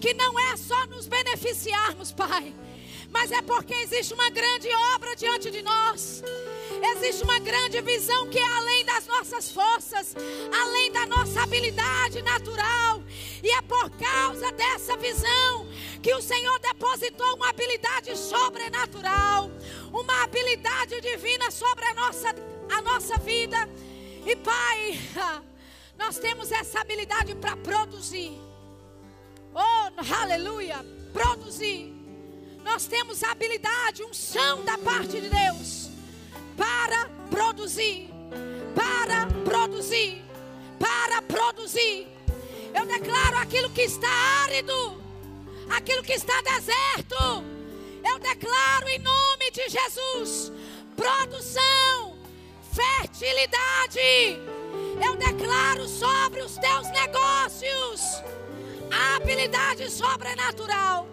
Que 0.00 0.14
não 0.14 0.38
é 0.38 0.56
só 0.56 0.86
nos 0.86 1.06
beneficiarmos, 1.06 2.12
Pai, 2.12 2.54
mas 3.12 3.30
é 3.30 3.42
porque 3.42 3.74
existe 3.74 4.14
uma 4.14 4.30
grande 4.30 4.68
obra 4.94 5.14
diante 5.14 5.50
de 5.50 5.62
nós. 5.62 6.22
Existe 6.96 7.22
uma 7.22 7.38
grande 7.38 7.80
visão 7.82 8.28
que 8.28 8.38
é 8.38 8.52
além 8.56 8.84
das 8.84 9.06
nossas 9.06 9.50
forças, 9.50 10.16
além 10.60 10.90
da 10.90 11.06
nossa 11.06 11.42
habilidade 11.42 12.22
natural. 12.22 13.02
E 13.42 13.50
é 13.50 13.62
por 13.62 13.90
causa 13.90 14.50
dessa 14.52 14.96
visão 14.96 15.68
que 16.02 16.12
o 16.14 16.22
Senhor 16.22 16.58
depositou 16.58 17.36
uma 17.36 17.50
habilidade 17.50 18.16
sobrenatural, 18.16 19.50
uma 19.92 20.24
habilidade 20.24 21.00
divina 21.00 21.50
sobre 21.50 21.84
a 21.84 21.94
nossa, 21.94 22.34
a 22.76 22.82
nossa 22.82 23.18
vida. 23.18 23.68
E 24.24 24.34
Pai, 24.36 24.98
nós 25.98 26.18
temos 26.18 26.50
essa 26.50 26.80
habilidade 26.80 27.34
para 27.34 27.56
produzir. 27.56 28.32
Oh, 29.54 30.14
aleluia! 30.22 30.84
Produzir. 31.12 32.01
Nós 32.64 32.86
temos 32.86 33.22
a 33.22 33.32
habilidade, 33.32 34.02
chão 34.12 34.64
da 34.64 34.78
parte 34.78 35.20
de 35.20 35.28
Deus 35.28 35.90
para 36.56 37.08
produzir, 37.30 38.08
para 38.74 39.26
produzir, 39.44 40.22
para 40.78 41.22
produzir. 41.22 42.06
Eu 42.74 42.86
declaro 42.86 43.38
aquilo 43.38 43.70
que 43.70 43.82
está 43.82 44.08
árido 44.44 45.02
aquilo 45.76 46.02
que 46.02 46.12
está 46.12 46.40
deserto. 46.42 47.44
Eu 48.04 48.18
declaro 48.18 48.88
em 48.88 48.98
nome 48.98 49.50
de 49.52 49.68
Jesus 49.68 50.52
produção, 50.96 52.16
fertilidade. 52.72 54.38
Eu 55.04 55.16
declaro 55.16 55.88
sobre 55.88 56.42
os 56.42 56.56
teus 56.58 56.88
negócios 56.90 58.22
a 58.90 59.16
habilidade 59.16 59.90
sobrenatural, 59.90 61.08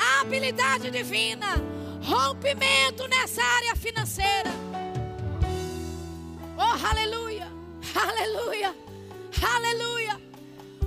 a 0.00 0.20
habilidade 0.22 0.90
divina, 0.90 1.62
rompimento 2.02 3.06
nessa 3.06 3.42
área 3.42 3.76
financeira. 3.76 4.50
Oh, 6.56 6.86
aleluia, 6.86 7.46
aleluia, 7.94 8.74
aleluia. 9.42 10.20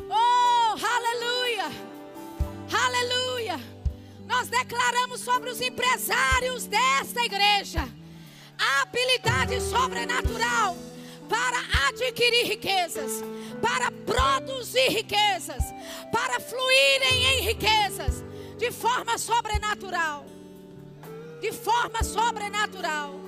Oh, 0.09 0.76
aleluia, 0.95 1.66
aleluia. 2.86 3.59
Nós 4.26 4.47
declaramos 4.47 5.22
sobre 5.22 5.51
os 5.51 5.61
empresários 5.61 6.66
desta 6.66 7.24
igreja 7.24 7.88
a 8.57 8.82
habilidade 8.82 9.61
sobrenatural 9.61 10.76
para 11.30 11.88
adquirir 11.88 12.47
riquezas, 12.47 13.24
para 13.61 13.91
produzir 13.91 14.89
riquezas, 14.89 15.64
para 16.11 16.39
fluírem 16.39 17.26
em 17.26 17.41
riquezas 17.41 18.24
de 18.64 18.72
forma 18.72 19.18
sobrenatural. 19.18 20.26
De 21.41 21.51
forma 21.51 22.01
sobrenatural. 22.01 23.20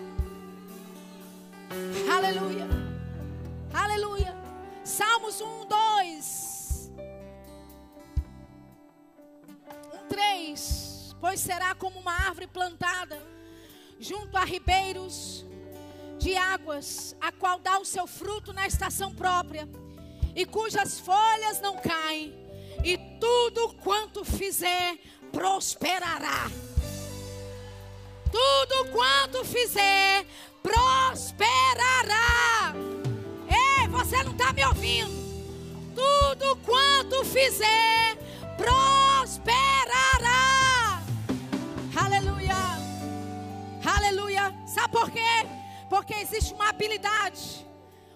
Aleluia. 2.09 2.65
Aleluia. 3.73 4.33
Salmos 4.85 5.41
1, 5.41 5.65
2. 5.65 6.91
1, 10.05 10.07
3. 10.07 11.15
Pois 11.19 11.41
será 11.41 11.75
como 11.75 11.99
uma 11.99 12.13
árvore 12.13 12.47
plantada 12.47 13.21
junto 13.99 14.37
a 14.37 14.45
ribeiros 14.45 15.45
de 16.17 16.37
águas, 16.37 17.13
a 17.19 17.33
qual 17.33 17.59
dá 17.59 17.77
o 17.77 17.83
seu 17.83 18.07
fruto 18.07 18.53
na 18.53 18.65
estação 18.65 19.13
própria, 19.13 19.67
e 20.33 20.45
cujas 20.45 20.97
folhas 20.97 21.59
não 21.59 21.75
caem, 21.75 22.33
e 22.85 22.97
tudo 23.19 23.73
quanto 23.83 24.23
fizer 24.23 24.97
prosperará. 25.31 26.49
Tudo 28.31 28.91
quanto 28.91 29.45
fizer 29.45 30.25
prosperará. 30.61 32.15
Ei, 33.49 33.87
você 33.87 34.23
não 34.23 34.31
está 34.31 34.51
me 34.53 34.65
ouvindo? 34.65 35.13
Tudo 35.95 36.57
quanto 36.57 37.23
fizer 37.25 38.17
prosperará. 38.57 39.45
Aleluia. 41.95 42.55
Aleluia. 43.85 44.53
Sabe 44.67 44.91
por 44.91 45.09
quê? 45.11 45.47
Porque 45.89 46.13
existe 46.15 46.53
uma 46.53 46.69
habilidade, 46.69 47.65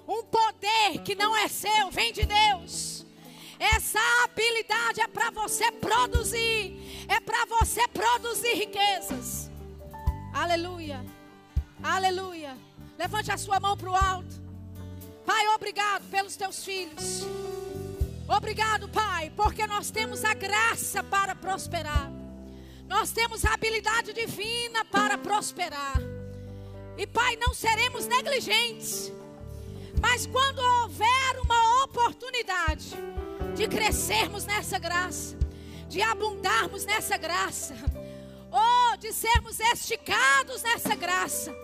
um 0.07 0.23
poder 0.23 0.99
que 1.03 1.15
não 1.15 1.35
é 1.37 1.47
seu, 1.47 1.89
vem 1.91 2.11
de 2.11 2.25
Deus. 2.25 2.98
Essa 3.59 3.99
habilidade 4.23 5.01
é 5.01 5.07
para 5.07 5.29
você 5.31 5.69
produzir, 5.69 7.05
é 7.09 7.19
para 7.19 7.45
você 7.45 7.85
produzir 7.89 8.53
riquezas. 8.53 9.51
Aleluia, 10.33 11.05
aleluia. 11.83 12.57
Levante 12.97 13.31
a 13.31 13.37
sua 13.37 13.59
mão 13.59 13.75
para 13.75 13.89
o 13.89 13.95
alto. 13.95 14.41
Pai, 15.25 15.45
obrigado 15.49 16.09
pelos 16.09 16.37
teus 16.37 16.63
filhos. 16.63 17.25
Obrigado, 18.27 18.87
Pai, 18.87 19.31
porque 19.35 19.67
nós 19.67 19.91
temos 19.91 20.23
a 20.23 20.33
graça 20.33 21.03
para 21.03 21.35
prosperar. 21.35 22.09
Nós 22.87 23.11
temos 23.11 23.43
a 23.43 23.53
habilidade 23.53 24.13
divina 24.13 24.85
para 24.85 25.17
prosperar. 25.17 25.97
E 26.97 27.05
Pai, 27.05 27.35
não 27.35 27.53
seremos 27.53 28.07
negligentes. 28.07 29.11
Mas 30.01 30.25
quando 30.25 30.59
houver 30.59 31.39
uma 31.43 31.83
oportunidade 31.83 32.95
de 33.55 33.67
crescermos 33.67 34.45
nessa 34.45 34.79
graça, 34.79 35.37
de 35.87 36.01
abundarmos 36.01 36.85
nessa 36.85 37.17
graça, 37.17 37.75
ou 38.51 38.97
de 38.97 39.11
sermos 39.13 39.59
esticados 39.59 40.63
nessa 40.63 40.95
graça, 40.95 41.55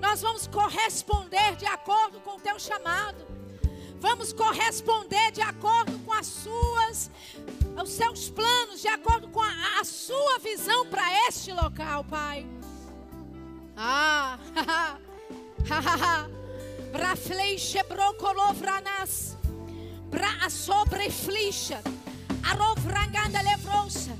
nós 0.00 0.20
vamos 0.20 0.46
corresponder 0.46 1.56
de 1.56 1.66
acordo 1.66 2.20
com 2.20 2.36
o 2.36 2.40
teu 2.40 2.58
chamado. 2.58 3.28
Vamos 3.98 4.32
corresponder 4.32 5.30
de 5.30 5.42
acordo 5.42 5.98
com 6.00 6.12
as 6.12 6.26
suas 6.26 7.10
os 7.82 7.90
seus 7.90 8.30
planos, 8.30 8.80
de 8.80 8.88
acordo 8.88 9.28
com 9.28 9.40
a, 9.40 9.80
a 9.80 9.84
sua 9.84 10.38
visão 10.38 10.86
para 10.86 11.28
este 11.28 11.52
local, 11.52 12.04
Pai. 12.04 12.46
Ah, 13.76 14.38
Bra 16.92 17.14
fleixe 17.14 17.82
brocolovranas. 17.84 19.29
Bra 20.10 20.50
sobre 20.50 21.08
flixa. 21.10 21.80
Arovranganda 22.42 23.40
levrouça. 23.42 24.10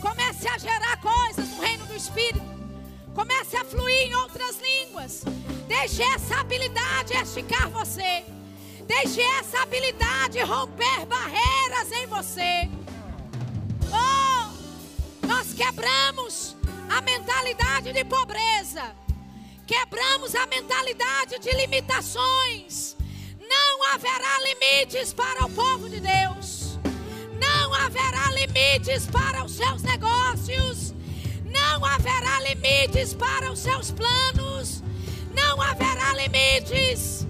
Comece 0.00 0.48
a 0.48 0.58
gerar 0.58 1.00
coisas 1.00 1.48
no 1.50 1.60
reino 1.62 1.86
do 1.86 1.94
Espírito. 1.94 2.44
Comece 3.14 3.56
a 3.56 3.64
fluir 3.64 4.08
em 4.08 4.14
outras 4.16 4.58
línguas. 4.60 5.22
Deixe 5.66 6.02
essa 6.02 6.40
habilidade 6.40 7.14
esticar 7.14 7.68
você. 7.70 8.24
Deixe 8.86 9.20
essa 9.20 9.62
habilidade 9.62 10.40
romper 10.40 11.06
barreiras 11.06 11.92
em 11.92 12.06
você. 12.06 12.68
Oh, 13.92 15.26
nós 15.26 15.52
quebramos 15.52 16.56
a 16.88 17.00
mentalidade 17.00 17.92
de 17.92 18.04
pobreza. 18.04 18.94
Quebramos 19.66 20.34
a 20.34 20.46
mentalidade 20.46 21.38
de 21.38 21.50
limitações. 21.52 22.97
Não 23.48 23.94
haverá 23.94 24.38
limites 24.48 25.12
para 25.12 25.46
o 25.46 25.50
povo 25.50 25.88
de 25.88 26.00
Deus. 26.00 26.78
Não 27.40 27.74
haverá 27.74 28.30
limites 28.32 29.06
para 29.06 29.44
os 29.44 29.52
seus 29.52 29.82
negócios. 29.82 30.94
Não 31.44 31.84
haverá 31.84 32.40
limites 32.40 33.14
para 33.14 33.50
os 33.50 33.60
seus 33.60 33.90
planos. 33.90 34.82
Não 35.34 35.60
haverá 35.62 36.12
limites. 36.14 37.26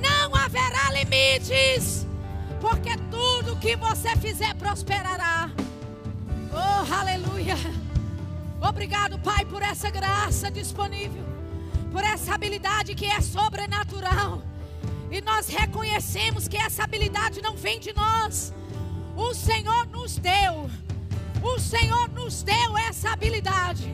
Não 0.00 0.34
haverá 0.34 0.90
limites. 0.92 2.06
Porque 2.60 2.96
tudo 3.10 3.56
que 3.56 3.76
você 3.76 4.16
fizer 4.16 4.54
prosperará. 4.54 5.50
Oh, 6.52 6.94
aleluia. 6.94 7.56
Obrigado, 8.60 9.18
Pai, 9.18 9.44
por 9.44 9.62
essa 9.62 9.90
graça 9.90 10.50
disponível, 10.50 11.24
por 11.92 12.02
essa 12.02 12.34
habilidade 12.34 12.94
que 12.94 13.06
é 13.06 13.20
sobrenatural. 13.20 14.42
E 15.10 15.20
nós 15.20 15.48
reconhecemos 15.48 16.46
que 16.48 16.56
essa 16.56 16.84
habilidade 16.84 17.40
não 17.40 17.56
vem 17.56 17.80
de 17.80 17.92
nós. 17.94 18.52
O 19.16 19.34
Senhor 19.34 19.86
nos 19.86 20.18
deu. 20.18 20.70
O 21.42 21.58
Senhor 21.58 22.08
nos 22.10 22.42
deu 22.42 22.76
essa 22.78 23.10
habilidade 23.10 23.90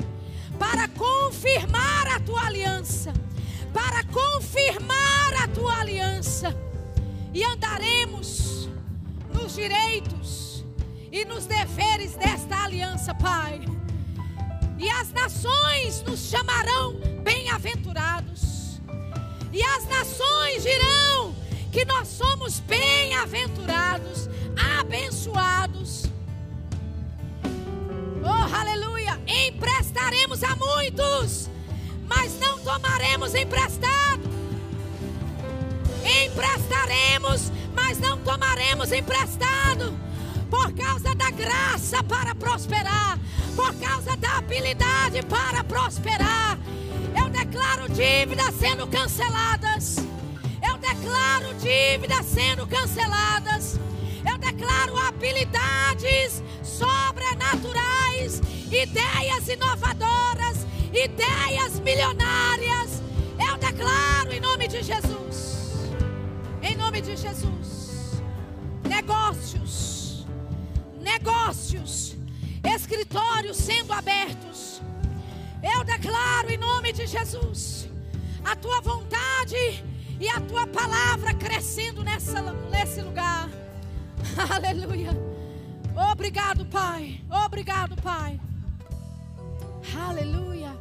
para 0.58 0.88
confirmar 0.88 2.06
a 2.08 2.20
tua 2.20 2.46
aliança, 2.46 3.12
para 3.72 4.02
confirmar 4.04 5.34
a 5.42 5.48
tua 5.48 5.80
aliança. 5.80 6.54
E 7.32 7.44
andaremos 7.44 8.68
nos 9.32 9.54
direitos 9.54 10.64
e 11.12 11.24
nos 11.24 11.46
deveres 11.46 12.14
desta 12.14 12.64
aliança, 12.64 13.14
Pai 13.14 13.60
e 14.78 14.90
as 14.90 15.12
nações 15.12 16.02
nos 16.02 16.28
chamarão 16.28 16.94
bem-aventurados. 17.22 18.53
E 19.54 19.62
as 19.62 19.86
nações 19.86 20.64
dirão 20.64 21.32
que 21.70 21.84
nós 21.84 22.08
somos 22.08 22.58
bem-aventurados, 22.58 24.28
abençoados. 24.80 26.06
Oh, 28.20 28.56
aleluia! 28.56 29.22
Emprestaremos 29.28 30.42
a 30.42 30.56
muitos, 30.56 31.48
mas 32.08 32.36
não 32.40 32.58
tomaremos 32.58 33.32
emprestado. 33.36 34.28
Emprestaremos, 36.24 37.52
mas 37.72 38.00
não 38.00 38.18
tomaremos 38.18 38.90
emprestado 38.90 39.96
por 40.50 40.72
causa 40.72 41.14
da 41.14 41.30
graça 41.30 42.02
para 42.02 42.34
prosperar, 42.34 43.20
por 43.54 43.72
causa 43.76 44.16
da 44.16 44.38
habilidade 44.38 45.22
para 45.28 45.62
prosperar. 45.62 46.58
Declaro 47.54 47.88
dívidas 47.88 48.52
sendo 48.56 48.84
canceladas. 48.88 49.98
Eu 50.60 50.76
declaro 50.76 51.54
dívidas 51.54 52.26
sendo 52.26 52.66
canceladas. 52.66 53.78
Eu 54.28 54.36
declaro 54.38 54.98
habilidades 54.98 56.42
sobrenaturais, 56.64 58.40
ideias 58.66 59.46
inovadoras, 59.46 60.66
ideias 60.92 61.78
milionárias. 61.78 63.00
Eu 63.38 63.56
declaro 63.56 64.32
em 64.32 64.40
nome 64.40 64.66
de 64.66 64.82
Jesus. 64.82 65.92
Em 66.60 66.74
nome 66.74 67.00
de 67.02 67.16
Jesus. 67.16 68.20
Negócios 68.82 70.26
negócios. 71.00 72.16
escritórios 72.64 73.56
sendo 73.58 73.92
abertos. 73.92 74.73
Eu 75.64 75.82
declaro 75.82 76.50
em 76.50 76.58
nome 76.58 76.92
de 76.92 77.06
Jesus 77.06 77.88
a 78.44 78.54
tua 78.54 78.82
vontade 78.82 79.56
e 80.20 80.28
a 80.28 80.38
tua 80.38 80.66
palavra 80.66 81.32
crescendo 81.32 82.04
nessa, 82.04 82.42
nesse 82.70 83.00
lugar. 83.00 83.48
Aleluia. 84.54 85.10
Obrigado, 86.12 86.66
Pai. 86.66 87.24
Obrigado, 87.46 87.96
Pai. 87.96 88.38
Aleluia. 89.96 90.76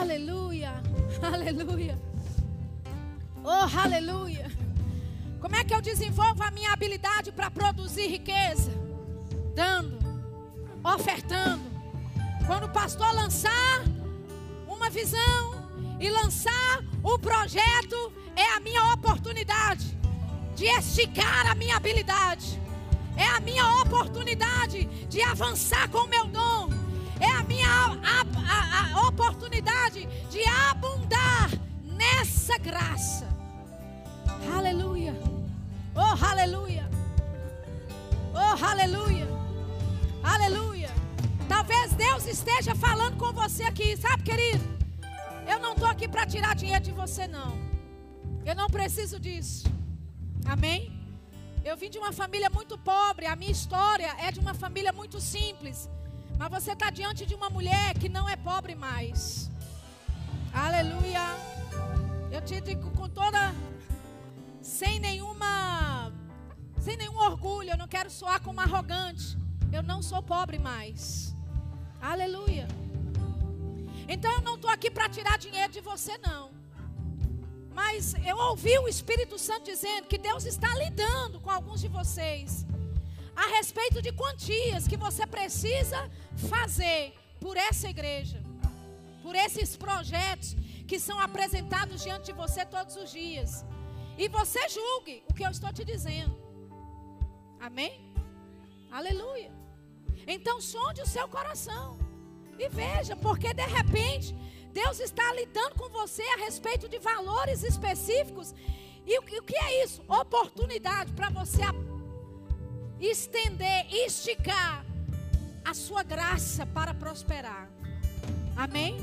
Aleluia. 0.00 0.82
Aleluia. 1.22 1.96
Oh, 3.44 3.78
aleluia. 3.78 4.50
Como 5.40 5.54
é 5.54 5.62
que 5.62 5.72
eu 5.72 5.80
desenvolvo 5.80 6.42
a 6.42 6.50
minha 6.50 6.72
habilidade 6.72 7.30
para 7.30 7.52
produzir 7.52 8.08
riqueza? 8.08 8.72
Dando, 9.54 9.96
ofertando. 10.82 11.75
Quando 12.46 12.64
o 12.64 12.68
pastor 12.68 13.12
lançar 13.12 13.82
uma 14.68 14.88
visão 14.88 15.66
e 15.98 16.08
lançar 16.08 16.84
um 17.02 17.18
projeto, 17.18 18.12
é 18.36 18.52
a 18.54 18.60
minha 18.60 18.92
oportunidade 18.92 19.98
de 20.54 20.64
esticar 20.66 21.50
a 21.50 21.54
minha 21.56 21.76
habilidade. 21.76 22.60
É 23.16 23.26
a 23.28 23.40
minha 23.40 23.66
oportunidade 23.80 24.84
de 25.08 25.22
avançar 25.22 25.88
com 25.88 25.98
o 25.98 26.08
meu 26.08 26.26
dom. 26.26 26.68
É 27.18 27.30
a 27.32 27.42
minha 27.42 27.66
a, 27.66 28.94
a, 28.94 29.00
a 29.00 29.08
oportunidade 29.08 30.06
de 30.30 30.44
abundar 30.70 31.50
nessa 31.82 32.58
graça. 32.58 33.26
Aleluia. 34.54 35.14
Oh, 35.94 36.24
aleluia. 36.24 36.88
Oh, 38.34 38.64
aleluia. 38.64 39.26
Aleluia. 40.22 40.65
Deus 41.96 42.26
esteja 42.26 42.74
falando 42.74 43.16
com 43.16 43.32
você 43.32 43.62
aqui, 43.62 43.96
sabe, 43.96 44.22
querido? 44.22 44.64
Eu 45.46 45.58
não 45.60 45.72
estou 45.72 45.88
aqui 45.88 46.06
para 46.06 46.26
tirar 46.26 46.54
dinheiro 46.54 46.84
de 46.84 46.92
você, 46.92 47.26
não. 47.26 47.58
Eu 48.44 48.54
não 48.54 48.66
preciso 48.66 49.18
disso. 49.18 49.64
Amém? 50.44 50.92
Eu 51.64 51.76
vim 51.76 51.88
de 51.88 51.98
uma 51.98 52.12
família 52.12 52.50
muito 52.50 52.76
pobre. 52.76 53.26
A 53.26 53.34
minha 53.34 53.50
história 53.50 54.14
é 54.18 54.30
de 54.30 54.38
uma 54.38 54.52
família 54.52 54.92
muito 54.92 55.20
simples. 55.20 55.88
Mas 56.38 56.50
você 56.50 56.72
está 56.72 56.90
diante 56.90 57.24
de 57.24 57.34
uma 57.34 57.48
mulher 57.48 57.94
que 57.98 58.08
não 58.08 58.28
é 58.28 58.36
pobre 58.36 58.74
mais. 58.74 59.50
Aleluia. 60.52 61.24
Eu 62.30 62.42
te 62.42 62.60
digo 62.60 62.90
com 62.90 63.08
toda. 63.08 63.54
Sem 64.60 65.00
nenhuma. 65.00 66.12
Sem 66.78 66.96
nenhum 66.96 67.16
orgulho. 67.16 67.70
Eu 67.70 67.78
não 67.78 67.88
quero 67.88 68.10
soar 68.10 68.40
como 68.42 68.60
arrogante. 68.60 69.38
Eu 69.72 69.82
não 69.82 70.02
sou 70.02 70.22
pobre 70.22 70.58
mais. 70.58 71.35
Aleluia. 72.00 72.66
Então 74.08 74.30
eu 74.32 74.40
não 74.40 74.54
estou 74.54 74.70
aqui 74.70 74.90
para 74.90 75.08
tirar 75.08 75.36
dinheiro 75.38 75.72
de 75.72 75.80
você, 75.80 76.16
não. 76.18 76.50
Mas 77.74 78.14
eu 78.24 78.36
ouvi 78.36 78.78
o 78.78 78.88
Espírito 78.88 79.38
Santo 79.38 79.64
dizendo 79.64 80.06
que 80.06 80.16
Deus 80.16 80.44
está 80.44 80.74
lidando 80.76 81.40
com 81.40 81.50
alguns 81.50 81.80
de 81.80 81.88
vocês 81.88 82.64
a 83.34 83.48
respeito 83.56 84.00
de 84.00 84.12
quantias 84.12 84.88
que 84.88 84.96
você 84.96 85.26
precisa 85.26 86.10
fazer 86.48 87.12
por 87.38 87.56
essa 87.56 87.88
igreja, 87.88 88.42
por 89.22 89.34
esses 89.36 89.76
projetos 89.76 90.56
que 90.88 90.98
são 90.98 91.18
apresentados 91.18 92.02
diante 92.02 92.26
de 92.26 92.32
você 92.32 92.64
todos 92.64 92.96
os 92.96 93.10
dias. 93.10 93.64
E 94.16 94.28
você 94.28 94.66
julgue 94.68 95.22
o 95.28 95.34
que 95.34 95.44
eu 95.44 95.50
estou 95.50 95.70
te 95.72 95.84
dizendo. 95.84 96.34
Amém? 97.60 98.00
Aleluia. 98.90 99.52
Então 100.26 100.60
sonde 100.60 101.00
o 101.02 101.06
seu 101.06 101.28
coração 101.28 101.98
e 102.58 102.68
veja, 102.68 103.14
porque 103.14 103.52
de 103.54 103.66
repente 103.66 104.34
Deus 104.72 105.00
está 105.00 105.32
lidando 105.32 105.74
com 105.76 105.88
você 105.88 106.22
a 106.22 106.36
respeito 106.36 106.88
de 106.88 106.98
valores 106.98 107.62
específicos. 107.62 108.54
E 109.06 109.18
o, 109.18 109.22
que 109.22 109.56
é 109.56 109.84
isso? 109.84 110.02
Oportunidade 110.08 111.12
para 111.12 111.30
você 111.30 111.62
estender, 113.00 113.86
esticar 113.90 114.84
a 115.64 115.72
sua 115.72 116.02
graça 116.02 116.66
para 116.66 116.92
prosperar. 116.92 117.70
Amém? 118.56 118.96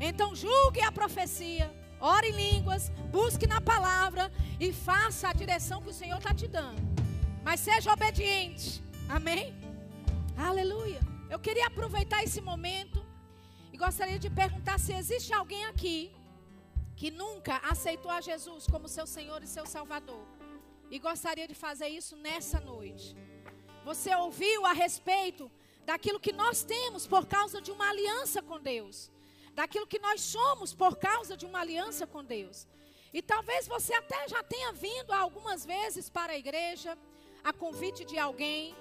Então 0.00 0.34
julgue 0.34 0.80
a 0.80 0.90
profecia, 0.90 1.72
ore 2.00 2.30
em 2.30 2.32
línguas, 2.32 2.90
busque 3.10 3.46
na 3.46 3.60
palavra 3.60 4.32
e 4.58 4.72
faça 4.72 5.28
a 5.28 5.32
direção 5.32 5.82
que 5.82 5.90
o 5.90 5.94
Senhor 5.94 6.18
está 6.18 6.34
te 6.34 6.48
dando. 6.48 6.80
Mas 7.44 7.60
seja 7.60 7.92
obediente. 7.92 8.82
Amém? 9.08 9.54
Aleluia. 10.36 11.00
Eu 11.30 11.38
queria 11.38 11.66
aproveitar 11.66 12.22
esse 12.24 12.40
momento 12.40 13.04
e 13.72 13.76
gostaria 13.76 14.18
de 14.18 14.30
perguntar 14.30 14.78
se 14.78 14.92
existe 14.92 15.32
alguém 15.32 15.64
aqui 15.66 16.10
que 16.96 17.10
nunca 17.10 17.56
aceitou 17.58 18.10
a 18.10 18.20
Jesus 18.20 18.66
como 18.66 18.88
seu 18.88 19.06
Senhor 19.06 19.42
e 19.42 19.46
seu 19.46 19.66
Salvador. 19.66 20.24
E 20.90 20.98
gostaria 20.98 21.46
de 21.46 21.54
fazer 21.54 21.88
isso 21.88 22.16
nessa 22.16 22.60
noite. 22.60 23.16
Você 23.84 24.14
ouviu 24.14 24.64
a 24.64 24.72
respeito 24.72 25.50
daquilo 25.84 26.20
que 26.20 26.32
nós 26.32 26.62
temos 26.62 27.06
por 27.06 27.26
causa 27.26 27.60
de 27.60 27.70
uma 27.70 27.90
aliança 27.90 28.40
com 28.40 28.60
Deus. 28.60 29.10
Daquilo 29.54 29.86
que 29.86 29.98
nós 29.98 30.20
somos 30.20 30.72
por 30.72 30.96
causa 30.96 31.36
de 31.36 31.44
uma 31.44 31.60
aliança 31.60 32.06
com 32.06 32.24
Deus. 32.24 32.66
E 33.12 33.20
talvez 33.20 33.68
você 33.68 33.92
até 33.92 34.28
já 34.28 34.42
tenha 34.42 34.72
vindo 34.72 35.12
algumas 35.12 35.66
vezes 35.66 36.08
para 36.08 36.32
a 36.32 36.38
igreja, 36.38 36.96
a 37.44 37.52
convite 37.52 38.04
de 38.04 38.18
alguém, 38.18 38.74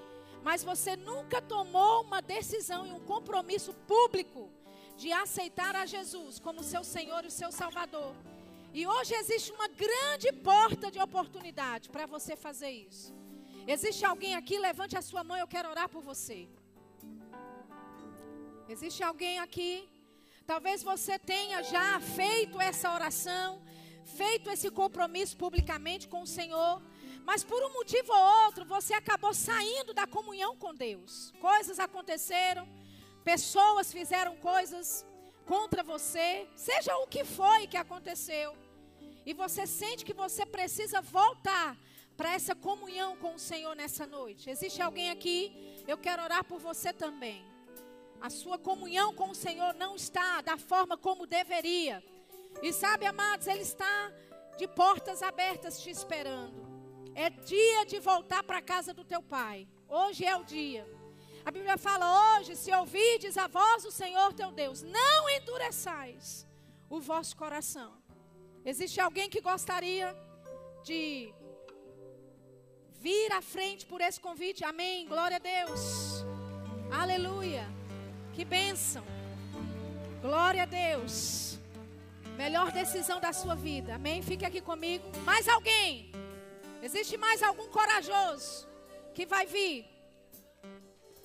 mas 0.43 0.63
você 0.63 0.95
nunca 0.95 1.41
tomou 1.41 2.03
uma 2.03 2.21
decisão 2.21 2.85
e 2.85 2.91
um 2.91 2.99
compromisso 2.99 3.73
público 3.87 4.49
de 4.97 5.11
aceitar 5.11 5.75
a 5.75 5.85
Jesus 5.85 6.39
como 6.39 6.63
seu 6.63 6.83
Senhor 6.83 7.23
e 7.25 7.31
seu 7.31 7.51
Salvador. 7.51 8.15
E 8.73 8.87
hoje 8.87 9.13
existe 9.15 9.51
uma 9.51 9.67
grande 9.67 10.31
porta 10.31 10.89
de 10.89 10.99
oportunidade 10.99 11.89
para 11.89 12.05
você 12.05 12.35
fazer 12.35 12.71
isso. 12.71 13.13
Existe 13.67 14.05
alguém 14.05 14.35
aqui, 14.35 14.57
levante 14.57 14.97
a 14.97 15.01
sua 15.01 15.23
mão, 15.23 15.37
eu 15.37 15.47
quero 15.47 15.69
orar 15.69 15.89
por 15.89 16.01
você. 16.01 16.47
Existe 18.67 19.03
alguém 19.03 19.37
aqui, 19.39 19.87
talvez 20.47 20.81
você 20.81 21.19
tenha 21.19 21.61
já 21.61 21.99
feito 21.99 22.59
essa 22.59 22.93
oração, 22.93 23.61
feito 24.05 24.49
esse 24.49 24.71
compromisso 24.71 25.35
publicamente 25.37 26.07
com 26.07 26.21
o 26.21 26.27
Senhor, 26.27 26.81
mas 27.25 27.43
por 27.43 27.63
um 27.63 27.73
motivo 27.73 28.11
ou 28.11 28.45
outro 28.45 28.65
você 28.65 28.93
acabou 28.93 29.33
saindo 29.33 29.93
da 29.93 30.07
comunhão 30.07 30.55
com 30.55 30.73
Deus. 30.73 31.33
Coisas 31.39 31.79
aconteceram, 31.79 32.67
pessoas 33.23 33.91
fizeram 33.91 34.35
coisas 34.37 35.05
contra 35.45 35.83
você, 35.83 36.47
seja 36.55 36.95
o 36.97 37.07
que 37.07 37.23
foi 37.23 37.67
que 37.67 37.77
aconteceu, 37.77 38.55
e 39.25 39.33
você 39.33 39.67
sente 39.67 40.05
que 40.05 40.13
você 40.13 40.45
precisa 40.45 41.01
voltar 41.01 41.77
para 42.17 42.33
essa 42.33 42.55
comunhão 42.55 43.17
com 43.17 43.35
o 43.35 43.39
Senhor 43.39 43.75
nessa 43.75 44.05
noite. 44.05 44.49
Existe 44.49 44.81
alguém 44.81 45.09
aqui? 45.09 45.83
Eu 45.87 45.97
quero 45.97 46.23
orar 46.23 46.43
por 46.43 46.59
você 46.59 46.93
também. 46.93 47.43
A 48.21 48.29
sua 48.29 48.57
comunhão 48.57 49.13
com 49.13 49.31
o 49.31 49.35
Senhor 49.35 49.73
não 49.73 49.95
está 49.95 50.41
da 50.41 50.57
forma 50.57 50.95
como 50.97 51.25
deveria. 51.25 52.03
E 52.61 52.71
sabe, 52.71 53.05
amados, 53.05 53.47
Ele 53.47 53.61
está 53.61 54.11
de 54.57 54.67
portas 54.67 55.23
abertas 55.23 55.81
te 55.81 55.89
esperando. 55.89 56.70
É 57.15 57.29
dia 57.29 57.85
de 57.85 57.99
voltar 57.99 58.43
para 58.43 58.57
a 58.59 58.61
casa 58.61 58.93
do 58.93 59.03
teu 59.03 59.21
Pai. 59.21 59.67
Hoje 59.87 60.25
é 60.25 60.35
o 60.35 60.43
dia. 60.43 60.87
A 61.45 61.51
Bíblia 61.51 61.77
fala 61.77 62.37
hoje: 62.37 62.55
se 62.55 62.71
ouvides 62.73 63.37
a 63.37 63.47
voz 63.47 63.83
do 63.83 63.91
Senhor 63.91 64.33
teu 64.33 64.51
Deus, 64.51 64.81
não 64.81 65.29
endureçais 65.29 66.47
o 66.89 66.99
vosso 66.99 67.35
coração. 67.35 67.91
Existe 68.63 68.99
alguém 68.99 69.29
que 69.29 69.41
gostaria 69.41 70.15
de 70.83 71.33
vir 72.99 73.31
à 73.33 73.41
frente 73.41 73.85
por 73.85 74.01
esse 74.01 74.19
convite? 74.19 74.63
Amém. 74.63 75.07
Glória 75.07 75.37
a 75.37 75.39
Deus. 75.39 76.23
Aleluia. 76.91 77.67
Que 78.33 78.45
bênção. 78.45 79.03
Glória 80.21 80.63
a 80.63 80.65
Deus. 80.65 81.59
Melhor 82.37 82.71
decisão 82.71 83.19
da 83.19 83.33
sua 83.33 83.55
vida. 83.55 83.95
Amém. 83.95 84.21
Fique 84.21 84.45
aqui 84.45 84.61
comigo. 84.61 85.05
Mais 85.25 85.47
alguém? 85.47 86.10
Existe 86.81 87.15
mais 87.15 87.43
algum 87.43 87.67
corajoso 87.67 88.67
que 89.13 89.25
vai 89.25 89.45
vir? 89.45 89.85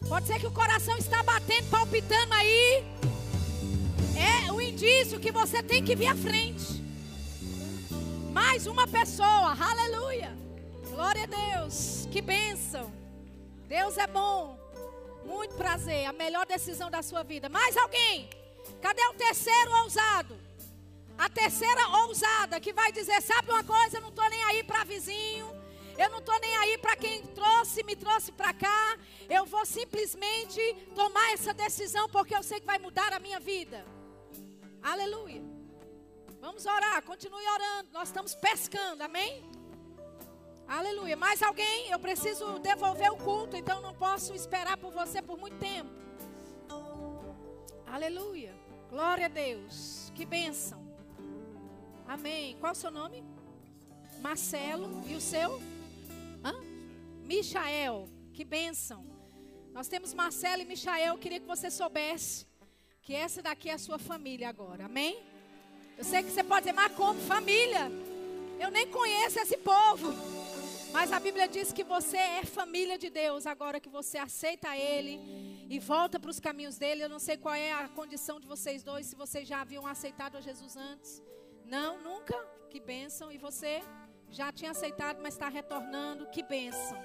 Pode 0.07 0.27
ser 0.27 0.39
que 0.39 0.47
o 0.47 0.53
coração 0.53 0.97
está 0.99 1.23
batendo, 1.23 1.71
palpitando 1.71 2.35
aí. 2.35 2.85
É 4.47 4.53
o 4.53 4.61
indício 4.61 5.19
que 5.19 5.33
você 5.33 5.63
tem 5.63 5.83
que 5.83 5.97
vir 5.97 6.09
à 6.09 6.15
frente. 6.15 6.85
Mais 8.33 8.67
uma 8.67 8.87
pessoa, 8.87 9.57
aleluia. 9.59 10.37
Glória 10.91 11.25
a 11.25 11.27
Deus, 11.27 12.07
que 12.13 12.21
bênção. 12.21 12.93
Deus 13.67 13.97
é 13.97 14.07
bom. 14.07 14.59
Muito 15.25 15.55
prazer, 15.55 16.05
a 16.05 16.13
melhor 16.13 16.45
decisão 16.47 16.91
da 16.91 17.03
sua 17.03 17.23
vida. 17.23 17.49
Mais 17.49 17.77
alguém? 17.79 18.29
Cadê 18.83 19.03
o 19.07 19.15
terceiro 19.15 19.71
ousado? 19.83 20.46
A 21.19 21.29
terceira 21.29 21.89
ousada 22.03 22.61
que 22.61 22.73
vai 22.73 22.93
dizer: 22.93 23.21
Sabe 23.23 23.51
uma 23.51 23.65
coisa? 23.65 23.99
Eu 23.99 24.03
não 24.03 24.11
estou 24.11 24.29
nem 24.29 24.43
aí 24.45 24.63
para 24.63 24.85
vizinho. 24.85 25.57
Eu 25.99 26.11
não 26.11 26.19
estou 26.19 26.39
nem 26.41 26.55
aí 26.59 26.77
para 26.77 26.95
quem 26.95 27.23
trouxe, 27.29 27.83
me 27.83 27.97
trouxe 27.97 28.31
para 28.31 28.53
cá. 28.53 28.99
Eu 29.29 29.47
vou 29.47 29.65
simplesmente 29.65 30.61
tomar 30.95 31.33
essa 31.33 31.55
decisão 31.55 32.07
porque 32.09 32.37
eu 32.37 32.43
sei 32.43 32.61
que 32.61 32.67
vai 32.67 32.79
mudar 32.79 33.15
a 33.15 33.19
minha 33.19 33.41
vida. 33.41 33.85
Aleluia. 34.83 35.43
Vamos 36.39 36.67
orar, 36.67 37.03
continue 37.03 37.47
orando. 37.49 37.89
Nós 37.93 38.09
estamos 38.09 38.35
pescando, 38.35 39.03
amém? 39.03 39.43
Aleluia. 40.69 41.17
Mais 41.17 41.43
alguém? 41.43 41.91
Eu 41.91 41.99
preciso 41.99 42.59
devolver 42.59 43.11
o 43.11 43.17
culto, 43.17 43.57
então 43.57 43.81
não 43.81 43.95
posso 43.95 44.35
esperar 44.35 44.77
por 44.77 44.93
você 44.93 45.23
por 45.23 45.39
muito 45.39 45.57
tempo. 45.59 45.91
Aleluia. 47.87 48.55
Glória 48.91 49.27
a 49.27 49.29
Deus. 49.29 50.13
Que 50.15 50.27
bênção. 50.27 50.86
Amém. 52.09 52.57
Qual 52.61 52.73
o 52.73 52.75
seu 52.75 52.91
nome? 52.91 53.25
Marcelo. 54.21 55.03
E 55.09 55.15
o 55.15 55.21
seu? 55.21 55.61
Hã? 56.45 56.55
Michael. 57.25 58.09
Que 58.33 58.45
bênção. 58.45 59.05
Nós 59.73 59.89
temos 59.89 60.15
Marcelo 60.15 60.63
e 60.63 60.65
Michael. 60.65 61.15
Eu 61.15 61.19
queria 61.19 61.41
que 61.41 61.47
você 61.47 61.71
soubesse 61.71 62.47
que 63.03 63.15
essa 63.15 63.43
daqui 63.43 63.69
é 63.69 63.75
a 63.75 63.79
sua 63.79 63.99
família 63.99 64.49
agora. 64.49 64.87
Amém? 64.87 65.23
Eu 65.99 66.05
sei 66.05 66.23
que 66.23 66.31
você 66.31 66.45
pode 66.45 66.63
dizer, 66.67 66.73
mas 66.73 66.93
como 66.93 67.21
família? 67.21 67.91
Eu 68.59 68.71
nem 68.71 68.87
conheço 68.89 69.39
esse 69.39 69.57
povo. 69.57 70.13
Mas 70.93 71.13
a 71.13 71.21
Bíblia 71.21 71.47
diz 71.47 71.73
que 71.73 71.85
você 71.85 72.17
é 72.17 72.45
família 72.45 72.97
de 72.97 73.11
Deus 73.11 73.47
agora 73.47 73.81
que 73.81 73.89
você 73.89 74.17
aceita 74.17 74.77
Ele 74.77 75.21
e 75.69 75.79
volta 75.79 76.19
para 76.19 76.31
os 76.31 76.41
caminhos 76.41 76.79
dele. 76.79 77.03
Eu 77.05 77.09
não 77.09 77.19
sei 77.19 77.37
qual 77.37 77.55
é 77.55 77.73
a 77.73 77.89
condição 77.89 78.41
de 78.41 78.47
vocês 78.47 78.83
dois, 78.83 79.07
se 79.07 79.17
vocês 79.17 79.47
já 79.47 79.61
haviam 79.61 79.87
aceitado 79.87 80.37
a 80.37 80.41
Jesus 80.41 80.77
antes. 80.77 81.23
Não, 81.67 82.01
nunca? 82.01 82.37
Que 82.71 82.81
bênção. 82.81 83.31
E 83.33 83.39
você 83.39 83.83
já 84.31 84.53
tinha 84.53 84.71
aceitado, 84.71 85.19
mas 85.23 85.35
está 85.35 85.49
retornando. 85.49 86.27
Que 86.27 86.43
bênção. 86.43 86.97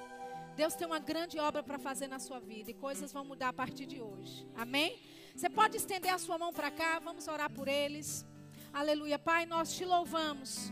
Deus 0.55 0.76
tem 0.76 0.86
uma 0.86 0.99
grande 0.99 1.39
obra 1.39 1.64
para 1.64 1.80
fazer 1.80 2.07
na 2.07 2.20
sua 2.20 2.39
vida 2.39 2.70
e 2.70 2.74
coisas 2.74 3.12
vão 3.12 3.26
mudar 3.26 3.49
a 3.49 3.53
partir 3.53 3.86
de 3.86 4.01
hoje. 4.01 4.47
Amém? 4.55 4.99
Você 5.36 5.49
pode 5.49 5.78
estender 5.78 6.14
a 6.14 6.18
sua 6.18 6.38
mão 6.38 6.53
para 6.53 6.70
cá, 6.70 6.99
vamos 6.99 7.28
orar 7.28 7.49
por 7.49 7.68
eles. 7.68 8.26
Aleluia. 8.72 9.18
Pai, 9.18 9.45
nós 9.45 9.74
te 9.74 9.86
louvamos 9.86 10.72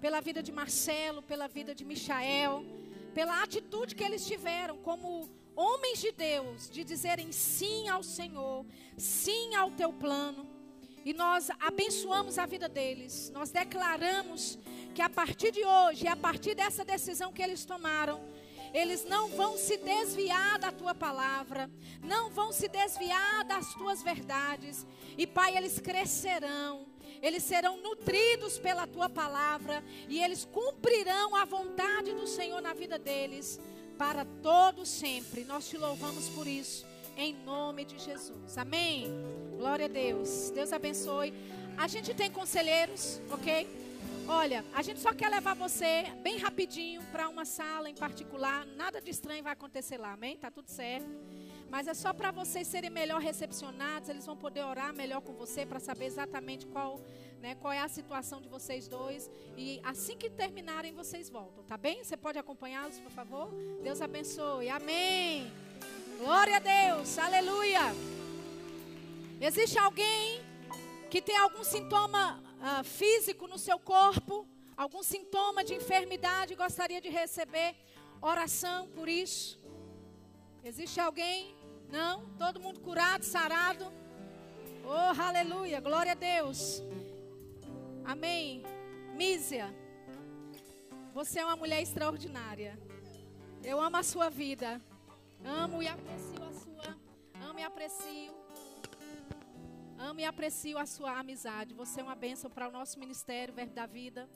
pela 0.00 0.20
vida 0.20 0.42
de 0.42 0.50
Marcelo, 0.50 1.22
pela 1.22 1.46
vida 1.46 1.74
de 1.74 1.84
Michael, 1.84 2.64
pela 3.14 3.42
atitude 3.42 3.94
que 3.94 4.02
eles 4.02 4.26
tiveram 4.26 4.78
como 4.78 5.28
homens 5.54 6.00
de 6.00 6.10
Deus, 6.12 6.70
de 6.70 6.82
dizerem 6.82 7.30
sim 7.32 7.88
ao 7.88 8.02
Senhor, 8.02 8.64
sim 8.96 9.54
ao 9.54 9.70
teu 9.70 9.92
plano. 9.92 10.57
E 11.08 11.14
nós 11.14 11.48
abençoamos 11.58 12.36
a 12.36 12.44
vida 12.44 12.68
deles. 12.68 13.30
Nós 13.30 13.50
declaramos 13.50 14.58
que 14.94 15.00
a 15.00 15.08
partir 15.08 15.50
de 15.50 15.64
hoje, 15.64 16.06
a 16.06 16.14
partir 16.14 16.54
dessa 16.54 16.84
decisão 16.84 17.32
que 17.32 17.42
eles 17.42 17.64
tomaram, 17.64 18.20
eles 18.74 19.06
não 19.06 19.30
vão 19.30 19.56
se 19.56 19.78
desviar 19.78 20.58
da 20.58 20.70
tua 20.70 20.94
palavra, 20.94 21.70
não 22.02 22.28
vão 22.28 22.52
se 22.52 22.68
desviar 22.68 23.42
das 23.44 23.72
tuas 23.72 24.02
verdades. 24.02 24.86
E 25.16 25.26
Pai, 25.26 25.56
eles 25.56 25.80
crescerão 25.80 26.86
eles 27.22 27.42
serão 27.42 27.78
nutridos 27.78 28.58
pela 28.58 28.86
tua 28.86 29.08
palavra 29.08 29.82
e 30.08 30.22
eles 30.22 30.44
cumprirão 30.44 31.34
a 31.34 31.44
vontade 31.44 32.12
do 32.12 32.28
Senhor 32.28 32.60
na 32.60 32.74
vida 32.74 32.96
deles 32.96 33.58
para 33.96 34.24
todo 34.24 34.84
sempre. 34.84 35.44
Nós 35.44 35.68
te 35.68 35.76
louvamos 35.76 36.28
por 36.28 36.46
isso, 36.46 36.86
em 37.16 37.34
nome 37.34 37.84
de 37.86 37.98
Jesus. 37.98 38.56
Amém. 38.56 39.47
Glória 39.58 39.86
a 39.86 39.88
Deus. 39.88 40.50
Deus 40.50 40.72
abençoe. 40.72 41.34
A 41.76 41.88
gente 41.88 42.14
tem 42.14 42.30
conselheiros, 42.30 43.20
ok? 43.28 43.68
Olha, 44.28 44.64
a 44.72 44.82
gente 44.82 45.00
só 45.00 45.12
quer 45.12 45.28
levar 45.28 45.54
você 45.54 46.04
bem 46.22 46.38
rapidinho 46.38 47.02
para 47.10 47.28
uma 47.28 47.44
sala 47.44 47.90
em 47.90 47.94
particular. 47.94 48.64
Nada 48.76 49.00
de 49.00 49.10
estranho 49.10 49.42
vai 49.42 49.52
acontecer 49.54 49.98
lá, 49.98 50.12
amém? 50.12 50.36
Tá 50.36 50.48
tudo 50.48 50.68
certo. 50.68 51.08
Mas 51.68 51.88
é 51.88 51.94
só 51.94 52.12
para 52.12 52.30
vocês 52.30 52.68
serem 52.68 52.88
melhor 52.88 53.20
recepcionados, 53.20 54.08
eles 54.08 54.24
vão 54.24 54.36
poder 54.36 54.62
orar 54.62 54.94
melhor 54.94 55.20
com 55.22 55.32
você 55.32 55.66
para 55.66 55.80
saber 55.80 56.04
exatamente 56.04 56.64
qual, 56.66 57.00
né, 57.40 57.56
qual 57.56 57.72
é 57.72 57.80
a 57.80 57.88
situação 57.88 58.40
de 58.40 58.48
vocês 58.48 58.86
dois. 58.86 59.28
E 59.56 59.80
assim 59.82 60.16
que 60.16 60.30
terminarem, 60.30 60.92
vocês 60.92 61.28
voltam, 61.28 61.64
tá 61.64 61.76
bem? 61.76 62.04
Você 62.04 62.16
pode 62.16 62.38
acompanhá-los, 62.38 63.00
por 63.00 63.10
favor? 63.10 63.50
Deus 63.82 64.00
abençoe. 64.00 64.68
Amém. 64.68 65.50
Glória 66.18 66.56
a 66.56 66.60
Deus. 66.60 67.18
Aleluia. 67.18 67.80
Existe 69.40 69.78
alguém 69.78 70.42
que 71.08 71.22
tem 71.22 71.36
algum 71.36 71.62
sintoma 71.62 72.42
uh, 72.58 72.84
físico 72.84 73.46
no 73.46 73.56
seu 73.56 73.78
corpo, 73.78 74.46
algum 74.76 75.02
sintoma 75.02 75.62
de 75.62 75.74
enfermidade, 75.74 76.56
gostaria 76.56 77.00
de 77.00 77.08
receber 77.08 77.76
oração 78.20 78.88
por 78.88 79.08
isso? 79.08 79.58
Existe 80.64 81.00
alguém? 81.00 81.54
Não? 81.88 82.28
Todo 82.36 82.60
mundo 82.60 82.80
curado, 82.80 83.24
sarado? 83.24 83.92
Oh, 84.84 85.20
aleluia, 85.22 85.80
glória 85.80 86.12
a 86.12 86.16
Deus. 86.16 86.82
Amém. 88.04 88.64
Mísia, 89.14 89.72
você 91.14 91.40
é 91.40 91.44
uma 91.44 91.56
mulher 91.56 91.80
extraordinária. 91.80 92.78
Eu 93.62 93.80
amo 93.80 93.96
a 93.96 94.02
sua 94.02 94.28
vida. 94.28 94.80
Amo 95.44 95.82
e 95.82 95.88
aprecio 95.88 96.42
a 96.42 96.52
sua. 96.52 96.96
Amo 97.48 97.58
e 97.58 97.62
aprecio. 97.62 98.37
Amo 100.00 100.20
e 100.20 100.24
aprecio 100.24 100.78
a 100.78 100.86
sua 100.86 101.18
amizade. 101.18 101.74
Você 101.74 102.00
é 102.00 102.04
uma 102.04 102.14
bênção 102.14 102.48
para 102.48 102.68
o 102.68 102.70
nosso 102.70 103.00
ministério, 103.00 103.52
Verbo 103.52 103.74
da 103.74 103.84
Vida. 103.84 104.28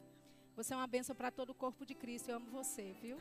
Você 0.56 0.74
é 0.74 0.76
uma 0.76 0.88
bênção 0.88 1.14
para 1.14 1.30
todo 1.30 1.50
o 1.50 1.54
corpo 1.54 1.86
de 1.86 1.94
Cristo. 1.94 2.30
Eu 2.30 2.36
amo 2.38 2.50
você, 2.50 2.92
viu? 3.00 3.16